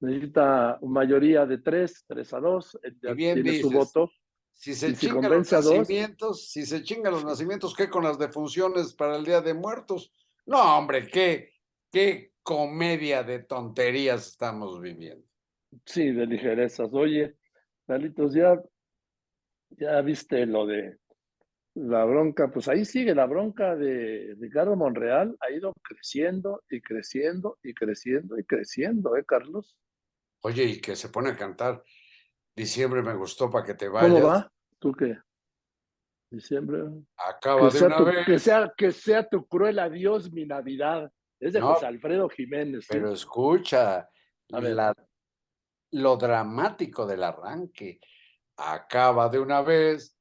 Necesita 0.00 0.78
mayoría 0.82 1.46
de 1.46 1.58
tres, 1.58 2.04
tres 2.06 2.32
a 2.34 2.40
dos. 2.40 2.78
Él 2.82 2.98
ya 3.02 3.14
tiene 3.14 3.60
su 3.60 3.68
dices. 3.68 3.72
voto. 3.72 4.10
Si 4.52 4.74
se 4.74 4.94
si 4.94 5.06
chingan 5.06 5.30
los 5.30 5.50
dos. 5.50 5.64
nacimientos, 5.64 6.48
si 6.48 6.66
se 6.66 6.82
chingan 6.82 7.12
los 7.12 7.24
nacimientos, 7.24 7.74
¿qué 7.74 7.88
con 7.88 8.04
las 8.04 8.18
defunciones 8.18 8.94
para 8.94 9.16
el 9.16 9.24
Día 9.24 9.40
de 9.40 9.54
Muertos? 9.54 10.12
No, 10.46 10.78
hombre, 10.78 11.06
qué, 11.06 11.52
qué 11.90 12.31
comedia 12.42 13.22
de 13.22 13.40
tonterías 13.40 14.28
estamos 14.28 14.80
viviendo. 14.80 15.26
Sí, 15.86 16.10
de 16.10 16.26
ligerezas. 16.26 16.88
Oye, 16.92 17.36
Carlitos, 17.86 18.34
ya, 18.34 18.60
ya 19.70 20.00
viste 20.02 20.44
lo 20.46 20.66
de 20.66 20.98
la 21.74 22.04
bronca, 22.04 22.50
pues 22.50 22.68
ahí 22.68 22.84
sigue 22.84 23.14
la 23.14 23.24
bronca 23.26 23.74
de 23.74 24.36
Ricardo 24.38 24.76
Monreal, 24.76 25.36
ha 25.40 25.50
ido 25.50 25.72
creciendo 25.82 26.62
y 26.68 26.82
creciendo 26.82 27.58
y 27.62 27.72
creciendo 27.72 28.38
y 28.38 28.44
creciendo, 28.44 29.16
¿eh, 29.16 29.24
Carlos? 29.24 29.74
Oye, 30.42 30.64
y 30.64 30.80
que 30.80 30.96
se 30.96 31.08
pone 31.08 31.30
a 31.30 31.36
cantar, 31.36 31.82
diciembre 32.54 33.02
me 33.02 33.14
gustó 33.14 33.50
para 33.50 33.64
que 33.64 33.74
te 33.74 33.86
¿Cómo 33.86 34.00
vayas, 34.00 34.24
va? 34.24 34.52
¿Tú 34.78 34.92
qué? 34.92 35.16
Diciembre. 36.30 36.82
acaba 37.16 37.70
Que 37.70 37.78
de 37.78 37.84
una 37.86 37.96
tu, 37.96 38.04
vez. 38.04 38.26
que, 38.26 38.38
sea, 38.38 38.72
que 38.76 38.90
sea 38.92 39.26
tu 39.26 39.46
cruel 39.46 39.78
adiós 39.78 40.30
mi 40.32 40.44
Navidad. 40.44 41.10
Es 41.42 41.52
de 41.54 41.60
No, 41.60 41.74
José 41.74 41.86
Alfredo 41.86 42.28
Jiménez. 42.28 42.84
¿sí? 42.84 42.88
Pero 42.92 43.12
escucha, 43.12 44.08
A 44.52 44.60
ver. 44.60 44.74
la- 44.76 44.94
lo 45.90 46.16
dramático 46.16 47.04
del 47.04 47.24
arranque. 47.24 48.00
Acaba 48.56 49.28
de 49.28 49.40
una 49.40 49.60
vez, 49.60 50.16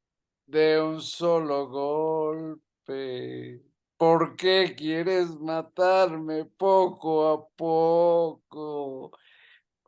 de 0.47 0.81
un 0.81 0.99
solo 0.99 1.67
golpe. 1.69 3.61
¿Por 3.97 4.35
qué 4.35 4.73
quieres 4.75 5.29
matarme 5.39 6.45
poco 6.45 7.29
a 7.29 7.47
poco? 7.49 9.11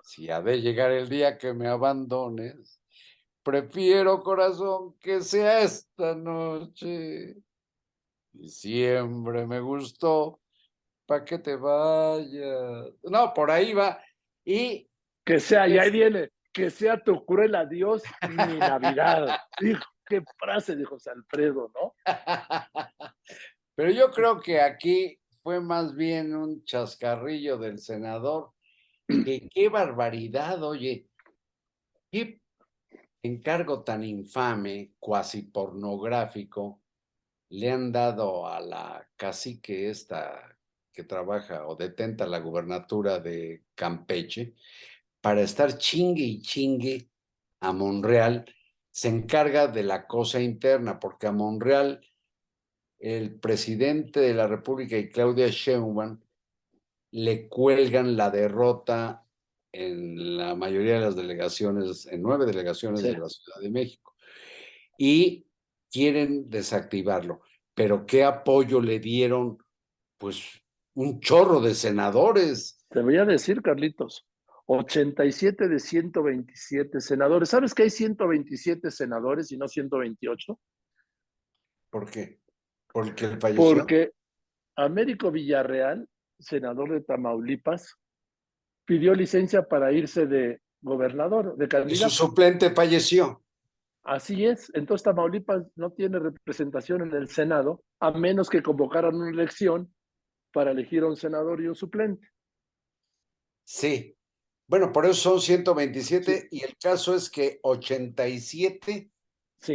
Si 0.04 0.30
ha 0.30 0.40
de 0.40 0.62
llegar 0.62 0.92
el 0.92 1.10
día 1.10 1.40
que 1.40 1.52
me 1.56 1.68
abandones, 1.68 2.80
prefiero, 3.42 4.22
corazón, 4.22 4.96
que 5.00 5.22
sea 5.22 5.62
esta 5.62 6.14
noche. 6.14 7.38
Diciembre 8.32 9.48
me 9.48 9.60
gustó, 9.62 10.43
¿para 11.06 11.24
que 11.26 11.40
te 11.40 11.56
vayas? 11.56 12.94
No, 13.04 13.34
por 13.34 13.52
ahí 13.52 13.74
va. 13.74 14.02
Y 14.46 14.90
Que 15.26 15.40
sea, 15.40 15.68
y 15.68 15.78
ahí 15.78 15.88
Es- 15.88 15.94
viene, 15.94 16.30
que 16.52 16.70
sea 16.70 17.02
tu 17.02 17.26
cruel 17.26 17.56
adiós 17.56 18.04
mi 18.30 18.58
Navidad. 18.58 19.38
Qué 20.06 20.22
frase 20.38 20.76
de 20.76 20.84
José 20.84 21.12
Alfredo, 21.12 21.72
¿no? 21.74 21.96
Pero 23.76 23.90
yo 23.90 24.12
creo 24.12 24.40
que 24.42 24.60
aquí 24.60 25.18
fue 25.42 25.62
más 25.62 25.96
bien 25.96 26.36
un 26.36 26.64
chascarrillo 26.66 27.58
del 27.58 27.80
senador. 27.80 28.52
Que 29.08 29.48
qué 29.54 29.70
barbaridad, 29.70 30.62
oye. 30.64 31.08
Qué 32.12 32.42
encargo 33.24 33.84
tan 33.84 34.04
infame, 34.04 34.92
cuasi 35.00 35.44
pornográfico, 35.44 36.82
le 37.50 37.72
han 37.72 37.92
dado 37.92 38.46
a 38.46 38.60
la 38.60 39.08
cacique 39.16 39.90
esta 39.90 40.53
que 40.94 41.04
trabaja 41.04 41.68
o 41.68 41.76
detenta 41.76 42.26
la 42.28 42.40
gubernatura 42.40 43.20
de 43.20 43.64
Campeche 43.76 44.54
para 45.20 45.42
estar 45.42 45.78
chingue 45.78 46.24
y 46.24 46.42
chingue 46.42 47.10
a 47.60 47.74
Monreal. 47.74 48.46
Se 48.92 49.10
encarga 49.10 49.68
de 49.68 49.84
la 49.84 50.06
cosa 50.06 50.40
interna, 50.40 51.00
porque 51.00 51.28
a 51.28 51.32
Monreal 51.32 52.00
el 53.00 53.40
presidente 53.40 54.20
de 54.22 54.34
la 54.34 54.48
República 54.48 54.98
y 54.98 55.10
Claudia 55.10 55.48
Sheinbaum 55.48 56.22
le 57.12 57.50
cuelgan 57.50 58.16
la 58.16 58.30
derrota 58.30 59.26
en 59.72 60.38
la 60.38 60.56
mayoría 60.56 60.96
de 60.96 61.00
las 61.02 61.16
delegaciones, 61.16 62.06
en 62.06 62.22
nueve 62.22 62.46
delegaciones 62.46 63.02
Sí. 63.02 63.08
de 63.08 63.18
la 63.18 63.28
Ciudad 63.28 63.60
de 63.60 63.70
México, 63.72 64.16
y 64.98 65.48
quieren 65.92 66.50
desactivarlo. 66.50 67.42
Pero 67.74 68.06
¿qué 68.06 68.24
apoyo 68.24 68.80
le 68.80 69.00
dieron? 69.00 69.58
Pues 70.20 70.63
un 70.96 71.20
chorro 71.20 71.60
de 71.60 71.74
senadores. 71.74 72.86
Te 72.90 73.02
voy 73.02 73.18
a 73.18 73.26
decir, 73.26 73.62
Carlitos, 73.62 74.28
87 74.66 75.68
de 75.68 75.80
127 75.80 77.02
senadores. 77.02 77.50
¿Sabes 77.50 77.74
que 77.74 77.84
hay 77.84 77.90
127 77.90 78.92
senadores 78.92 79.52
y 79.52 79.58
no 79.58 79.68
128? 79.68 80.60
¿Por 81.90 82.10
qué? 82.10 82.40
Porque 82.92 83.26
el 83.26 83.40
falleció. 83.40 83.64
Porque 83.64 84.12
Américo 84.76 85.32
Villarreal, 85.32 86.08
senador 86.40 86.92
de 86.92 87.02
Tamaulipas, 87.02 87.96
pidió 88.86 89.14
licencia 89.14 89.68
para 89.68 89.92
irse 89.92 90.26
de 90.26 90.62
gobernador, 90.82 91.56
de 91.56 91.86
y 91.88 91.96
su 91.96 92.10
suplente 92.10 92.72
falleció. 92.72 93.42
Así 94.04 94.46
es. 94.46 94.70
Entonces 94.74 95.04
Tamaulipas 95.04 95.64
no 95.76 95.92
tiene 95.92 96.20
representación 96.20 97.04
en 97.04 97.14
el 97.14 97.30
Senado, 97.30 97.84
a 98.02 98.12
menos 98.12 98.50
que 98.50 98.62
convocaran 98.62 99.16
una 99.16 99.30
elección 99.30 99.94
para 100.54 100.72
elegir 100.72 101.04
a 101.04 101.08
un 101.08 101.18
senador 101.18 101.60
y 101.62 101.68
un 101.68 101.76
suplente. 101.76 102.30
Sí. 103.66 104.16
Bueno, 104.68 104.94
por 104.94 105.06
eso 105.06 105.32
son 105.32 105.42
127 105.42 106.48
y 106.52 106.64
el 106.64 106.78
caso 106.78 107.16
es 107.16 107.30
que 107.30 107.60
87 107.64 109.12
Sí, 109.60 109.74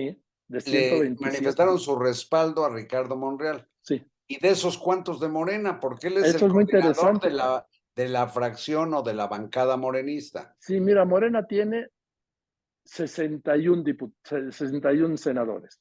de 0.49 0.57
le 0.57 0.61
127. 0.61 1.25
manifestaron 1.25 1.79
su 1.79 1.99
respaldo 1.99 2.65
a 2.65 2.71
Ricardo 2.75 3.17
Monreal. 3.17 3.69
Sí. 3.83 4.03
¿Y 4.27 4.39
de 4.41 4.51
esos 4.51 4.79
cuantos 4.79 5.21
de 5.21 5.29
Morena? 5.29 5.81
Porque 5.81 6.09
él 6.09 6.19
es 6.19 6.25
el 6.31 6.37
es 6.37 6.43
muy 6.43 6.65
coordinador 6.67 7.15
interesante. 7.15 7.29
de 7.29 7.35
la, 7.35 7.67
de 7.97 8.09
la 8.09 8.29
fracción 8.29 8.95
o 8.95 9.03
de 9.03 9.15
la 9.15 9.27
bancada 9.27 9.77
morenista. 9.77 10.55
Sí, 10.59 10.81
mira, 10.81 11.05
Morena 11.05 11.47
tiene 11.47 11.89
61, 12.85 13.83
dipu- 13.83 14.15
61 14.53 15.17
senadores, 15.17 15.81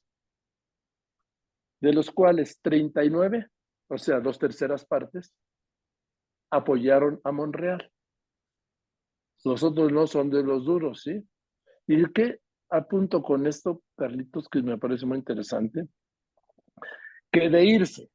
de 1.80 1.92
los 1.92 2.10
cuales 2.10 2.58
39, 2.62 3.48
o 3.88 3.98
sea, 3.98 4.20
dos 4.20 4.38
terceras 4.38 4.84
partes, 4.84 5.34
apoyaron 6.50 7.20
a 7.24 7.32
Monreal. 7.32 7.90
Los 9.44 9.62
otros 9.62 9.92
no 9.92 10.06
son 10.06 10.30
de 10.30 10.42
los 10.42 10.64
duros, 10.64 11.02
¿sí? 11.02 11.22
¿Y 11.86 12.04
qué 12.12 12.40
apunto 12.70 13.22
con 13.22 13.46
esto, 13.46 13.82
Carlitos, 13.96 14.48
que 14.48 14.62
me 14.62 14.78
parece 14.78 15.06
muy 15.06 15.18
interesante? 15.18 15.88
Que 17.30 17.48
de 17.48 17.64
irse, 17.64 18.10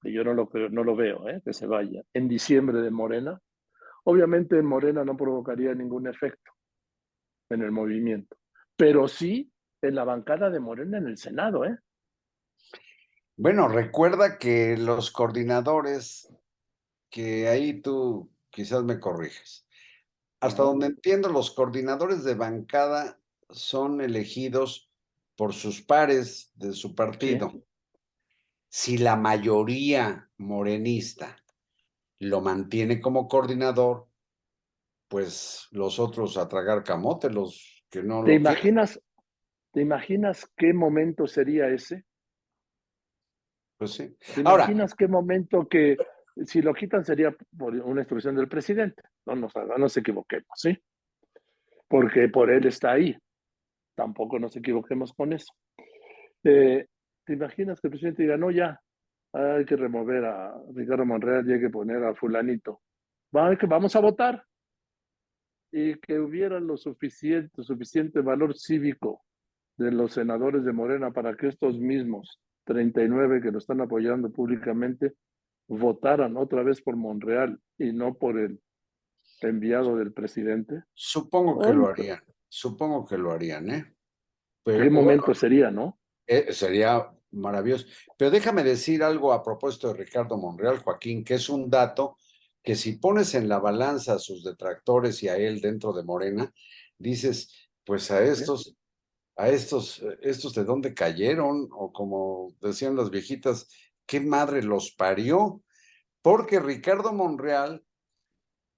que 0.00 0.12
yo 0.12 0.24
no 0.24 0.34
lo, 0.34 0.48
no 0.70 0.84
lo 0.84 0.96
veo, 0.96 1.28
¿eh? 1.28 1.40
que 1.44 1.52
se 1.52 1.66
vaya, 1.66 2.02
en 2.12 2.28
diciembre 2.28 2.80
de 2.80 2.90
Morena, 2.90 3.40
obviamente 4.04 4.58
en 4.58 4.66
Morena 4.66 5.04
no 5.04 5.16
provocaría 5.16 5.74
ningún 5.74 6.06
efecto 6.06 6.52
en 7.50 7.62
el 7.62 7.72
movimiento, 7.72 8.36
pero 8.76 9.08
sí 9.08 9.50
en 9.82 9.94
la 9.94 10.04
bancada 10.04 10.50
de 10.50 10.60
Morena 10.60 10.98
en 10.98 11.06
el 11.06 11.16
Senado, 11.16 11.64
¿eh? 11.64 11.78
Bueno, 13.40 13.68
recuerda 13.68 14.36
que 14.36 14.76
los 14.76 15.12
coordinadores, 15.12 16.28
que 17.08 17.46
ahí 17.46 17.80
tú 17.80 18.28
quizás 18.50 18.82
me 18.82 18.98
corriges, 18.98 19.64
hasta 20.40 20.64
donde 20.64 20.86
entiendo, 20.86 21.28
los 21.28 21.52
coordinadores 21.52 22.24
de 22.24 22.34
bancada 22.34 23.20
son 23.48 24.00
elegidos 24.00 24.90
por 25.36 25.52
sus 25.52 25.80
pares 25.80 26.50
de 26.56 26.72
su 26.72 26.96
partido. 26.96 27.52
Si 28.68 28.98
la 28.98 29.14
mayoría 29.14 30.28
morenista 30.36 31.36
lo 32.18 32.40
mantiene 32.40 33.00
como 33.00 33.28
coordinador, 33.28 34.08
pues 35.06 35.68
los 35.70 36.00
otros 36.00 36.36
a 36.36 36.48
tragar 36.48 36.82
camote, 36.82 37.30
los 37.30 37.84
que 37.88 38.02
no 38.02 38.16
lo 38.20 38.24
¿Te 38.24 38.32
quieren. 38.32 38.50
imaginas, 38.50 39.00
¿Te 39.72 39.80
imaginas 39.80 40.50
qué 40.56 40.72
momento 40.72 41.28
sería 41.28 41.68
ese? 41.68 42.07
Pues 43.78 43.92
sí. 43.92 44.16
¿Te 44.34 44.42
Ahora- 44.44 44.64
imaginas 44.64 44.94
qué 44.94 45.06
momento 45.08 45.68
que 45.68 45.96
si 46.44 46.60
lo 46.62 46.74
quitan 46.74 47.04
sería 47.04 47.34
por 47.56 47.74
una 47.74 48.00
instrucción 48.00 48.34
del 48.36 48.48
presidente? 48.48 49.02
No 49.24 49.36
nos, 49.36 49.54
no 49.54 49.78
nos 49.78 49.96
equivoquemos, 49.96 50.48
¿sí? 50.56 50.76
Porque 51.86 52.28
por 52.28 52.50
él 52.50 52.66
está 52.66 52.92
ahí. 52.92 53.16
Tampoco 53.94 54.38
nos 54.38 54.54
equivoquemos 54.56 55.12
con 55.12 55.32
eso. 55.32 55.52
Eh, 56.44 56.86
¿Te 57.24 57.32
imaginas 57.32 57.80
que 57.80 57.88
el 57.88 57.92
presidente 57.92 58.22
diga, 58.22 58.36
no, 58.36 58.50
ya, 58.50 58.80
hay 59.32 59.64
que 59.64 59.76
remover 59.76 60.24
a 60.24 60.54
Ricardo 60.74 61.04
Monreal 61.04 61.48
y 61.48 61.54
hay 61.54 61.60
que 61.60 61.70
poner 61.70 62.02
a 62.04 62.14
fulanito? 62.14 62.80
Va, 63.36 63.56
que 63.56 63.66
vamos 63.66 63.94
a 63.96 64.00
votar. 64.00 64.44
Y 65.70 65.96
que 66.00 66.18
hubiera 66.18 66.58
lo 66.60 66.76
suficiente, 66.78 67.62
suficiente 67.62 68.20
valor 68.20 68.56
cívico 68.56 69.22
de 69.76 69.92
los 69.92 70.12
senadores 70.14 70.64
de 70.64 70.72
Morena 70.72 71.10
para 71.10 71.36
que 71.36 71.48
estos 71.48 71.78
mismos 71.78 72.40
39 72.68 73.40
que 73.40 73.50
lo 73.50 73.58
están 73.58 73.80
apoyando 73.80 74.30
públicamente 74.30 75.14
votaran 75.68 76.36
otra 76.36 76.62
vez 76.62 76.82
por 76.82 76.96
Monreal 76.96 77.58
y 77.78 77.92
no 77.92 78.14
por 78.14 78.38
el 78.38 78.60
enviado 79.40 79.96
del 79.96 80.12
presidente. 80.12 80.82
Supongo 80.92 81.58
que 81.60 81.72
lo 81.72 81.88
harían. 81.88 82.22
Supongo 82.46 83.06
que 83.06 83.16
lo 83.16 83.32
harían, 83.32 83.70
¿eh? 83.70 83.94
Pero, 84.62 84.82
¿Qué 84.82 84.90
momento 84.90 85.26
bueno, 85.26 85.40
sería, 85.40 85.70
no? 85.70 85.98
eh, 86.26 86.52
sería 86.52 87.10
maravilloso. 87.30 87.86
Pero 88.18 88.30
déjame 88.30 88.62
decir 88.62 89.02
algo 89.02 89.32
a 89.32 89.42
propósito 89.42 89.88
de 89.88 90.04
Ricardo 90.04 90.36
Monreal, 90.36 90.78
Joaquín, 90.78 91.24
que 91.24 91.34
es 91.34 91.48
un 91.48 91.70
dato 91.70 92.16
que 92.62 92.74
si 92.74 92.96
pones 92.96 93.34
en 93.34 93.48
la 93.48 93.58
balanza 93.58 94.14
a 94.14 94.18
sus 94.18 94.44
detractores 94.44 95.22
y 95.22 95.28
a 95.28 95.36
él 95.36 95.60
dentro 95.60 95.94
de 95.94 96.04
Morena, 96.04 96.52
dices, 96.98 97.70
pues 97.84 98.10
a 98.10 98.22
estos, 98.22 98.76
a 99.38 99.48
estos, 99.48 100.00
eh, 100.02 100.18
estos 100.20 100.52
de 100.52 100.64
dónde 100.64 100.92
cayeron, 100.92 101.68
o 101.72 101.92
como 101.92 102.54
decían 102.60 102.96
las 102.96 103.10
viejitas, 103.10 103.68
qué 104.04 104.20
madre 104.20 104.62
los 104.62 104.90
parió, 104.90 105.62
porque 106.20 106.60
Ricardo 106.60 107.12
Monreal 107.12 107.84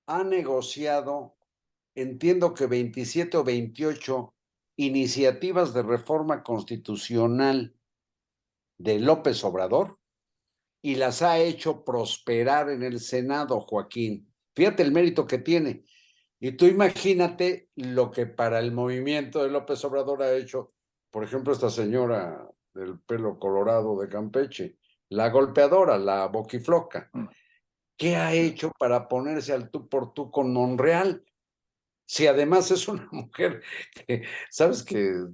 ha 0.06 0.22
negociado, 0.22 1.36
entiendo 1.94 2.52
que 2.52 2.66
27 2.66 3.38
o 3.38 3.44
28 3.44 4.34
iniciativas 4.76 5.72
de 5.72 5.82
reforma 5.82 6.42
constitucional 6.42 7.74
de 8.78 9.00
López 9.00 9.42
Obrador 9.44 9.98
y 10.82 10.96
las 10.96 11.22
ha 11.22 11.38
hecho 11.38 11.84
prosperar 11.84 12.68
en 12.70 12.82
el 12.82 13.00
Senado, 13.00 13.60
Joaquín. 13.60 14.30
Fíjate 14.54 14.82
el 14.82 14.92
mérito 14.92 15.26
que 15.26 15.38
tiene. 15.38 15.84
Y 16.40 16.52
tú 16.52 16.64
imagínate 16.64 17.68
lo 17.76 18.10
que 18.10 18.26
para 18.26 18.58
el 18.58 18.72
movimiento 18.72 19.42
de 19.42 19.50
López 19.50 19.84
Obrador 19.84 20.22
ha 20.22 20.32
hecho, 20.32 20.72
por 21.10 21.22
ejemplo, 21.22 21.52
esta 21.52 21.68
señora 21.68 22.48
del 22.72 22.98
pelo 23.00 23.38
colorado 23.38 24.00
de 24.00 24.08
Campeche, 24.08 24.78
la 25.10 25.28
golpeadora, 25.28 25.98
la 25.98 26.26
boquifloca. 26.26 27.10
Mm. 27.12 27.26
¿Qué 27.96 28.16
ha 28.16 28.32
hecho 28.32 28.72
para 28.78 29.06
ponerse 29.08 29.52
al 29.52 29.70
tú 29.70 29.86
por 29.86 30.14
tú 30.14 30.30
con 30.30 30.52
Monreal? 30.54 31.22
Si 32.06 32.26
además 32.26 32.70
es 32.70 32.88
una 32.88 33.06
mujer 33.12 33.62
que, 34.06 34.22
sabes 34.48 34.82
que 34.82 35.26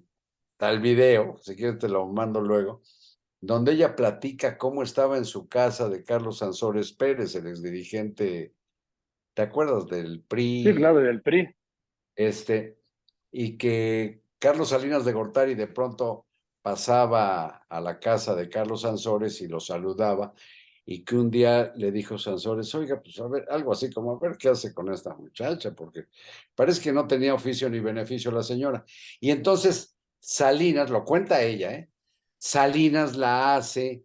tal 0.57 0.81
video, 0.81 1.37
si 1.41 1.55
quieres 1.55 1.79
te 1.79 1.89
lo 1.89 2.09
mando 2.09 2.41
luego, 2.41 2.83
donde 3.41 3.73
ella 3.73 3.95
platica 3.95 4.59
cómo 4.59 4.83
estaba 4.83 5.17
en 5.17 5.25
su 5.25 5.47
casa 5.49 5.89
de 5.89 6.03
Carlos 6.03 6.39
Sansores 6.39 6.93
Pérez, 6.93 7.37
el 7.37 7.47
exdirigente, 7.47 8.55
¿te 9.37 9.43
acuerdas 9.43 9.87
del 9.87 10.23
PRI? 10.23 10.65
Sí, 10.65 10.75
claro, 10.75 10.99
del 11.01 11.21
PRI. 11.21 11.55
Este, 12.15 12.79
y 13.31 13.59
que 13.59 14.23
Carlos 14.39 14.71
Salinas 14.71 15.05
de 15.05 15.13
Gortari 15.13 15.55
de 15.55 15.67
pronto 15.67 16.25
pasaba 16.63 17.67
a 17.69 17.81
la 17.83 18.01
casa 18.01 18.35
de 18.35 18.49
Carlos 18.49 18.81
Sansores 18.81 19.43
y 19.43 19.47
lo 19.47 19.61
saludaba, 19.61 20.33
y 20.87 21.05
que 21.05 21.17
un 21.17 21.31
día 21.31 21.71
le 21.77 21.93
dijo 21.93 22.17
Sansores, 22.17 22.75
oiga, 22.75 23.03
pues 23.03 23.21
a 23.21 23.29
ver, 23.29 23.45
algo 23.51 23.73
así 23.73 23.93
como, 23.93 24.13
a 24.13 24.19
ver 24.19 24.39
qué 24.39 24.49
hace 24.49 24.73
con 24.73 24.91
esta 24.91 25.15
muchacha, 25.15 25.75
porque 25.75 26.07
parece 26.55 26.81
que 26.81 26.93
no 26.93 27.07
tenía 27.07 27.35
oficio 27.35 27.69
ni 27.69 27.79
beneficio 27.79 28.31
la 28.31 28.43
señora. 28.43 28.87
Y 29.21 29.31
entonces 29.33 29.99
Salinas, 30.19 30.89
lo 30.89 31.05
cuenta 31.05 31.43
ella, 31.43 31.73
¿eh? 31.73 31.91
Salinas 32.39 33.17
la 33.17 33.55
hace 33.57 34.03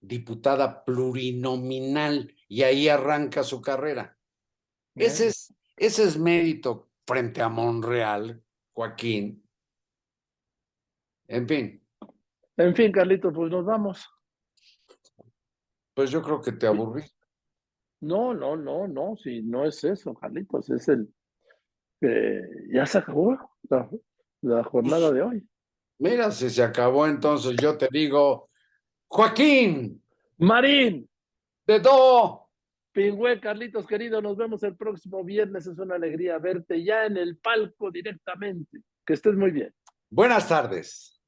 diputada 0.00 0.84
plurinominal 0.84 2.34
y 2.48 2.62
ahí 2.62 2.88
arranca 2.88 3.44
su 3.44 3.60
carrera. 3.60 4.16
Ese 5.00 5.28
es, 5.28 5.54
ese 5.76 6.04
es 6.04 6.18
mérito 6.18 6.90
frente 7.06 7.42
a 7.42 7.48
Monreal, 7.48 8.42
Joaquín. 8.72 9.42
En 11.28 11.46
fin, 11.48 11.82
En 12.56 12.74
fin, 12.74 12.90
Carlitos, 12.92 13.32
pues 13.34 13.50
nos 13.50 13.64
vamos. 13.64 14.08
pues 15.94 16.10
yo 16.10 16.22
creo 16.22 16.40
que 16.40 16.52
te 16.52 16.66
aburrí. 16.66 17.04
No, 18.00 18.32
no, 18.34 18.56
no, 18.56 18.88
no, 18.88 19.16
si 19.16 19.42
no 19.42 19.64
es 19.66 19.84
eso, 19.84 20.14
Carlitos, 20.14 20.70
es 20.70 20.88
el 20.88 21.12
que 22.00 22.40
ya 22.72 22.86
se 22.86 22.98
acabó 22.98 23.36
la, 23.68 23.88
la 24.40 24.64
jornada 24.64 25.12
de 25.12 25.22
hoy. 25.22 25.48
Mira, 25.98 26.30
si 26.30 26.48
se 26.48 26.62
acabó 26.62 27.06
entonces, 27.06 27.56
yo 27.60 27.76
te 27.76 27.88
digo, 27.92 28.48
Joaquín, 29.06 30.02
Marín, 30.38 31.08
de 31.66 31.78
do. 31.80 32.39
Pingüe, 32.92 33.40
Carlitos 33.40 33.86
querido, 33.86 34.20
nos 34.20 34.36
vemos 34.36 34.62
el 34.62 34.76
próximo 34.76 35.24
viernes. 35.24 35.66
Es 35.66 35.78
una 35.78 35.94
alegría 35.94 36.38
verte 36.38 36.82
ya 36.82 37.06
en 37.06 37.16
el 37.16 37.38
palco 37.38 37.90
directamente. 37.90 38.80
Que 39.06 39.12
estés 39.12 39.34
muy 39.34 39.50
bien. 39.50 39.72
Buenas 40.10 40.48
tardes. 40.48 41.20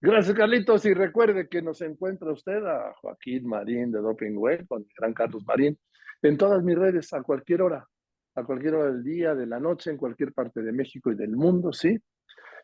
Gracias, 0.00 0.36
Carlitos. 0.36 0.84
Y 0.84 0.92
recuerde 0.92 1.48
que 1.48 1.62
nos 1.62 1.80
encuentra 1.80 2.32
usted 2.32 2.64
a 2.66 2.92
Joaquín 3.00 3.46
Marín 3.46 3.92
de 3.92 4.00
Doping 4.00 4.36
Web 4.36 4.66
con 4.66 4.82
el 4.82 4.88
gran 4.98 5.14
Carlos 5.14 5.44
Marín 5.46 5.78
en 6.22 6.36
todas 6.36 6.62
mis 6.62 6.76
redes 6.76 7.12
a 7.12 7.22
cualquier 7.22 7.62
hora, 7.62 7.86
a 8.34 8.44
cualquier 8.44 8.74
hora 8.74 8.92
del 8.92 9.04
día, 9.04 9.34
de 9.34 9.46
la 9.46 9.60
noche, 9.60 9.90
en 9.90 9.96
cualquier 9.96 10.32
parte 10.32 10.62
de 10.62 10.72
México 10.72 11.12
y 11.12 11.14
del 11.14 11.36
mundo, 11.36 11.72
¿sí? 11.72 11.98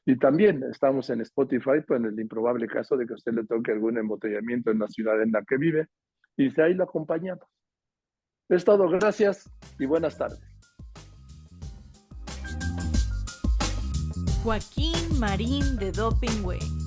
Y 0.06 0.18
también 0.18 0.64
estamos 0.64 1.10
en 1.10 1.20
Spotify, 1.20 1.82
pues 1.86 2.00
en 2.00 2.06
el 2.06 2.18
improbable 2.18 2.66
caso 2.66 2.96
de 2.96 3.06
que 3.06 3.12
a 3.12 3.16
usted 3.16 3.32
le 3.32 3.44
toque 3.44 3.72
algún 3.72 3.98
embotellamiento 3.98 4.70
en 4.70 4.78
la 4.78 4.88
ciudad 4.88 5.22
en 5.22 5.30
la 5.30 5.44
que 5.44 5.58
vive, 5.58 5.88
y 6.36 6.50
de 6.50 6.62
ahí 6.62 6.74
lo 6.74 6.84
acompañamos. 6.84 7.44
Es 8.50 8.64
todo, 8.64 8.88
gracias 8.88 9.48
y 9.78 9.86
buenas 9.86 10.18
tardes. 10.18 10.40
Joaquín 14.42 14.96
Marín 15.20 15.76
de 15.76 15.92
Doping 15.92 16.44
Way. 16.44 16.79